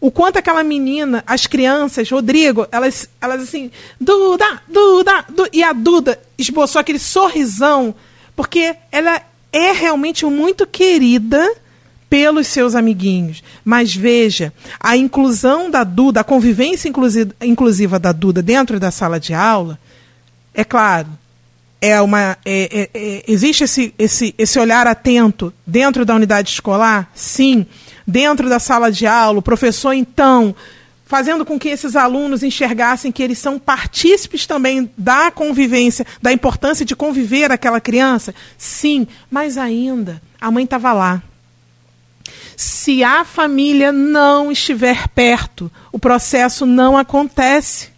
[0.00, 5.72] O quanto aquela menina, as crianças, Rodrigo, elas, elas assim, Duda, Duda, Duda, e a
[5.72, 7.94] Duda esboçou aquele sorrisão,
[8.34, 9.22] porque ela
[9.52, 11.48] é realmente muito querida
[12.12, 13.42] pelos seus amiguinhos.
[13.64, 16.92] Mas veja, a inclusão da Duda, a convivência
[17.40, 19.78] inclusiva da Duda dentro da sala de aula,
[20.52, 21.08] é claro,
[21.80, 27.10] é uma é, é, é, existe esse, esse, esse olhar atento dentro da unidade escolar?
[27.14, 27.64] Sim
[28.06, 30.54] dentro da sala de aula, o professor então
[31.06, 36.84] fazendo com que esses alunos enxergassem que eles são partícipes também da convivência, da importância
[36.84, 38.34] de conviver aquela criança?
[38.58, 41.22] Sim, mas ainda a mãe estava lá.
[42.56, 47.90] Se a família não estiver perto, o processo não acontece.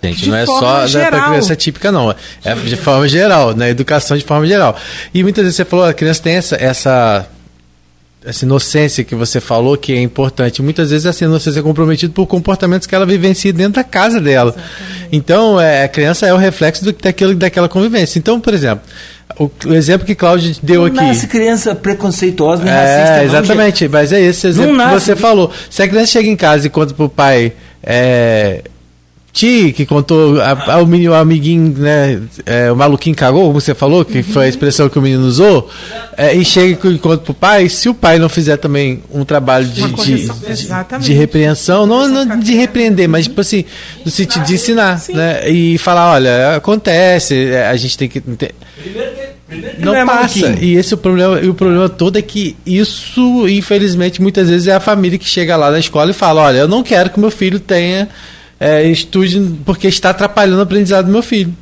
[0.00, 2.14] Tá, gente, de não é só né, para criança típica, não.
[2.44, 4.76] É de forma geral, na educação de forma geral.
[5.14, 7.28] E muitas vezes você falou, a criança tem essa, essa
[8.24, 10.62] essa inocência que você falou que é importante.
[10.62, 14.54] Muitas vezes essa inocência é comprometida por comportamentos que ela vivencia dentro da casa dela.
[14.56, 15.08] Exatamente.
[15.12, 18.18] Então, é, a criança é o reflexo do, daquilo, daquela convivência.
[18.18, 18.84] Então, por exemplo,
[19.38, 20.96] o, o exemplo que Cláudio deu aqui.
[20.96, 23.24] Não nasce criança preconceituosa, nem é, racista.
[23.24, 25.50] Exatamente, mas é esse exemplo que você falou.
[25.68, 27.52] Se a criança chega em casa e conta pro pai.
[27.84, 28.62] É,
[29.32, 32.20] Ti, que contou a, a, o, menino, o amiguinho, né?
[32.44, 35.70] É, o maluquinho cagou, como você falou, que foi a expressão que o menino usou,
[36.18, 39.66] é, e chega e conta pro pai, se o pai não fizer também um trabalho
[39.66, 43.64] de, de, de, de, repreensão, não, não, de repreender, mas tipo assim,
[44.04, 45.14] no sentido de ensinar, Sim.
[45.14, 45.48] né?
[45.48, 48.22] E falar, olha, acontece, é, a gente tem que.
[49.78, 50.54] Não é passa.
[50.60, 54.66] E esse é o problema, e o problema todo é que isso, infelizmente, muitas vezes
[54.66, 57.18] é a família que chega lá na escola e fala, olha, eu não quero que
[57.18, 58.10] meu filho tenha
[58.62, 61.52] é, estude porque está atrapalhando o aprendizado do meu filho.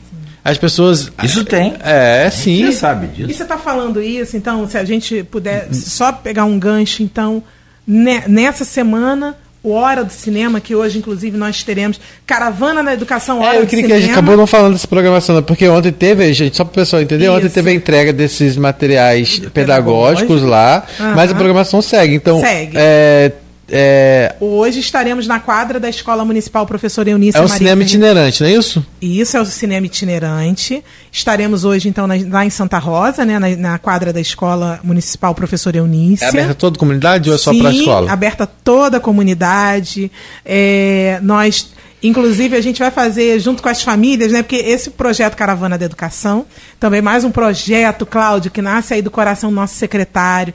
[0.45, 1.11] As pessoas.
[1.23, 1.75] Isso tem.
[1.83, 2.67] É, sim.
[2.67, 3.31] Você sabe disso.
[3.31, 7.43] E você está falando isso, então, se a gente puder só pegar um gancho, então,
[7.87, 13.57] nessa semana, o Hora do Cinema, que hoje, inclusive, nós teremos Caravana na Educação Hora
[13.57, 15.93] É, eu do queria que a gente acabou não falando dessa programação, não, porque ontem
[15.93, 17.55] teve, gente, só para o pessoal entender, ontem Isso.
[17.55, 20.43] teve a entrega desses materiais pedagógicos Pedagógicos.
[20.43, 20.85] lá,
[21.15, 22.15] mas a programação segue.
[22.15, 22.73] Então, Segue.
[22.77, 23.33] é,
[23.71, 27.89] é, Hoje estaremos na quadra da Escola Municipal Professor Eunice é um Maria cinema Ferreira.
[28.09, 28.87] itinerante, não é isso?
[29.01, 30.83] Isso é o cinema itinerante.
[31.13, 35.35] Estaremos hoje, então, na- lá em Santa Rosa, né, na, na quadra da Escola Municipal
[35.35, 36.25] Professor Eunice.
[36.25, 38.11] É aberta a toda a comunidade ou é só para a escola?
[38.13, 40.11] aberta toda a comunidade.
[40.45, 41.71] É, nós,
[42.03, 44.43] inclusive, a gente vai fazer junto com as famílias, né?
[44.43, 46.47] Porque esse projeto Caravana da Educação,
[46.79, 50.53] também mais um projeto, Cláudio, que nasce aí do coração do nosso secretário.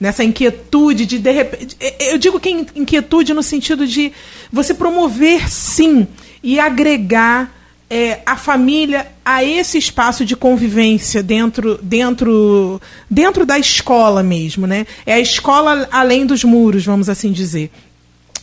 [0.00, 1.76] Nessa inquietude de, de repente.
[2.00, 4.12] Eu digo que in- inquietude no sentido de
[4.52, 6.06] você promover, sim,
[6.42, 7.52] e agregar
[7.88, 14.86] é, a família a esse espaço de convivência dentro, dentro, dentro da escola mesmo, né?
[15.06, 17.70] É a escola além dos muros, vamos assim dizer.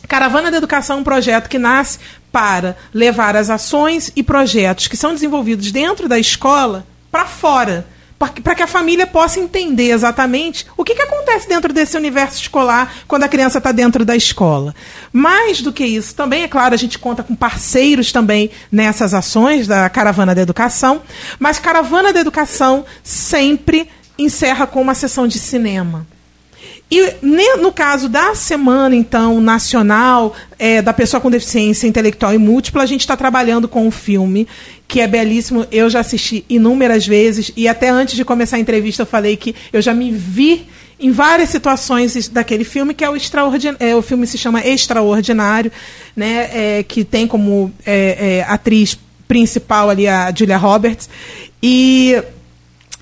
[0.08, 1.98] Caravana da Educação é um projeto que nasce
[2.32, 7.86] para levar as ações e projetos que são desenvolvidos dentro da escola para fora,
[8.42, 12.94] para que a família possa entender exatamente o que, que acontece dentro desse universo escolar
[13.08, 14.74] quando a criança está dentro da escola.
[15.12, 19.66] Mais do que isso, também, é claro, a gente conta com parceiros também nessas ações
[19.66, 21.02] da Caravana da Educação,
[21.38, 26.06] mas Caravana da Educação sempre encerra com uma sessão de cinema.
[26.94, 32.82] E no caso da Semana, então, nacional é, da pessoa com deficiência intelectual e múltipla,
[32.82, 34.46] a gente está trabalhando com um filme
[34.86, 35.66] que é belíssimo.
[35.72, 39.54] Eu já assisti inúmeras vezes e até antes de começar a entrevista eu falei que
[39.72, 40.66] eu já me vi
[41.00, 43.78] em várias situações daquele filme, que é o extraordinário.
[43.80, 45.72] É, o filme se chama Extraordinário,
[46.14, 51.08] né, é, que tem como é, é, atriz principal ali a Julia Roberts.
[51.62, 52.22] E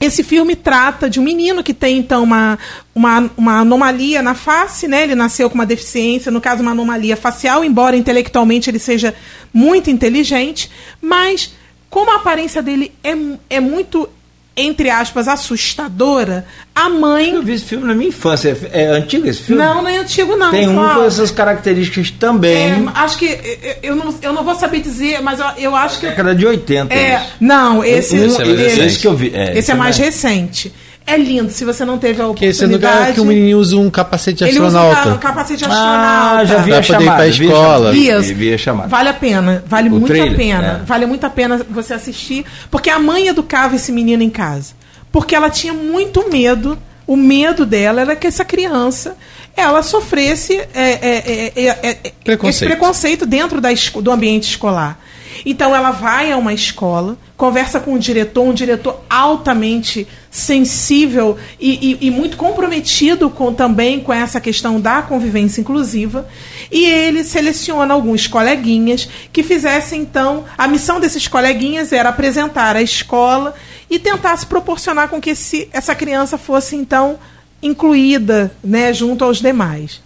[0.01, 2.59] esse filme trata de um menino que tem, então, uma,
[2.95, 5.03] uma, uma anomalia na face, né?
[5.03, 9.15] Ele nasceu com uma deficiência, no caso, uma anomalia facial, embora intelectualmente ele seja
[9.53, 10.71] muito inteligente,
[11.03, 11.53] mas
[11.91, 13.15] como a aparência dele é,
[13.51, 14.09] é muito,
[14.57, 16.45] entre aspas, assustadora,
[16.75, 17.31] a mãe.
[17.35, 18.57] Eu vi esse filme na minha infância.
[18.73, 19.63] É, é antigo esse filme?
[19.63, 20.51] Não, não é antigo, não.
[20.51, 22.57] Tem um com essas características também.
[22.71, 23.27] É, acho que.
[23.27, 26.07] Eu, eu, não, eu não vou saber dizer, mas eu, eu acho que.
[26.07, 26.93] Década de 80.
[26.95, 27.25] É, isso.
[27.41, 28.87] não, esse, Um- Esse é mais esse- recente.
[28.87, 29.33] esse que eu vi.
[29.35, 30.73] É, esse é mais recente.
[31.13, 33.15] É lindo, se você não teve a Que esse é lugar oportunidade.
[33.15, 35.11] que o menino usa um capacete de ele usa astronauta.
[35.13, 36.41] ca- capacete de astronauta.
[36.41, 37.17] Ah, já vi Pra a poder ir chamada.
[37.17, 37.93] pra vi a escola.
[37.95, 38.35] chamada, Isso.
[38.35, 38.89] Vi, a chamada.
[38.89, 40.81] Vale a pena, vale O muito trailer, a pena.
[40.83, 40.87] é.
[40.87, 44.73] Vale muito a pena você assistir, porque a mãe educava esse menino em casa.
[45.11, 49.17] Porque ela tinha muito medo, o medo dela era que essa criança
[49.57, 52.71] ela sofresse é, é, é, é, é, esse Preconceito.
[52.71, 53.69] preconceito dentro da,
[54.01, 54.99] do ambiente escolar.
[55.45, 61.99] Então ela vai a uma escola, conversa com o diretor, um diretor altamente sensível e,
[62.01, 66.29] e- e muito comprometido com também com essa questão da convivência inclusiva,
[66.71, 72.83] e ele seleciona alguns coleguinhas que fizessem então a missão desses coleguinhas era apresentar a
[72.83, 73.55] escola
[73.89, 77.19] e tentar se proporcionar com que esse, essa criança fosse então
[77.63, 80.01] incluída, né, junto aos demais.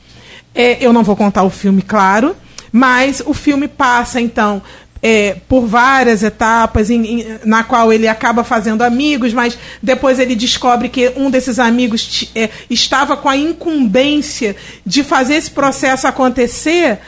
[0.55, 2.35] É, eu não vou contar o filme, claro,
[2.73, 4.63] mas o filme passa, então,
[5.07, 10.35] é, por várias etapas, em- em- na qual ele acaba fazendo amigos, mas depois ele
[10.35, 16.99] descobre que um desses amigos é, estava com a incumbência de fazer esse processo acontecer.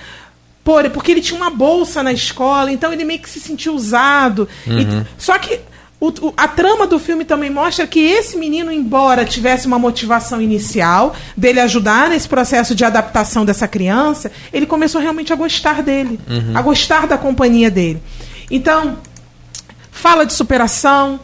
[0.62, 4.46] Por, porque ele tinha uma bolsa na escola, então ele meio que se sentiu usado.
[4.66, 5.60] E- só que
[6.00, 11.14] o- a trama do filme também mostra que esse menino, embora tivesse uma motivação inicial
[11.36, 16.20] dele ajudar nesse processo de adaptação dessa criança, ele começou realmente a gostar dele,
[16.54, 18.02] a gostar da companhia dele.
[18.50, 18.98] Então,
[19.90, 21.18] fala de superação,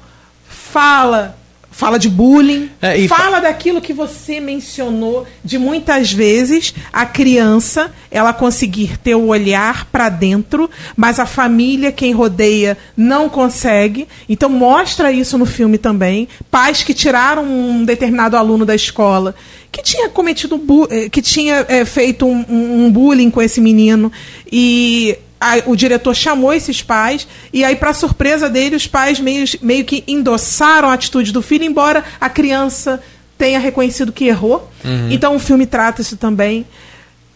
[0.48, 1.36] fala
[1.72, 7.04] fala de bullying, É, e fa- fala daquilo que você mencionou de muitas vezes a
[7.04, 14.06] criança ela conseguir ter o olhar para dentro, mas a família quem rodeia não consegue.
[14.28, 16.28] Então mostra isso no filme também.
[16.50, 19.34] Pais que tiraram um determinado aluno da escola
[19.72, 20.60] que tinha cometido
[20.90, 22.44] eh, que tinha eh, feito um-
[22.84, 24.12] um bullying com esse menino
[24.52, 29.44] e a- o diretor chamou esses pais e aí, para surpresa dele, os pais meio,
[29.60, 33.00] meio que endossaram a atitude do filho, embora a criança
[33.36, 34.70] tenha reconhecido que errou.
[35.10, 36.64] Então o filme trata isso também.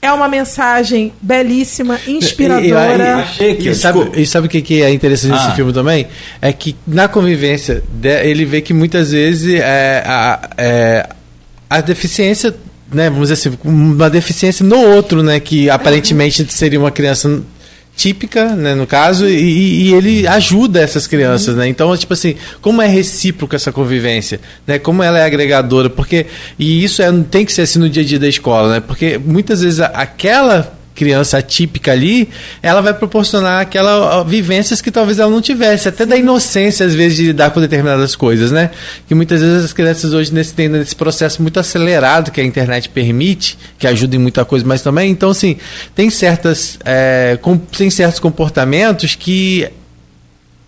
[0.01, 3.17] É uma mensagem belíssima, inspiradora.
[3.17, 4.21] Achei que- E sabe, desculpa.
[4.21, 5.43] e sabe o que, que é interessante Ah.
[5.45, 6.07] nesse filme também?
[6.41, 11.09] É que na convivência, de- ele vê que muitas vezes é, a, é,
[11.69, 12.55] a deficiência,
[12.93, 17.43] né, vamos dizer assim, uma deficiência no outro, né, que aparentemente seria uma criança
[17.97, 21.67] típica, né, no caso, e, e ele ajuda essas crianças, né?
[21.67, 24.79] Então, tipo assim, como é recíproca essa convivência, né?
[24.79, 26.27] Como ela é agregadora, porque
[26.59, 28.81] e isso é, tem que ser assim no dia a dia da escola, né?
[28.81, 32.29] Porque muitas vezes aquela criança atípica ali,
[32.63, 37.19] ela vai proporcionar aquela vivências que talvez ela não tivesse, até da inocência às vezes
[37.19, 38.71] de lidar com determinadas coisas, né?
[39.07, 42.89] Que muitas vezes as crianças hoje nesse têm nesse processo muito acelerado que a internet
[42.89, 45.57] permite, que ajuda em muita coisa, mas também, então assim,
[45.95, 49.69] tem certas é, com, tem certos comportamentos que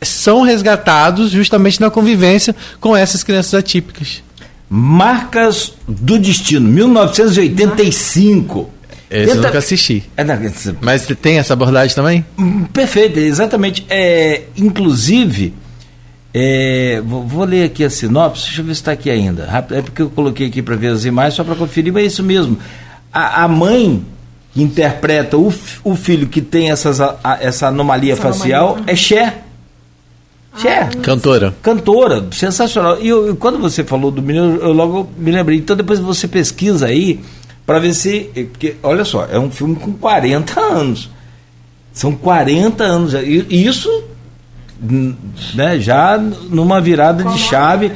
[0.02, 4.22] são resgatados justamente na convivência com essas crianças atípicas.
[4.70, 8.77] Marcas do Destino, 1985.
[9.10, 9.38] Esse Tenta...
[9.38, 10.04] eu nunca assisti.
[10.16, 10.36] É, não,
[10.80, 12.24] Mas tem essa abordagem também?
[12.38, 13.86] Hum, perfeito, exatamente.
[13.88, 15.54] É, inclusive,
[16.32, 19.48] é, vou, vou, ler aqui a sinopse, deixa eu ver se está aqui ainda.
[19.70, 22.22] É porque eu coloquei aqui para ver as imagens, só para conferir, mas é isso
[22.22, 22.58] mesmo.
[23.12, 24.04] A, a mãe
[24.52, 25.52] que interpreta o,
[25.84, 28.92] o filho que tem essas, a, essa anomalia essa facial anomalia.
[28.92, 29.44] é Cher.
[30.56, 30.90] Cher.
[30.92, 31.54] Ah, Cantora.
[31.62, 32.98] Cantora, sensacional.
[33.00, 35.58] E eu, quando você falou do menino, eu logo me lembrei.
[35.58, 37.20] Então depois você pesquisa aí
[37.68, 38.30] para ver se.
[38.50, 41.10] Porque, olha só, é um filme com 40 anos.
[41.92, 43.12] São 40 anos.
[43.12, 43.90] E isso
[45.54, 47.92] né, já numa virada de chave.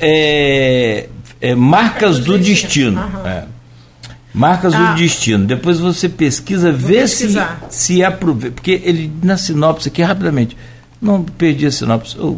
[0.00, 1.08] É,
[1.40, 3.00] é, marcas do destino.
[3.24, 3.44] É.
[4.34, 4.94] Marcas ah.
[4.94, 5.46] do destino.
[5.46, 7.28] Depois você pesquisa, Vou vê se,
[7.70, 8.56] se aproveita.
[8.56, 10.56] Porque ele, na sinopse aqui, rapidamente.
[11.00, 12.16] Não perdi a sinopse.
[12.18, 12.36] Oh,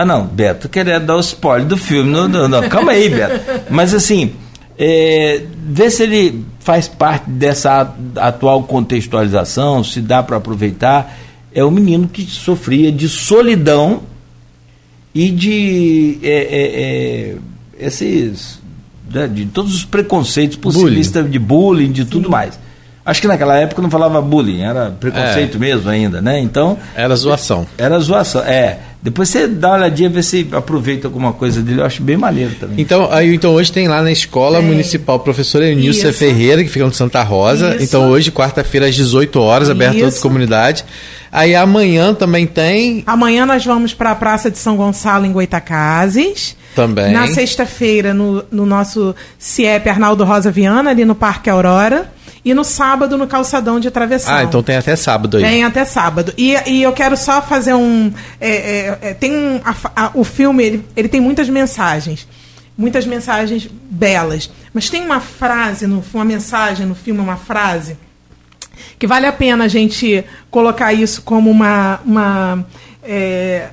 [0.00, 2.10] ah, não, Beto, queria dar o spoiler do filme.
[2.10, 2.68] Não, não, não.
[2.68, 3.40] Calma aí, Beto.
[3.70, 4.32] Mas assim,
[4.78, 11.18] é, vê se ele faz parte dessa atual contextualização, se dá para aproveitar.
[11.52, 14.02] É o menino que sofria de solidão
[15.14, 17.32] e de é, é,
[17.82, 18.60] é esses
[19.12, 21.30] né, de todos os preconceitos possíveis bullying.
[21.30, 22.08] de bullying, de Sim.
[22.08, 22.58] tudo mais.
[23.04, 25.60] Acho que naquela época não falava bullying, era preconceito é.
[25.60, 26.38] mesmo ainda, né?
[26.38, 26.78] Então.
[26.94, 27.66] Era zoação.
[27.76, 28.78] Era zoação, é.
[29.02, 32.54] Depois você dá uma olhadinha, vê se aproveita alguma coisa dele, eu acho bem maneiro
[32.60, 32.78] também.
[32.78, 34.60] Então, aí, então hoje tem lá na Escola é.
[34.60, 37.76] Municipal Professora Eunilcia Ferreira, que fica no Santa Rosa.
[37.76, 37.84] Isso.
[37.84, 40.84] Então hoje, quarta-feira, às 18 horas, aberto a toda a comunidade.
[41.32, 43.02] Aí amanhã também tem.
[43.06, 46.56] Amanhã nós vamos para a Praça de São Gonçalo, em Goitacazes.
[46.74, 47.12] Também.
[47.12, 52.12] Na sexta-feira, no, no nosso CIEP Arnaldo Rosa Viana, ali no Parque Aurora.
[52.44, 54.34] E no sábado, no calçadão de travessão.
[54.34, 55.42] Ah, então tem até sábado aí.
[55.42, 56.32] Tem até sábado.
[56.38, 58.12] E, e eu quero só fazer um.
[58.40, 62.26] É, é, é, tem um, a, a, o filme, ele, ele tem muitas mensagens.
[62.76, 64.50] Muitas mensagens belas.
[64.72, 67.98] Mas tem uma frase, no, uma mensagem no filme, uma frase,
[68.98, 72.00] que vale a pena a gente colocar isso como uma.
[72.04, 72.66] uma
[73.02, 73.68] é,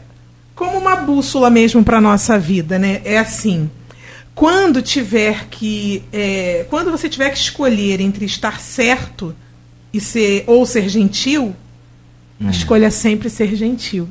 [0.53, 2.99] como uma bússola mesmo para nossa vida, né?
[3.05, 3.69] É assim
[4.37, 9.35] quando tiver que é, quando você tiver que escolher entre estar certo
[9.91, 11.55] e ser ou ser gentil
[12.39, 12.49] hum.
[12.51, 14.07] escolha sempre ser gentil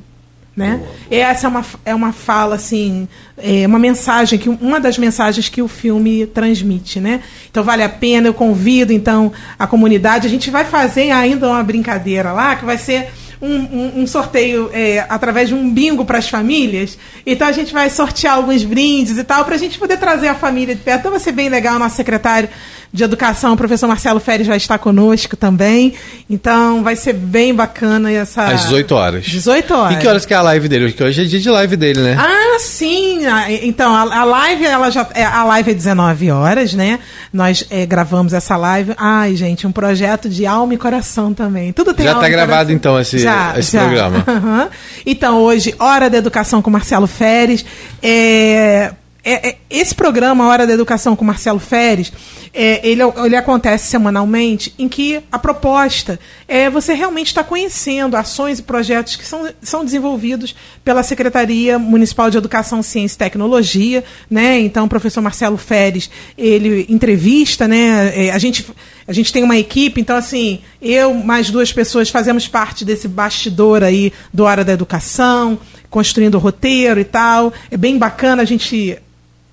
[0.57, 1.21] né boa, boa.
[1.21, 3.07] essa é uma, é uma fala assim
[3.39, 7.89] é uma mensagem que uma das mensagens que o filme transmite né então vale a
[7.89, 12.65] pena eu convido então a comunidade a gente vai fazer ainda uma brincadeira lá que
[12.65, 16.99] vai ser um, um, um sorteio é, através de um bingo para as famílias.
[17.25, 20.35] Então a gente vai sortear alguns brindes e tal, para a gente poder trazer a
[20.35, 21.01] família de perto.
[21.01, 21.79] Então vai ser bem legal.
[21.79, 22.49] Nosso secretário
[22.93, 25.95] de Educação, o professor Marcelo Férez, vai estar conosco também.
[26.29, 28.45] Então vai ser bem bacana essa.
[28.45, 29.25] Às 18 horas.
[29.25, 29.97] 18 horas.
[29.97, 30.89] E que horas que é a live dele?
[30.89, 32.17] Porque hoje é dia de live dele, né?
[32.19, 33.27] Ah, sim.
[33.27, 35.07] Ah, então, a, a live, ela já.
[35.15, 36.99] É, a live é 19 horas, né?
[37.33, 38.93] Nós é, gravamos essa live.
[38.97, 41.73] Ai, gente, um projeto de alma e coração também.
[41.73, 43.81] Tudo tem Já está gravado, então, esse, já, esse já.
[43.83, 44.25] programa.
[44.37, 44.69] Uhum.
[45.07, 47.65] Então, hoje, Hora da Educação com Marcelo Férez.
[48.03, 48.93] É
[49.27, 52.13] é, é, esse programa, Hora da Educação com Marcelo Feres,
[52.55, 58.61] é, ele, ele acontece semanalmente, em que a proposta é você realmente estar conhecendo ações
[58.61, 60.55] e projetos que são, são desenvolvidos
[60.85, 64.05] pela Secretaria Municipal de Educação, Ciência e Tecnologia.
[64.31, 64.61] Né?
[64.61, 66.09] Então, o professor Marcelo Feres,
[66.39, 68.27] ele entrevista, né?
[68.27, 68.65] É, a, gente,
[69.09, 73.83] a gente tem uma equipe, então, assim, eu mais duas pessoas fazemos parte desse bastidor
[73.83, 75.59] aí do Hora da Educação,
[75.91, 77.53] construindo o roteiro e tal.
[77.73, 78.97] É bem bacana a gente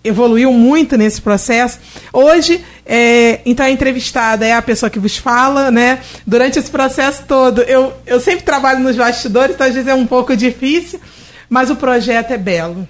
[0.04, 1.80] evoluiu muito nesse processo.
[2.12, 6.00] Hoje, é, então a entrevistada é a pessoa que vos fala, né?
[6.28, 10.06] Durante esse processo todo, eu, eu sempre trabalho nos bastidores, então às vezes é um
[10.06, 11.00] pouco difícil,
[11.50, 12.88] mas o projeto é belo.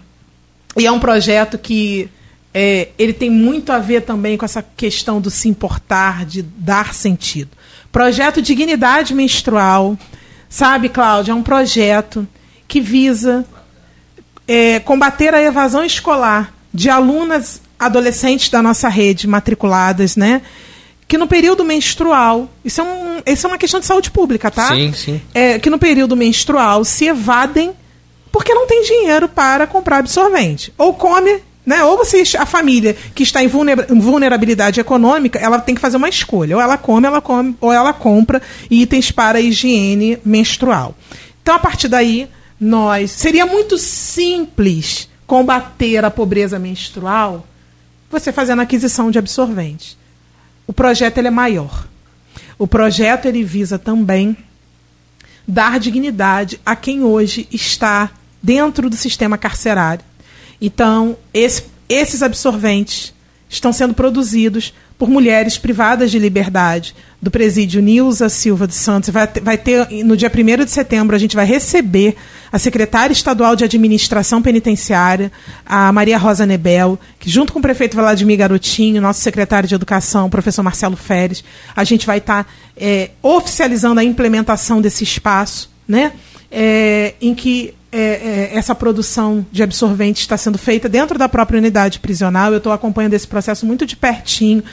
[0.75, 2.09] E é um projeto que
[2.51, 6.93] é, ele tem muito a ver também com essa questão do se importar, de dar
[6.93, 7.51] sentido.
[7.91, 9.95] Projeto Dignidade Menstrual,
[10.49, 12.27] sabe, Cláudia, é um projeto
[12.67, 13.45] que visa
[14.47, 20.41] é, combater a evasão escolar de alunas adolescentes da nossa rede matriculadas, né?
[21.07, 24.69] Que no período menstrual, isso é, um, isso é uma questão de saúde pública, tá?
[24.69, 25.21] Sim, sim.
[25.33, 27.73] É, que no período menstrual se evadem
[28.31, 30.73] porque não tem dinheiro para comprar absorvente.
[30.77, 31.83] Ou come Né?
[31.83, 36.55] Ou você, a família que está em vulnerabilidade econômica, ela tem que fazer uma escolha.
[36.55, 40.93] Ou ela come, ela come, ou ela compra itens para higiene menstrual.
[41.41, 42.27] Então, a partir daí,
[42.59, 43.11] nós.
[43.11, 47.43] Seria muito simples combater a pobreza menstrual
[48.07, 49.97] você fazendo aquisição de absorventes.
[50.67, 51.87] O projeto ele é maior.
[52.55, 54.37] O projeto ele visa também
[55.47, 58.11] dar dignidade a quem hoje está
[58.43, 60.05] dentro do sistema carcerário.
[60.61, 63.11] Então, esse, esses absorventes
[63.49, 64.71] estão sendo produzidos
[65.03, 69.09] por mulheres privadas de liberdade do presídio Nilza Silva dos Santos.
[69.09, 72.15] Vai, vai ter, no dia 1 de setembro, a gente vai receber
[72.49, 75.29] a secretária estadual de administração penitenciária,
[75.65, 80.27] a Maria Rosa Nebel, que junto com o prefeito Vladimir Garotinho, nosso secretário de educação,
[80.27, 81.43] o professor Marcelo Feres,
[81.75, 86.13] a gente vai estar tá, é, oficializando a implementação desse espaço, né?
[86.49, 87.99] É, em que é,
[88.53, 92.53] é, essa produção de absorvente está sendo feita dentro da própria unidade prisional.
[92.53, 94.63] Eu estou acompanhando esse processo muito de pertinho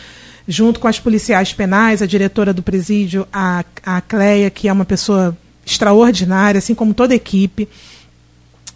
[0.46, 4.84] junto com as policiais penais, a diretora do presídio, a, a Cleia, que é uma
[4.84, 7.68] pessoa extraordinária, assim como toda a equipe.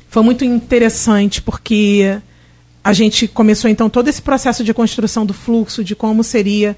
[0.09, 2.19] Foi muito interessante porque
[2.83, 6.77] a gente começou então todo esse processo de construção do fluxo, de como seria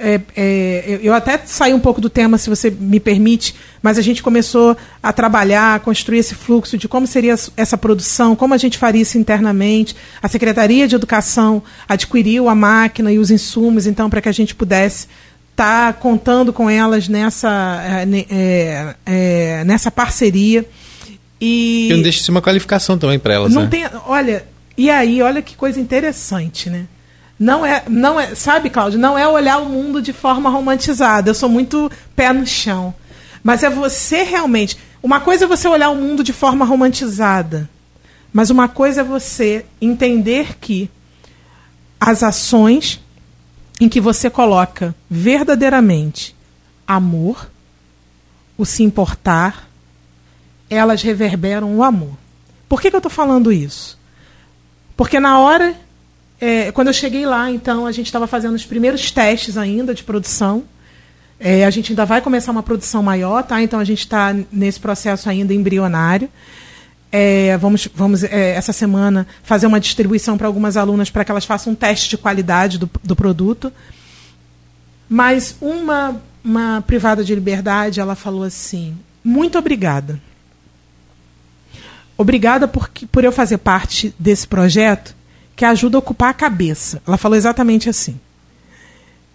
[0.00, 4.02] é, é, eu até saí um pouco do tema, se você me permite, mas a
[4.02, 8.56] gente começou a trabalhar, a construir esse fluxo de como seria essa produção, como a
[8.56, 9.94] gente faria isso internamente.
[10.22, 14.54] A Secretaria de Educação adquiriu a máquina e os insumos, então, para que a gente
[14.54, 15.06] pudesse
[15.50, 20.64] estar tá contando com elas nessa, é, é, é nessa parceria.
[21.40, 23.52] E, e não deixa de ser uma qualificação também para elas.
[23.52, 23.68] Não né?
[23.68, 24.44] tem, olha,
[24.76, 26.86] e aí, olha que coisa interessante, né?
[27.38, 31.30] Não é, não é, sabe, Cláudio, não é olhar o mundo de forma romantizada.
[31.30, 32.92] Eu sou muito pé no chão.
[33.42, 34.76] Mas é você realmente.
[35.02, 37.70] Uma coisa é você olhar o mundo de forma romantizada.
[38.32, 40.90] Mas uma coisa é você entender que
[42.00, 43.00] as ações
[43.80, 46.34] em que você coloca verdadeiramente
[46.86, 47.48] amor,
[48.56, 49.68] o se importar,
[50.68, 52.16] elas reverberam o amor.
[52.68, 53.98] Por que, que eu estou falando isso?
[54.96, 55.76] Porque na hora
[56.40, 60.04] é, quando eu cheguei lá, então, a gente estava fazendo os primeiros testes ainda de
[60.04, 60.64] produção.
[61.40, 63.60] É, a gente ainda vai começar uma produção maior, tá?
[63.62, 66.28] Então a gente está nesse processo ainda embrionário.
[67.10, 71.44] É, vamos, vamos é, essa semana fazer uma distribuição para algumas alunas para que elas
[71.44, 73.72] façam um teste de qualidade do, do produto.
[75.08, 80.20] Mas uma, uma privada de liberdade, ela falou assim: muito obrigada.
[82.16, 85.17] Obrigada por, por eu fazer parte desse projeto
[85.58, 87.02] que ajuda a ocupar a cabeça.
[87.04, 88.20] Ela falou exatamente assim.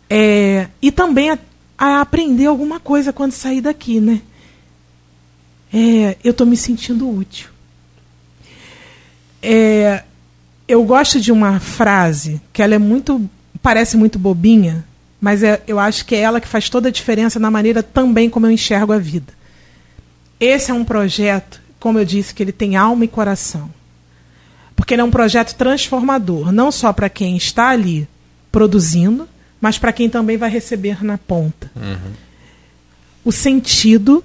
[0.10, 1.38] É, e também a,
[1.78, 4.22] a, aprender alguma coisa quando sair daqui, né?
[5.74, 7.50] É, eu estou me sentindo útil.
[9.42, 10.02] É,
[10.66, 13.30] eu gosto de uma frase que ela é muito
[13.62, 14.86] parece muito bobinha,
[15.20, 18.30] mas é, eu acho que é ela que faz toda a diferença na maneira também
[18.30, 19.34] como eu enxergo a vida.
[20.40, 23.70] Esse é um projeto, como eu disse, que ele tem alma e coração
[24.76, 28.08] porque ele é um projeto transformador, não só para quem está ali
[28.52, 29.28] produzindo,
[29.60, 31.72] mas para quem também vai receber na ponta.
[31.76, 32.14] Uhum.
[33.24, 34.24] O sentido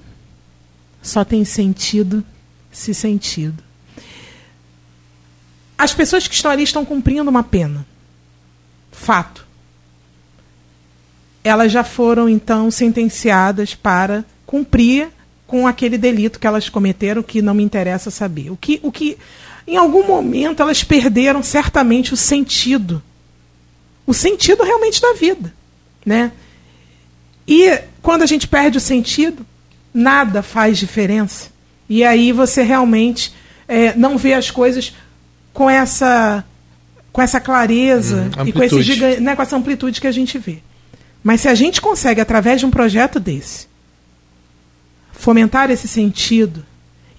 [1.00, 2.24] só tem sentido
[2.70, 3.62] se sentido.
[5.76, 7.86] As pessoas que estão ali estão cumprindo uma pena.
[8.90, 9.46] Fato.
[11.44, 15.08] Elas já foram, então, sentenciadas para cumprir
[15.46, 18.50] com aquele delito que elas cometeram, que não me interessa saber.
[18.50, 19.16] O que, o que
[19.68, 23.02] em algum momento elas perderam certamente o sentido.
[24.06, 25.52] O sentido realmente da vida.
[26.04, 26.32] Né?
[27.46, 29.46] E quando a gente perde o sentido,
[29.92, 31.50] nada faz diferença.
[31.86, 33.34] E aí você realmente
[33.68, 34.94] é, não vê as coisas
[35.52, 36.44] com essa
[37.12, 40.58] com essa clareza hum, e com, esse né, com essa amplitude que a gente vê.
[41.22, 43.66] Mas se a gente consegue, através de um projeto desse,
[45.12, 46.64] fomentar esse sentido,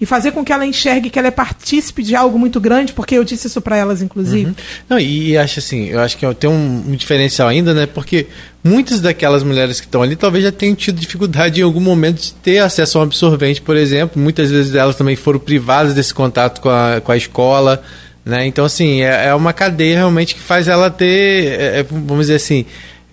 [0.00, 3.14] e fazer com que ela enxergue que ela é partícipe de algo muito grande, porque
[3.14, 4.46] eu disse isso para elas, inclusive.
[4.46, 4.54] Uhum.
[4.88, 7.86] Não, e, e, acho assim, eu acho que tem um, um, diferencial ainda, né?
[7.86, 8.26] Porque
[8.64, 12.32] muitas daquelas mulheres que estão ali talvez já tenham tido dificuldade em algum momento de
[12.32, 14.20] ter acesso a um absorvente, por exemplo.
[14.20, 17.82] Muitas vezes elas também foram privadas desse contato com a, com a escola.
[18.24, 18.46] Né?
[18.46, 22.36] Então, assim, é, é uma cadeia realmente que faz ela ter, é, é vamos dizer
[22.36, 22.64] assim,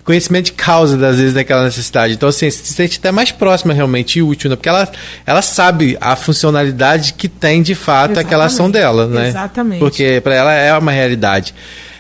[0.08, 2.14] conhecimento de causa, das vezes, daquela necessidade.
[2.14, 4.56] Então, assim, se sente até mais próxima realmente e útil, né?
[4.56, 4.90] Porque ela,
[5.26, 8.26] ela sabe a funcionalidade que tem, de fato, Exatamente.
[8.26, 9.28] aquela ação dela, né?
[9.28, 9.80] Exatamente.
[9.80, 11.54] Porque para ela é uma realidade.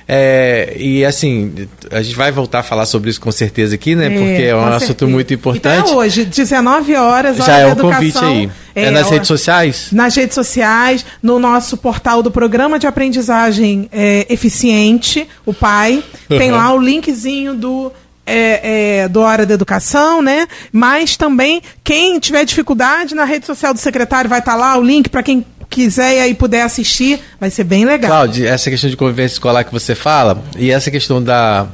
[0.10, 4.10] É, e assim, a gente vai voltar a falar sobre isso com certeza aqui, né?
[4.10, 5.12] Porque é, um assunto certeza.
[5.12, 5.80] muito importante.
[5.82, 8.49] Então, hoje, 19 horas, Já é um convite aí.
[8.74, 9.89] É, é nas redes sociais?
[9.91, 16.01] Nas redes sociais, no nosso portal do Programa de Aprendizagem é, Eficiente, o PAI.
[16.30, 17.91] Tem lá o linkzinho do
[18.26, 20.47] é, é, do Hora da Educação, né?
[20.72, 24.84] Mas também, quem tiver dificuldade na rede social do secretário, vai estar tá lá o
[24.84, 28.09] link para quem quiser e aí puder assistir, vai ser bem legal.
[28.09, 31.68] Cláudio, essa questão de convivência escolar que você fala, e essa questão da.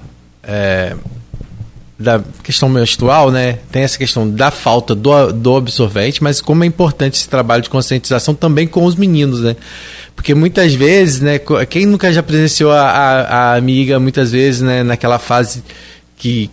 [0.43, 0.95] É,
[1.97, 3.59] da questão menstrual, né?
[3.71, 7.69] Tem essa questão da falta do, do absorvente, mas como é importante esse trabalho de
[7.69, 9.55] conscientização também com os meninos, né?
[10.15, 11.39] Porque muitas vezes, né?
[11.69, 15.63] Quem nunca já presenciou a, a, a amiga, muitas vezes, né, naquela fase
[16.17, 16.49] que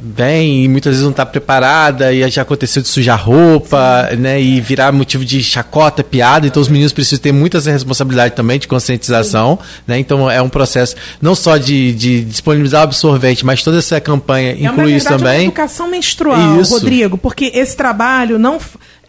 [0.00, 4.16] vem e muitas vezes não está preparada e já aconteceu de sujar roupa, Sim.
[4.16, 8.58] né, e virar motivo de chacota, piada, então os meninos precisam ter muita responsabilidade também
[8.58, 9.82] de conscientização, Sim.
[9.86, 14.52] né, então é um processo não só de, de disponibilizar absorvente, mas toda essa campanha
[14.52, 15.40] é inclui isso também.
[15.40, 16.72] É educação menstrual, isso.
[16.72, 18.58] Rodrigo, porque esse trabalho não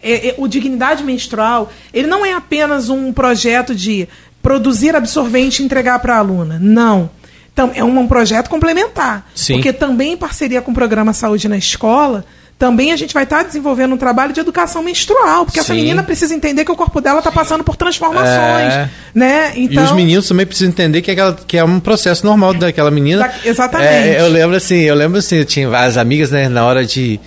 [0.01, 4.07] é, é, o dignidade menstrual, ele não é apenas um projeto de
[4.41, 7.09] produzir absorvente e entregar para a aluna, não
[7.53, 9.29] então, é um, projeto complementar.
[9.35, 9.53] Sim.
[9.53, 12.25] Porque também em parceria com o programa Saúde na Escola,
[12.57, 15.65] também a gente vai estar desenvolvendo um trabalho de educação menstrual, porque Sim.
[15.65, 18.89] essa menina precisa entender que o corpo dela está passando por transformações, é...
[19.13, 19.53] né?
[19.55, 22.53] Então, e os meninos também precisam entender que, é aquela, que é um processo normal
[22.55, 23.27] daquela menina.
[23.27, 23.89] Da, exatamente.
[23.89, 27.19] É, eu lembro assim, eu lembro assim, eu tinha várias amigas, né, na hora de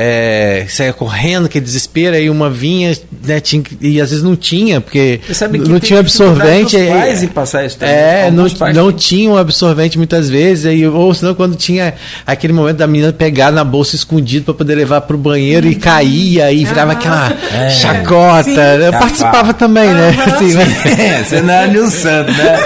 [0.00, 2.96] é, saia correndo, que desespero, aí uma vinha,
[3.26, 5.20] né, tinha, e às vezes não tinha, porque
[5.66, 6.76] não tinha absorvente.
[6.76, 10.86] É, pais em passar isso também, é, não, não tinha um absorvente muitas vezes, aí,
[10.86, 11.94] ou senão quando tinha
[12.24, 15.74] aquele momento da menina pegar na bolsa escondido para poder levar para o banheiro e
[15.74, 17.70] caía e virava ah, aquela é.
[17.70, 18.44] chacota.
[18.44, 18.84] Sim.
[18.84, 20.10] Eu participava também, né?
[20.26, 20.86] Assim, mas...
[20.96, 22.56] é, você não é Nilson Santos, né?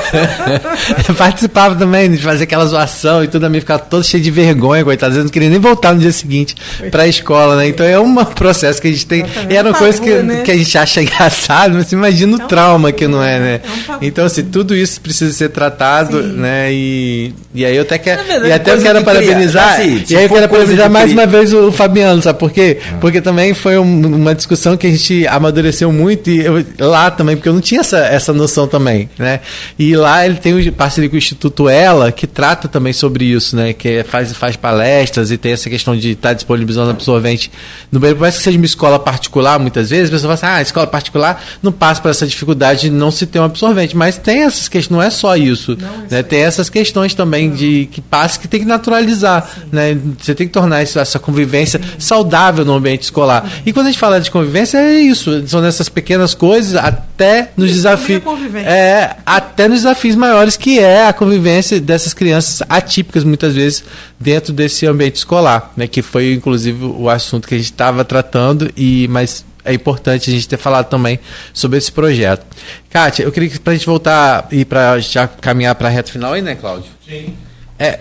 [1.09, 4.31] eu participava também de fazer aquela zoação e tudo, a mim ficava todo cheio de
[4.31, 6.55] vergonha, coitado, às vezes não queria nem voltar no dia seguinte
[6.91, 7.69] para escola, né?
[7.69, 9.25] Então é um processo que a gente tem.
[9.49, 10.43] E era uma coisa que, né?
[10.43, 13.61] que a gente acha engraçado, mas imagina o é trauma que não é, né?
[13.89, 16.33] É então, assim, tudo isso precisa ser tratado, Sim.
[16.33, 16.73] né?
[16.73, 18.23] E, e aí eu até quero.
[18.25, 19.75] Verdade, e até eu quero parabenizar.
[19.75, 22.79] Assim, e aí eu quero parabenizar mais uma vez o Fabiano, sabe por quê?
[22.93, 22.97] Ah.
[23.01, 27.37] Porque também foi um, uma discussão que a gente amadureceu muito e eu, lá também,
[27.37, 29.41] porque eu não tinha essa, essa noção também, né?
[29.79, 33.73] E lá ele tem parceria com o Instituto Ela, que trata também sobre isso, né?
[33.73, 37.51] Que faz, faz palestras e tem essa questão de estar tá disponibilizando a absorvente
[37.91, 40.57] no Brasil, por mais que seja uma escola particular, muitas vezes, a pessoa fala assim,
[40.57, 43.97] ah, a escola particular não passa por essa dificuldade de não se ter um absorvente.
[43.97, 45.77] Mas tem essas questões, não é só isso.
[45.79, 46.23] Não, né?
[46.23, 47.57] Tem essas questões também não.
[47.57, 49.49] de que passa que tem que naturalizar.
[49.71, 49.99] Né?
[50.19, 51.89] Você tem que tornar essa convivência Sim.
[51.99, 53.45] saudável no ambiente escolar.
[53.45, 53.63] Sim.
[53.67, 55.47] E quando a gente fala de convivência, é isso.
[55.47, 58.23] São essas pequenas coisas até nos desafios.
[58.65, 63.85] É, até nos desafios maiores, que é a convivência dessas crianças atípicas, muitas vezes,
[64.19, 65.73] dentro desse ambiente escolar.
[65.77, 65.87] Né?
[65.87, 70.33] Que foi, inclusive, o assunto que a gente estava tratando, e mas é importante a
[70.33, 71.19] gente ter falado também
[71.53, 72.45] sobre esse projeto.
[72.91, 76.11] Kátia, eu queria que para a gente voltar e para já caminhar para a reta
[76.11, 76.91] final aí, né, Cláudio?
[77.09, 77.35] Sim.
[77.79, 78.01] É,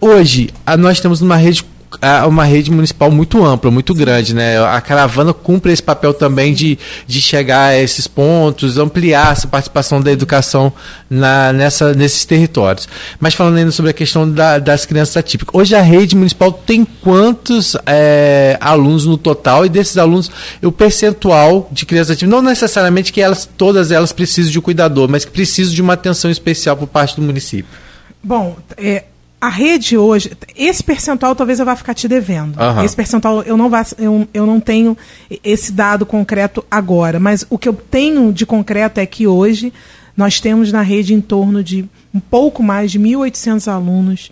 [0.00, 1.64] hoje, a, nós temos uma rede
[2.28, 4.62] uma rede municipal muito ampla, muito grande, né?
[4.62, 10.00] A caravana cumpre esse papel também de, de chegar a esses pontos, ampliar essa participação
[10.00, 10.72] da educação
[11.08, 12.88] na, nessa, nesses territórios.
[13.18, 15.54] Mas falando ainda sobre a questão da, das crianças atípicas.
[15.54, 20.30] Hoje a rede municipal tem quantos é, alunos no total e desses alunos
[20.62, 25.08] o percentual de crianças atípicas, não necessariamente que elas, todas elas precisam de um cuidador,
[25.08, 27.70] mas que precisam de uma atenção especial por parte do município.
[28.22, 29.04] Bom, é,
[29.40, 32.60] a rede hoje, esse percentual talvez eu vá ficar te devendo.
[32.60, 32.84] Uhum.
[32.84, 34.96] Esse percentual eu não, vá, eu, eu não tenho
[35.42, 39.72] esse dado concreto agora, mas o que eu tenho de concreto é que hoje
[40.14, 44.30] nós temos na rede em torno de um pouco mais de 1.800 alunos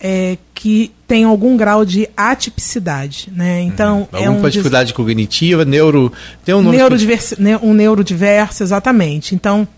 [0.00, 3.30] é, que têm algum grau de atipicidade.
[3.34, 3.60] Né?
[3.62, 4.18] Então, uhum.
[4.18, 6.10] é um dificuldade cognitiva, neuro.
[6.44, 9.34] Tem um nome neurodiverso, um neurodiverso, exatamente.
[9.34, 9.68] Então,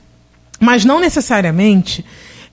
[0.61, 2.05] mas não necessariamente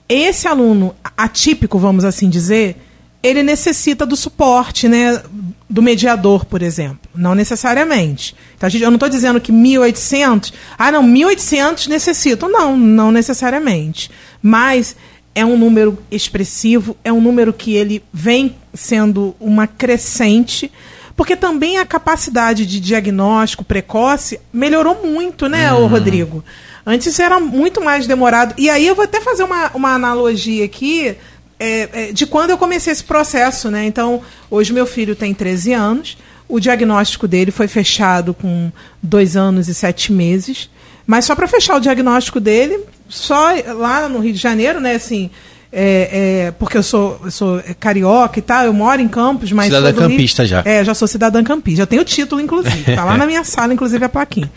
[0.08, 2.78] esse aluno atípico, vamos assim dizer,
[3.24, 5.22] ele necessita do suporte, né,
[5.68, 7.10] do mediador, por exemplo.
[7.16, 8.36] Não necessariamente.
[8.56, 12.50] Então, gente, eu não estou dizendo que 1.800, ah, não, 1.800 necessitam.
[12.50, 14.12] Não, não necessariamente.
[14.42, 14.96] Mas
[15.34, 20.72] é um número expressivo, é um número que ele vem sendo uma crescente,
[21.16, 25.88] porque também a capacidade de diagnóstico precoce melhorou muito, né, uhum.
[25.88, 26.44] Rodrigo?
[26.86, 28.54] Antes era muito mais demorado.
[28.58, 31.16] E aí eu vou até fazer uma, uma analogia aqui
[31.60, 33.86] é, é, de quando eu comecei esse processo, né?
[33.86, 34.22] Então,
[34.52, 36.18] hoje meu filho tem 13 anos,
[36.48, 38.72] o diagnóstico dele foi fechado com
[39.02, 40.70] dois anos e sete meses.
[41.08, 44.96] Mas só para fechar o diagnóstico dele, só lá no Rio de Janeiro, né?
[44.96, 45.30] Assim,
[45.72, 49.68] é, é, porque eu sou, eu sou carioca e tal, eu moro em Campos, mas.
[49.68, 50.64] Cidadã campista Rio, já.
[50.66, 51.80] É, já sou cidadã campista.
[51.80, 52.96] Já tenho o título, inclusive.
[52.96, 54.52] Tá lá na minha sala, inclusive, a plaquinha.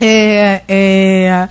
[0.00, 1.48] É, é,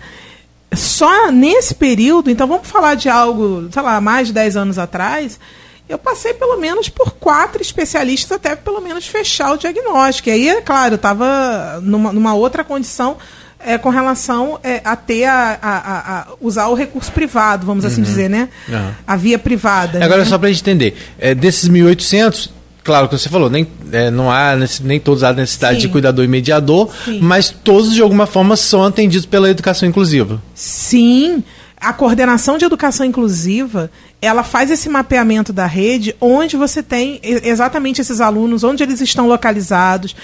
[0.74, 5.40] só nesse período, então vamos falar de algo, sei lá, mais de 10 anos atrás,
[5.88, 10.30] eu passei pelo menos por quatro especialistas até pelo menos fechar o diagnóstico.
[10.30, 13.18] E aí, é claro, eu estava numa, numa outra condição
[13.60, 18.02] é, com relação é, a ter a, a, a, usar o recurso privado, vamos assim
[18.02, 18.04] uhum.
[18.04, 18.50] dizer, né?
[18.68, 18.92] Uhum.
[19.08, 20.04] A via privada.
[20.04, 20.26] Agora, né?
[20.26, 22.50] só para a gente entender, é, desses 1.800,
[22.86, 25.88] claro que você falou, nem, é, não há nem todos há necessidade Sim.
[25.88, 27.20] de cuidador e mediador, Sim.
[27.20, 30.41] mas todos de alguma forma são atendidos pela educação inclusiva.
[30.53, 31.44] Sim,
[31.82, 33.91] a coordenação de educação inclusiva
[34.22, 39.28] ela faz esse mapeamento da rede onde você tem exatamente esses alunos, onde eles estão
[39.28, 40.16] localizados.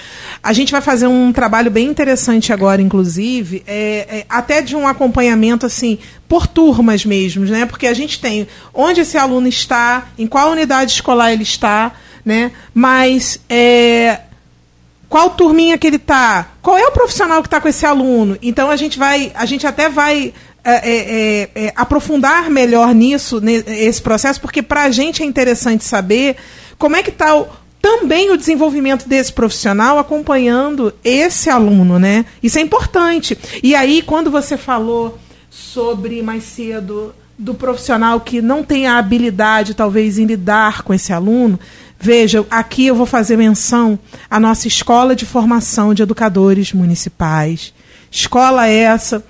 [0.41, 4.87] A gente vai fazer um trabalho bem interessante agora, inclusive, é, é, até de um
[4.87, 7.65] acompanhamento assim por turmas mesmo, né?
[7.65, 11.93] Porque a gente tem onde esse aluno está, em qual unidade escolar ele está,
[12.25, 12.51] né?
[12.73, 14.21] Mas é,
[15.09, 18.37] qual turminha que ele está, qual é o profissional que está com esse aluno.
[18.41, 20.33] Então a gente vai, a gente até vai
[20.63, 25.83] é, é, é, é, aprofundar melhor nisso, nesse processo, porque para a gente é interessante
[25.83, 26.37] saber
[26.77, 27.43] como é que está
[27.81, 32.25] também o desenvolvimento desse profissional acompanhando esse aluno, né?
[32.41, 33.37] Isso é importante.
[33.63, 35.17] E aí, quando você falou
[35.49, 41.11] sobre mais cedo do profissional que não tem a habilidade, talvez, em lidar com esse
[41.11, 41.59] aluno,
[42.01, 43.97] veja, aqui eu vou fazer menção
[44.29, 47.73] à nossa escola de formação de educadores municipais.
[48.09, 49.23] Escola essa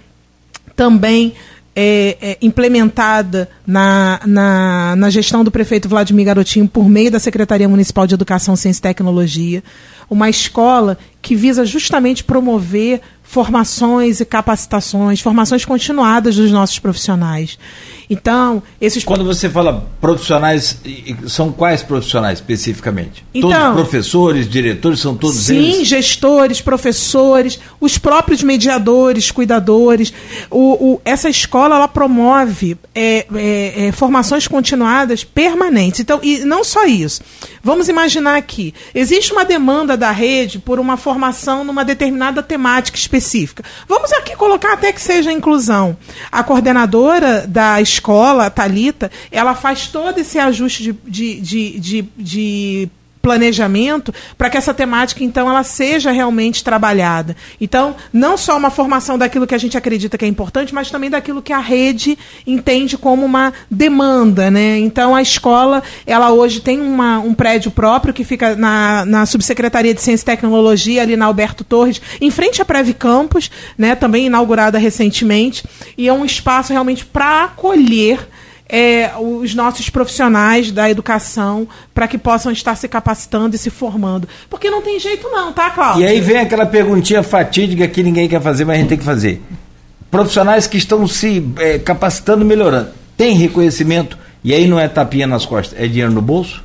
[0.76, 1.34] também
[1.76, 7.68] é, é, implementada na, na, na, gestão do prefeito Vladimir Garotinho por meio da Secretaria
[7.68, 9.64] Municipal de Educação, Ciência e Tecnologia,
[10.10, 17.58] uma escola que visa justamente promover formações e capacitações, formações continuadas dos nossos profissionais.
[18.12, 19.06] Então, esses.
[19.06, 20.78] Quando você fala profissionais,
[21.30, 23.24] são quais profissionais especificamente?
[23.34, 25.76] Então, todos professores, diretores, são todos sim, eles?
[25.78, 30.12] Sim, gestores, professores, os próprios mediadores, cuidadores.
[30.50, 36.02] O, o essa escola ela promove é, é, é, formações continuadas permanentes.
[36.02, 37.22] Então, e não só isso.
[37.64, 43.64] Vamos imaginar aqui: existe uma demanda da rede por uma formação numa determinada temática específica.
[43.88, 45.96] Vamos aqui colocar até que seja inclusão.
[46.30, 51.80] A coordenadora da escola escola, a Thalita, ela faz todo esse ajuste de, de, de,
[51.80, 52.90] de, de
[53.22, 57.36] planejamento para que essa temática então ela seja realmente trabalhada.
[57.60, 61.10] Então, não só uma formação daquilo que a gente acredita que é importante, mas também
[61.10, 64.80] daquilo que a rede entende como uma demanda, né?
[64.80, 69.94] Então, a escola, ela hoje tem uma, um prédio próprio que fica na, na Subsecretaria
[69.94, 73.96] de Ciência e Tecnologia, ali na Alberto Torres, em frente à Preve Campus, né?
[73.96, 75.64] Também inaugurada recentemente,
[75.98, 78.28] e é um espaço realmente para acolher
[78.72, 84.28] é, os nossos profissionais da educação para que possam estar se capacitando e se formando.
[84.50, 86.04] Porque não tem jeito não, tá, Cláudio?
[86.04, 89.04] E aí vem aquela perguntinha fatídica que ninguém quer fazer, mas a gente tem que
[89.04, 89.42] fazer.
[90.10, 95.46] Profissionais que estão se é, capacitando, melhorando, tem reconhecimento e aí não é tapinha nas
[95.46, 96.64] costas, é dinheiro no bolso?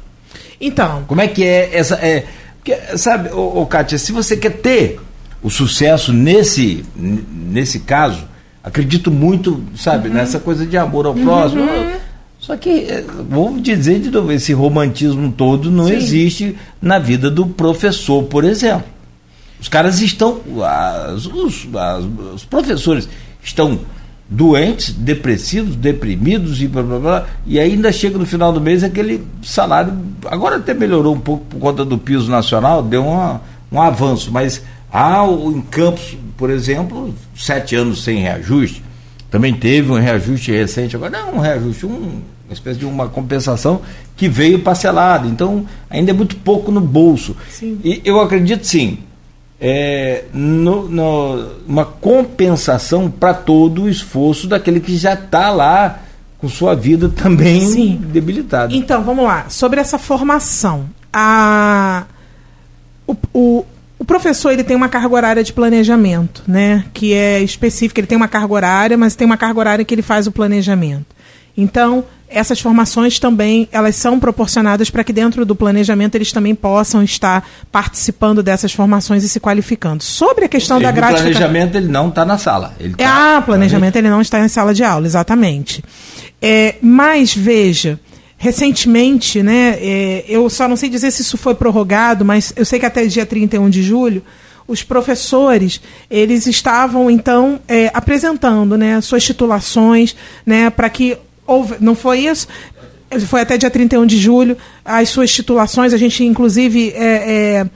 [0.60, 1.04] Então.
[1.08, 1.96] Como é que é essa.
[1.96, 2.24] É,
[2.56, 5.00] porque, sabe, ô, ô, Kátia, se você quer ter
[5.42, 8.26] o sucesso nesse, nesse caso,
[8.66, 10.14] acredito muito, sabe, uhum.
[10.14, 11.24] nessa coisa de amor ao uhum.
[11.24, 11.62] próximo.
[12.40, 15.94] Só que, eh, vou dizer de novo, esse romantismo todo não Sim.
[15.94, 18.84] existe na vida do professor, por exemplo.
[19.60, 23.08] Os caras estão, as, os, as, os professores
[23.42, 23.78] estão
[24.28, 29.24] doentes, depressivos, deprimidos e blá, blá, blá, e ainda chega no final do mês aquele
[29.42, 33.40] salário, agora até melhorou um pouco por conta do piso nacional, deu uma,
[33.70, 34.62] um avanço, mas
[34.96, 38.82] há em Campos por exemplo, sete anos sem reajuste.
[39.30, 43.80] Também teve um reajuste recente, agora não um reajuste, um, uma espécie de uma compensação
[44.16, 45.26] que veio parcelada.
[45.26, 47.34] Então, ainda é muito pouco no bolso.
[47.50, 47.80] Sim.
[47.82, 48.98] E eu acredito sim,
[49.60, 56.00] é, no, no, uma compensação para todo o esforço daquele que já está lá
[56.38, 57.96] com sua vida também sim.
[57.96, 58.74] debilitada.
[58.74, 59.48] Então, vamos lá.
[59.48, 60.86] Sobre essa formação.
[61.12, 62.04] A,
[63.06, 63.64] o, o
[64.06, 66.84] professor ele tem uma carga horária de planejamento, né?
[66.94, 68.00] Que é específica.
[68.00, 71.06] Ele tem uma carga horária, mas tem uma carga horária que ele faz o planejamento.
[71.56, 77.02] Então, essas formações também elas são proporcionadas para que dentro do planejamento eles também possam
[77.02, 80.02] estar participando dessas formações e se qualificando.
[80.02, 81.32] Sobre a questão da gratificação.
[81.32, 82.74] planejamento ele não está na sala.
[82.78, 85.82] Ele tá, ah, planejamento ele não está em sala de aula, exatamente.
[86.42, 87.98] É, mas veja,
[88.36, 92.78] recentemente, né, é, eu só não sei dizer se isso foi prorrogado, mas eu sei
[92.78, 94.22] que até dia 31 de julho,
[94.68, 95.80] os professores
[96.10, 102.48] eles estavam então é, apresentando né, suas titulações né, para que houve, não foi isso?
[103.28, 104.56] Foi até dia 31 de julho.
[104.84, 107.66] As suas titulações, a gente, inclusive, é, é,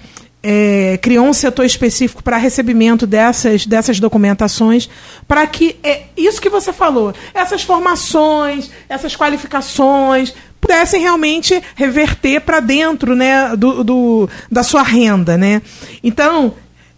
[0.42, 4.88] é, criou um setor específico para recebimento dessas, dessas documentações,
[5.28, 12.60] para que é, isso que você falou, essas formações, essas qualificações, pudessem realmente reverter para
[12.60, 15.36] dentro né, do, do, da sua renda.
[15.38, 15.62] Né?
[16.02, 16.54] Então,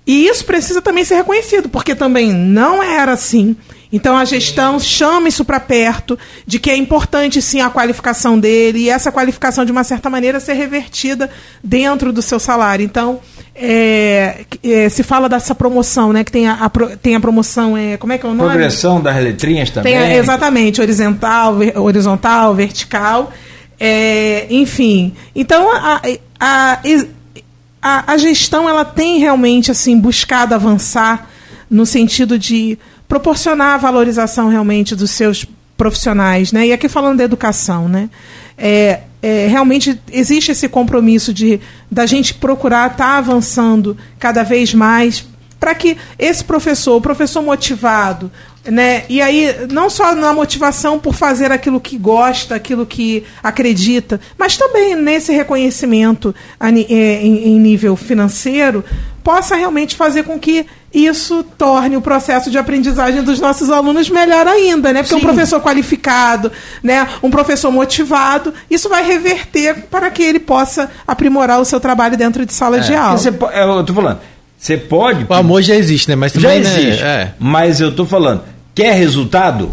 [0.06, 3.56] e isso precisa também ser reconhecido, porque também não era assim.
[3.92, 8.80] Então a gestão chama isso para perto, de que é importante sim a qualificação dele,
[8.80, 11.30] e essa qualificação, de uma certa maneira, ser revertida
[11.62, 12.82] dentro do seu salário.
[12.82, 13.20] Então,
[13.54, 16.24] é, é, se fala dessa promoção, né?
[16.24, 18.48] Que tem a, a tem a promoção, é, como é que é o nome?
[18.48, 19.94] Progressão das letrinhas também.
[19.94, 23.30] Tem, exatamente, horizontal, horizontal, vertical.
[23.84, 25.12] É, enfim.
[25.34, 26.00] Então, a,
[26.38, 26.80] a,
[27.82, 31.28] a, a gestão ela tem realmente assim buscado avançar
[31.68, 32.78] no sentido de
[33.08, 35.44] proporcionar a valorização realmente dos seus
[35.76, 36.68] profissionais, né?
[36.68, 38.08] E aqui falando da educação, né?
[38.56, 41.58] É, é, realmente existe esse compromisso de
[41.90, 45.26] da gente procurar estar tá avançando cada vez mais
[45.58, 48.30] para que esse professor, o professor motivado,
[48.64, 49.04] né?
[49.08, 54.56] E aí não só na motivação por fazer aquilo que gosta, aquilo que acredita, mas
[54.56, 58.84] também nesse reconhecimento é, em nível financeiro
[59.22, 64.46] possa realmente fazer com que isso torne o processo de aprendizagem dos nossos alunos melhor
[64.46, 65.02] ainda, né?
[65.02, 65.20] Porque Sim.
[65.20, 66.52] um professor qualificado,
[66.82, 67.08] né?
[67.22, 72.44] um professor motivado, isso vai reverter para que ele possa aprimorar o seu trabalho dentro
[72.44, 73.16] de sala é, de aula.
[73.16, 74.18] Você, é, eu estou falando,
[74.58, 75.24] você pode.
[75.28, 76.14] O amor já existe, né?
[76.14, 77.02] Mas também, já né, existe.
[77.02, 77.22] Né?
[77.22, 77.34] É.
[77.38, 78.42] Mas eu estou falando,
[78.74, 79.70] quer resultado?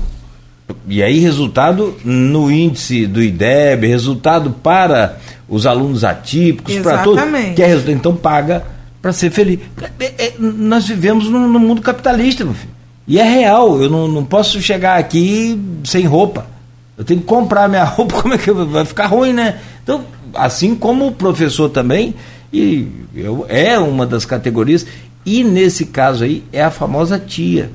[0.88, 5.18] E aí, resultado no índice do IDEB, resultado para
[5.48, 7.24] os alunos atípicos, para todos.
[7.56, 7.96] Quer resultado?
[7.96, 8.64] Então paga
[9.02, 9.60] para ser feliz.
[10.00, 12.74] É, é, nós vivemos no, no, mundo capitalista, meu filho.
[13.08, 13.82] E é real.
[13.82, 16.46] Eu não, não posso chegar aqui sem roupa.
[16.98, 19.60] Eu tenho que comprar minha roupa, como é que vai ficar ruim, né?
[19.84, 20.04] Então,
[20.34, 22.14] assim como o professor também,
[22.52, 24.86] e eu, é uma das categorias,
[25.26, 27.72] e nesse caso aí é a famosa tia,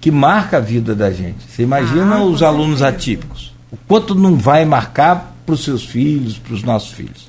[0.00, 1.44] que marca a vida da gente.
[1.48, 3.54] Você imagina ah, os alunos atípicos.
[3.70, 7.28] O quanto não vai marcar para os seus filhos, para os nossos filhos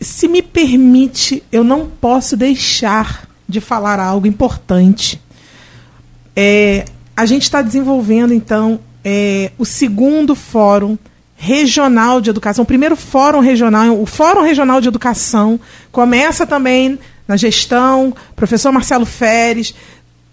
[0.00, 5.20] se me permite, eu não posso deixar de falar algo importante.
[6.34, 6.84] É,
[7.16, 10.98] a gente está desenvolvendo, então, é, o segundo fórum
[11.36, 15.60] regional de educação, o primeiro fórum regional, o Fórum Regional de Educação,
[15.92, 19.74] começa também na gestão, professor Marcelo Feres,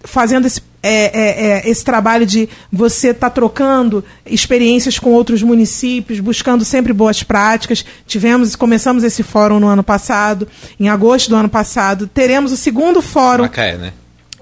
[0.01, 5.41] fazendo esse, é, é, é, esse trabalho de você estar tá trocando experiências com outros
[5.41, 7.85] municípios, buscando sempre boas práticas.
[8.05, 10.45] Tivemos, começamos esse fórum no ano passado,
[10.77, 12.05] em agosto do ano passado.
[12.05, 13.43] Teremos o segundo fórum.
[13.43, 13.93] Macaé, né?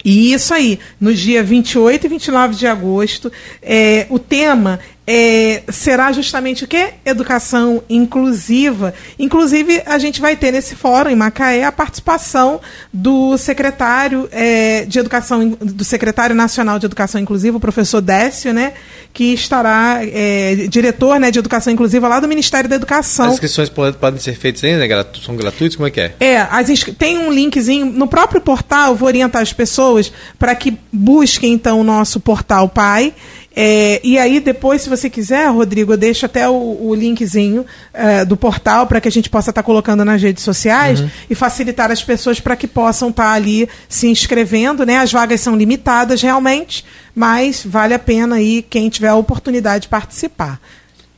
[0.04, 3.32] E isso aí, no dia 28 e 29 de agosto,
[3.62, 6.94] é, o tema é, será justamente o quê?
[7.04, 8.94] Educação inclusiva.
[9.18, 12.62] Inclusive, a gente vai ter nesse fórum em Macaé a participação
[12.94, 18.74] do secretário é, de Educação, do secretário nacional de Educação Inclusiva, o professor Décio, né?
[19.12, 23.26] Que estará é, diretor né, de Educação Inclusiva lá do Ministério da Educação.
[23.26, 24.88] As inscrições podem ser feitas ainda?
[24.88, 25.06] Né?
[25.26, 25.76] São gratuitas?
[25.76, 26.14] Como é que é?
[26.20, 31.54] É, as tem um linkzinho no próprio portal, vou orientar as pessoas para que busquem
[31.54, 33.14] então o nosso portal Pai
[33.54, 38.24] é, e aí, depois, se você quiser, Rodrigo, eu deixo até o, o linkzinho é,
[38.24, 41.10] do portal para que a gente possa estar tá colocando nas redes sociais uhum.
[41.30, 44.86] e facilitar as pessoas para que possam estar tá ali se inscrevendo.
[44.86, 44.98] Né?
[44.98, 49.90] As vagas são limitadas realmente, mas vale a pena aí quem tiver a oportunidade de
[49.90, 50.58] participar.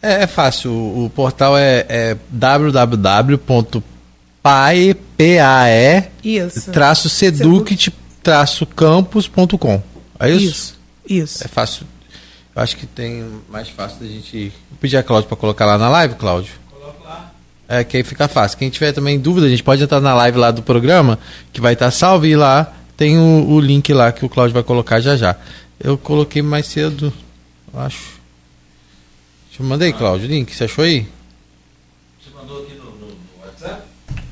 [0.02, 0.72] É, é fácil.
[0.72, 3.84] O, o portal é, é www.pae,
[6.72, 7.94] traço seduct,
[8.24, 9.84] traço campus.com.
[10.20, 10.46] É isso?
[10.46, 10.84] Isso.
[11.06, 11.44] Isso.
[11.44, 11.93] É fácil
[12.56, 14.50] eu acho que tem mais fácil da gente.
[14.70, 16.54] Vou pedir a Cláudio para colocar lá na live, Cláudio.
[16.70, 17.32] Coloca lá.
[17.68, 18.58] É, que aí fica fácil.
[18.58, 21.18] Quem tiver também dúvida, a gente pode entrar na live lá do programa,
[21.52, 24.54] que vai estar tá salvo, e lá tem o, o, link lá que o Cláudio
[24.54, 25.36] vai colocar já já.
[25.80, 27.12] Eu coloquei mais cedo,
[27.74, 28.22] eu acho.
[29.60, 29.94] Eu mandei, ah.
[29.94, 30.56] Cláudio, o link.
[30.56, 31.08] Você achou aí?
[32.22, 33.82] Você mandou aqui no, no, no WhatsApp?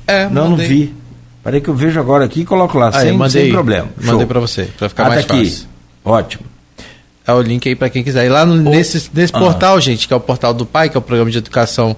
[0.06, 0.68] É, Não, mandei.
[0.68, 0.94] não vi.
[1.42, 3.88] Parei que eu vejo agora aqui e coloco lá, sem, mandei, sem problema.
[4.00, 5.44] Mandei para você, para ficar ah, mais tá fácil.
[5.44, 5.66] Aqui.
[6.04, 6.51] Ótimo.
[7.26, 8.26] É o link aí para quem quiser.
[8.26, 9.38] E lá no, nesse, nesse ah.
[9.38, 11.96] portal, gente, que é o portal do pai, que é o programa de educação,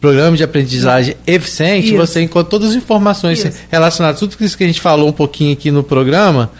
[0.00, 1.96] programa de aprendizagem eficiente, isso.
[1.96, 3.58] você encontra todas as informações isso.
[3.70, 6.50] relacionadas, tudo isso que a gente falou um pouquinho aqui no programa,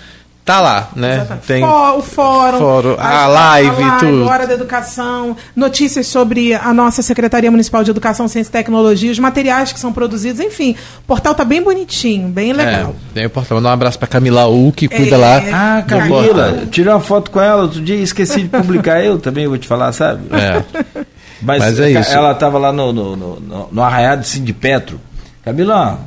[0.49, 1.27] tá lá, né?
[1.47, 4.25] Tem o fórum, fórum a, a, live, a tudo.
[4.25, 9.19] Hora da educação, notícias sobre a nossa Secretaria Municipal de Educação, Ciência e Tecnologia, os
[9.19, 10.75] materiais que são produzidos, enfim.
[11.01, 12.95] O portal tá bem bonitinho, bem legal.
[13.11, 13.59] É, tem o portal.
[13.59, 15.43] Mandar um abraço para Camila U, que cuida é, lá.
[15.53, 16.63] Ah, Camila.
[16.71, 19.69] Tirei uma foto com ela outro dia e esqueci de publicar eu também, vou te
[19.69, 20.23] falar, sabe?
[20.35, 21.05] É.
[21.43, 22.11] Mas, Mas é isso.
[22.11, 24.99] ela estava lá no, no, no, no, no arraiado de Cindy Petro.
[25.45, 25.99] Camila,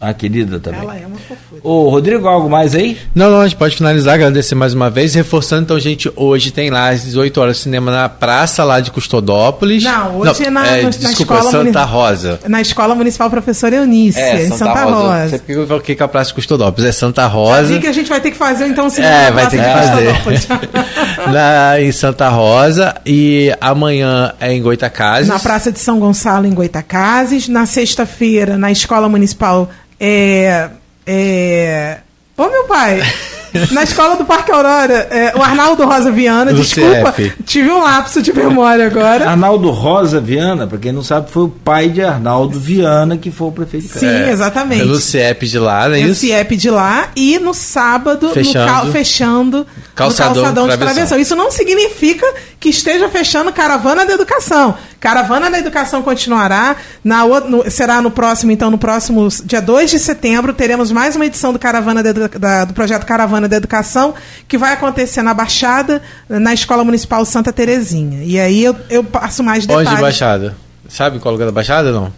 [0.00, 0.80] a querida também.
[0.80, 1.60] Ela é uma fofura.
[1.62, 2.96] Ô, Rodrigo, algo mais aí?
[3.14, 6.70] Não, não, a gente pode finalizar, agradecer mais uma vez, reforçando, então, gente, hoje tem
[6.70, 9.82] lá às 18 horas cinema na praça lá de Custodópolis.
[9.84, 12.40] Não, hoje é na- é, na desculpa, escola Santa muni- Rosa.
[12.48, 15.28] Na Escola Municipal Professora Eunice, É, em Santa Rosa.
[15.28, 17.62] Você porque eu coloquei que a praça de Custodópolis é Santa Já Rosa.
[17.64, 19.50] vi que a gente vai ter que fazer então o cinema É, na vai Praça
[19.50, 21.30] ter que de fazer.
[21.30, 25.28] Lá em Santa Rosa e amanhã é em Goitacazes.
[25.28, 27.48] na Praça de São Gonçalo, em Goitacazes.
[27.48, 29.68] Na sexta-feira, na Escola Municipal.
[30.00, 30.70] É,
[31.06, 31.98] é...
[32.36, 33.00] Ô, meu pai!
[33.72, 37.32] Na escola do Parque Aurora, é, o Arnaldo Rosa Viana, Do desculpa, CF.
[37.44, 39.28] tive um lapso de memória agora.
[39.30, 43.48] Arnaldo Rosa Viana, para quem não sabe, foi o pai de Arnaldo Viana, que foi
[43.48, 44.30] o prefeito de Sim, Crato.
[44.30, 44.80] exatamente.
[44.82, 46.20] Pelo CIEP de lá, não é no isso?
[46.20, 48.66] CIEP de lá e no sábado Fechando.
[48.66, 50.94] no cal- fechando Calçadão no calçadão de Travessão.
[50.94, 51.18] travessão.
[51.18, 52.26] Isso não significa
[52.58, 54.74] que esteja fechando caravana da educação.
[54.98, 56.76] Caravana da educação continuará.
[57.02, 61.26] Na, no- será no próximo, então, no próximo dia 2 de setembro, teremos mais uma
[61.26, 64.14] edição do Caravana da da- do projeto Caravana da Educação,
[64.48, 68.22] que vai acontecer na Baixada, na Escola Municipal Santa Terezinha.
[68.24, 69.90] E aí eu, eu passo mais detalhes.
[69.90, 70.56] Onde Baixada?
[70.88, 72.12] Sabe qual lugar da Baixada não?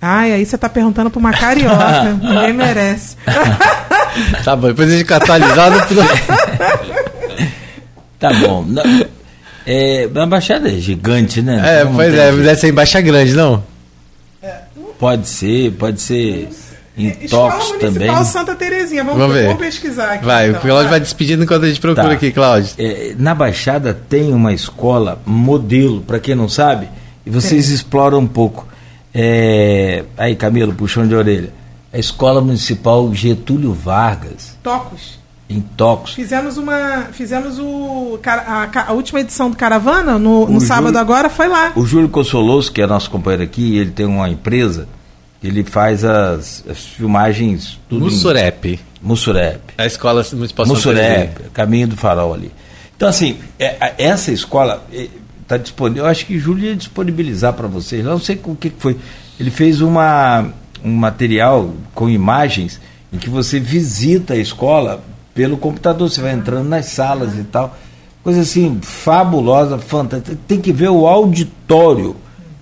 [0.00, 2.12] Ai, aí você tá perguntando pra uma carioca.
[2.22, 3.16] Ninguém merece.
[4.42, 5.76] Tá bom, depois a gente atualizado.
[8.18, 8.64] Tá bom.
[8.66, 8.82] Na,
[9.66, 11.80] é, a Baixada é gigante, né?
[11.80, 13.62] é, não pois é, deve ser em Baixa Grande, não?
[14.98, 16.48] Pode ser, pode ser
[16.96, 18.24] em Escola Tox Municipal também.
[18.24, 19.04] Santa Terezinha.
[19.04, 19.44] Vamos, Vamos ver.
[19.46, 20.24] vamos pesquisar aqui.
[20.24, 20.60] Vai, então.
[20.60, 22.12] o Cláudio vai despedindo enquanto a gente procura Tá.
[22.14, 22.70] aqui, Cláudio.
[22.78, 26.88] É, na Baixada tem uma escola modelo, para quem não sabe,
[27.24, 28.66] e vocês exploram um pouco.
[29.14, 31.50] É, aí, Camilo, puxão de orelha.
[31.92, 35.18] A Escola Municipal Getúlio Vargas, Tocos.
[35.48, 36.12] em Tocos.
[36.12, 37.06] Fizemos uma.
[37.12, 38.18] Fizemos o.
[38.26, 41.72] A, a última edição do Caravana, no, no sábado Júlio- agora, foi lá.
[41.74, 44.86] O Júlio Consoloso, que é nosso companheiro aqui, ele tem uma empresa,
[45.48, 48.80] ele faz as, as filmagens tudo em Mussurep.
[49.02, 49.60] Mussurep.
[49.78, 50.66] A escola municipal.
[50.66, 52.50] Mussurep, caminho do farol ali.
[52.96, 54.84] Então, assim, é, essa escola
[55.42, 56.04] está disponível.
[56.04, 58.04] Eu acho que o Júlio ia disponibilizar para vocês.
[58.04, 58.96] Não sei o que, que foi.
[59.38, 60.50] Ele fez uma,
[60.82, 62.80] um material com imagens
[63.12, 65.04] em que você visita a escola
[65.34, 66.08] pelo computador.
[66.08, 67.76] Você vai entrando nas salas e tal.
[68.24, 70.36] Coisa assim, fabulosa, fantástica.
[70.48, 72.16] Tem que ver o auditório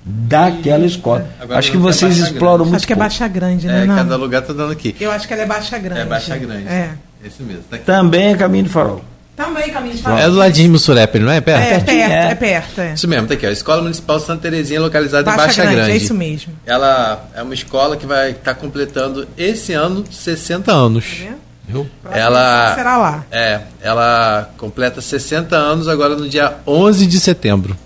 [0.05, 1.27] daquela escola.
[1.41, 2.71] Agora acho que é vocês Baixa exploram Grande.
[2.71, 2.77] muito.
[2.77, 2.97] Acho que é.
[2.97, 3.83] Baixa Grande, né?
[3.83, 3.97] É, não?
[3.97, 4.95] cada lugar tá dando aqui.
[5.01, 6.01] Eu acho que ela é Baixa Grande.
[6.01, 6.69] É Baixa Grande.
[6.69, 6.91] É.
[7.25, 7.63] Esse mesmo.
[7.71, 7.85] Tá aqui.
[7.85, 9.03] Também é caminho do farol.
[9.37, 10.19] Também caminho de Pronto.
[10.19, 11.41] É do ladinho de Mussurep, não é?
[11.41, 11.61] Perto?
[11.61, 12.31] É, perto, pertinho, é.
[12.31, 12.81] é perto.
[12.81, 12.95] É.
[12.95, 13.51] Isso mesmo, tá aqui, ó.
[13.51, 15.91] Escola Municipal Santa Terezinha, localizada Baixa, em Baixa grande, Grande.
[15.91, 16.53] é isso mesmo.
[16.65, 21.05] Ela é uma escola que vai estar completando esse ano 60 anos.
[21.05, 21.45] Tá vendo?
[21.67, 21.87] Viu?
[22.13, 23.25] Ela Será lá.
[23.31, 27.77] É, ela completa 60 anos agora no dia 11 de setembro.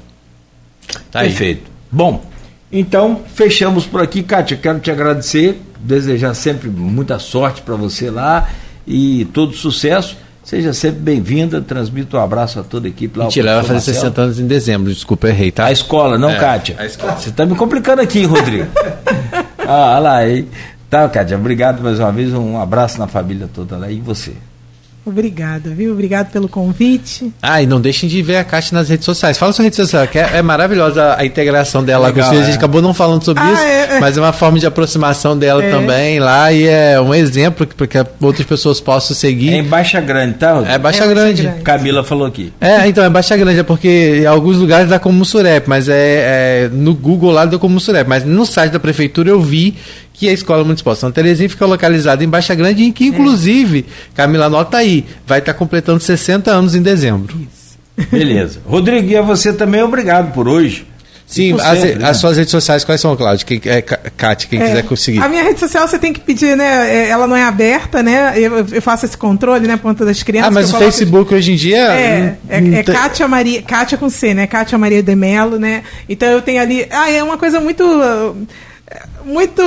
[1.10, 1.62] Tá aí.
[1.90, 2.22] Bom,
[2.70, 4.56] então fechamos por aqui, Kátia.
[4.56, 8.48] Quero te agradecer, desejar sempre muita sorte para você lá
[8.86, 10.16] e todo sucesso.
[10.44, 11.60] Seja sempre bem-vinda.
[11.60, 13.24] Transmito um abraço a toda a equipe lá.
[13.24, 13.96] ao Mentira, ela vai fazer Marcelo.
[13.96, 15.66] 60 anos em dezembro, desculpa, eu errei, tá?
[15.66, 16.76] A escola, não, É, Kátia?
[16.78, 17.16] a escola.
[17.18, 18.66] Você está me complicando aqui, Rodrigo.
[19.66, 20.48] ah, olha lá, hein?
[20.88, 22.32] Tá, Kátia, obrigado mais uma vez.
[22.32, 24.32] Um abraço na família toda lá e você.
[25.04, 25.92] Obrigada, viu?
[25.92, 27.32] Obrigado pelo convite.
[27.40, 29.38] Ah, e não deixem de ver a Kátia nas redes sociais.
[29.38, 32.42] Fala sua rede social, que é, é maravilhosa a integração dela Legal, com você.
[32.42, 32.56] A gente é.
[32.56, 34.00] acabou não falando sobre Ah, isso, é, é.
[34.00, 35.70] mas é uma forma de aproximação dela É.
[35.70, 39.54] também lá e é um exemplo para que outras pessoas possam seguir.
[39.54, 40.74] É em Baixa Grande, tá, Rodrigo?
[40.74, 41.42] É Baixa É Baixa Grande.
[41.42, 41.62] Grande.
[41.62, 42.52] Camila falou aqui.
[42.60, 45.94] É, então, é Baixa Grande, é porque em alguns lugares dá como Mussurep, mas é,
[46.66, 48.06] é no Google lá dá como Mussurep.
[48.06, 49.74] Mas no site da prefeitura eu vi
[50.18, 54.46] que a Escola Municipal Santa Terezinha fica localizada em Baixa Grande e que, inclusive, Camila
[54.46, 57.36] anota aí, vai estar completando 60 anos em dezembro.
[58.10, 58.60] Beleza.
[58.66, 60.86] Rodrigo, e a você também, obrigado por hoje.
[61.26, 62.08] Sim, por as, sempre, né?
[62.08, 63.44] as suas redes sociais quais são, Cláudio?
[63.46, 65.20] Quem, é, Kátia, quem É, quiser conseguir.
[65.20, 66.90] A minha rede social você tem que pedir, né?
[66.90, 68.32] é, Ela não é aberta, né?
[68.36, 69.76] Eu, eu faço esse controle, né?
[69.76, 70.48] Por conta das crianças.
[70.48, 71.92] Ah, mas o Facebook hoje em dia.
[71.92, 74.46] É, é, é tem- Kátia Maria, Kátia com C, né?
[74.46, 75.82] Kátia Maria de Melo, né?
[76.08, 76.86] Então eu tenho ali.
[76.90, 77.84] Ah, é uma coisa muito.
[79.24, 79.62] Muito.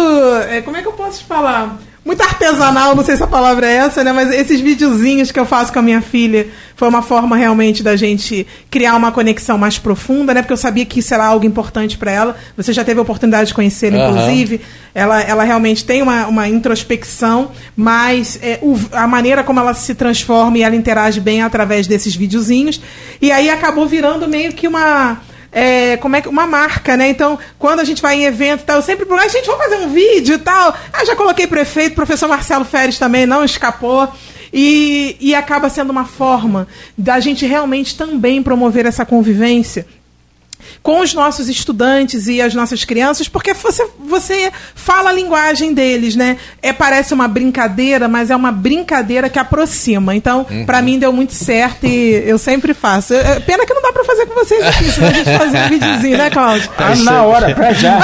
[0.49, 1.77] é, como é que eu posso te falar?
[2.03, 4.11] Muito artesanal, não sei se a palavra é essa, né?
[4.11, 7.95] Mas esses videozinhos que eu faço com a minha filha foi uma forma realmente da
[7.95, 10.41] gente criar uma conexão mais profunda, né?
[10.41, 12.35] Porque eu sabia que isso era algo importante para ela.
[12.57, 14.09] Você já teve a oportunidade de conhecê-la, Aham.
[14.19, 14.61] inclusive.
[14.95, 19.93] Ela, ela realmente tem uma, uma introspecção, mas é, o- a maneira como ela se
[19.93, 22.81] transforma e ela interage bem através desses videozinhos.
[23.21, 25.21] E aí acabou virando meio que uma.
[25.51, 27.09] É, como é que uma marca, né?
[27.09, 29.63] Então, quando a gente vai em evento e tal, eu sempre pergunto, "Ah, gente, vamos
[29.63, 30.73] fazer um vídeo e tal.
[30.93, 34.07] Ah, já coloquei prefeito, professor Marcelo Feres também não escapou.
[34.53, 36.67] E, e acaba sendo uma forma
[36.97, 39.85] da gente realmente também promover essa convivência
[40.81, 46.15] com os nossos estudantes e as nossas crianças, porque você, você fala a linguagem deles,
[46.15, 46.37] né?
[46.61, 50.15] É, parece uma brincadeira, mas é uma brincadeira que aproxima.
[50.15, 50.65] Então, uhum.
[50.65, 53.13] para mim deu muito certo e eu sempre faço.
[53.13, 55.69] É, pena que não dá para fazer com vocês aqui, senão a gente fazer um
[55.69, 56.69] videozinho, né, Cláudio?
[56.77, 57.99] Ah, na hora, pra já.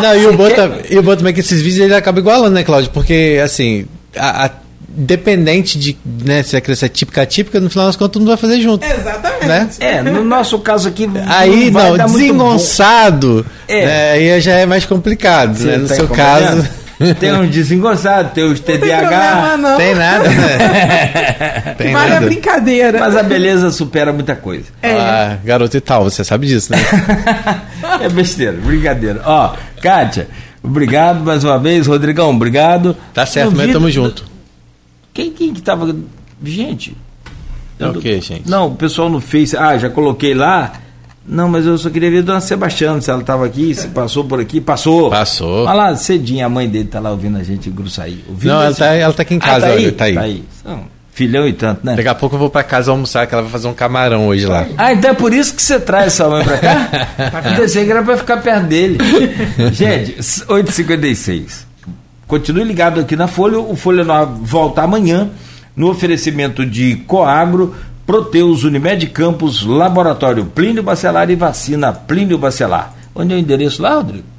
[0.00, 0.48] Não, e o bom,
[0.90, 2.90] e o bom também é que esses vídeos ele acaba igualando, né, Cláudio?
[2.90, 3.86] Porque, assim,
[4.16, 4.50] a, a
[4.94, 8.28] dependente de né, se a criança é típica típica, no final das contas todo mundo
[8.28, 8.84] vai fazer junto.
[8.84, 9.46] Exatamente.
[9.46, 9.68] Né?
[9.80, 11.08] É, no nosso caso aqui.
[11.26, 13.86] Aí não, não desengonçado, é.
[13.86, 15.78] Né, aí já é mais complicado, né?
[15.78, 16.68] No tá seu caso.
[17.18, 19.56] Tem um desengonçado, tem os TDAH.
[19.56, 21.74] Não tem, nada, né?
[21.76, 22.26] tem vale nada.
[22.26, 23.00] a brincadeira.
[23.00, 24.66] Mas a beleza supera muita coisa.
[24.80, 24.92] É.
[24.92, 26.78] Ah, garoto e tal, você sabe disso, né?
[28.00, 29.20] é besteira, brincadeira.
[29.24, 30.28] Ó, Kátia,
[30.62, 31.88] obrigado mais uma vez.
[31.88, 32.96] Rodrigão, obrigado.
[33.12, 34.31] Tá certo, mas tamo junto.
[35.12, 35.94] Quem, quem que tava.
[36.42, 36.96] Gente.
[37.78, 38.48] É o que, gente?
[38.48, 39.56] Não, o pessoal no Face.
[39.56, 40.72] Ah, já coloquei lá.
[41.24, 44.24] Não, mas eu só queria ver a Dona Sebastiana, se ela estava aqui, se passou
[44.24, 44.60] por aqui.
[44.60, 45.08] Passou.
[45.08, 45.64] Passou.
[45.64, 48.24] Olha lá, cedinho, a mãe dele está lá ouvindo a gente Gruçaí.
[48.42, 49.92] Não, ela está ela tá aqui em casa, ah, tá, aí?
[49.92, 50.14] tá aí.
[50.14, 50.44] Tá aí.
[51.12, 51.94] Filhão e tanto, né?
[51.94, 54.46] Daqui a pouco eu vou para casa almoçar, que ela vai fazer um camarão hoje
[54.46, 54.66] lá.
[54.78, 56.88] Ah, então é por isso que você traz sua mãe para cá?
[57.50, 58.98] Eu pensei que era para ficar perto dele.
[59.72, 61.71] gente, 8h56.
[62.32, 63.58] Continue ligado aqui na Folha.
[63.58, 65.28] O Folha volta amanhã
[65.76, 67.74] no oferecimento de Coagro,
[68.06, 72.94] Proteus, Unimed Campos, Laboratório Plínio Bacelar e Vacina Plínio Bacelar.
[73.14, 74.31] Onde é o endereço lá, Rodrigo?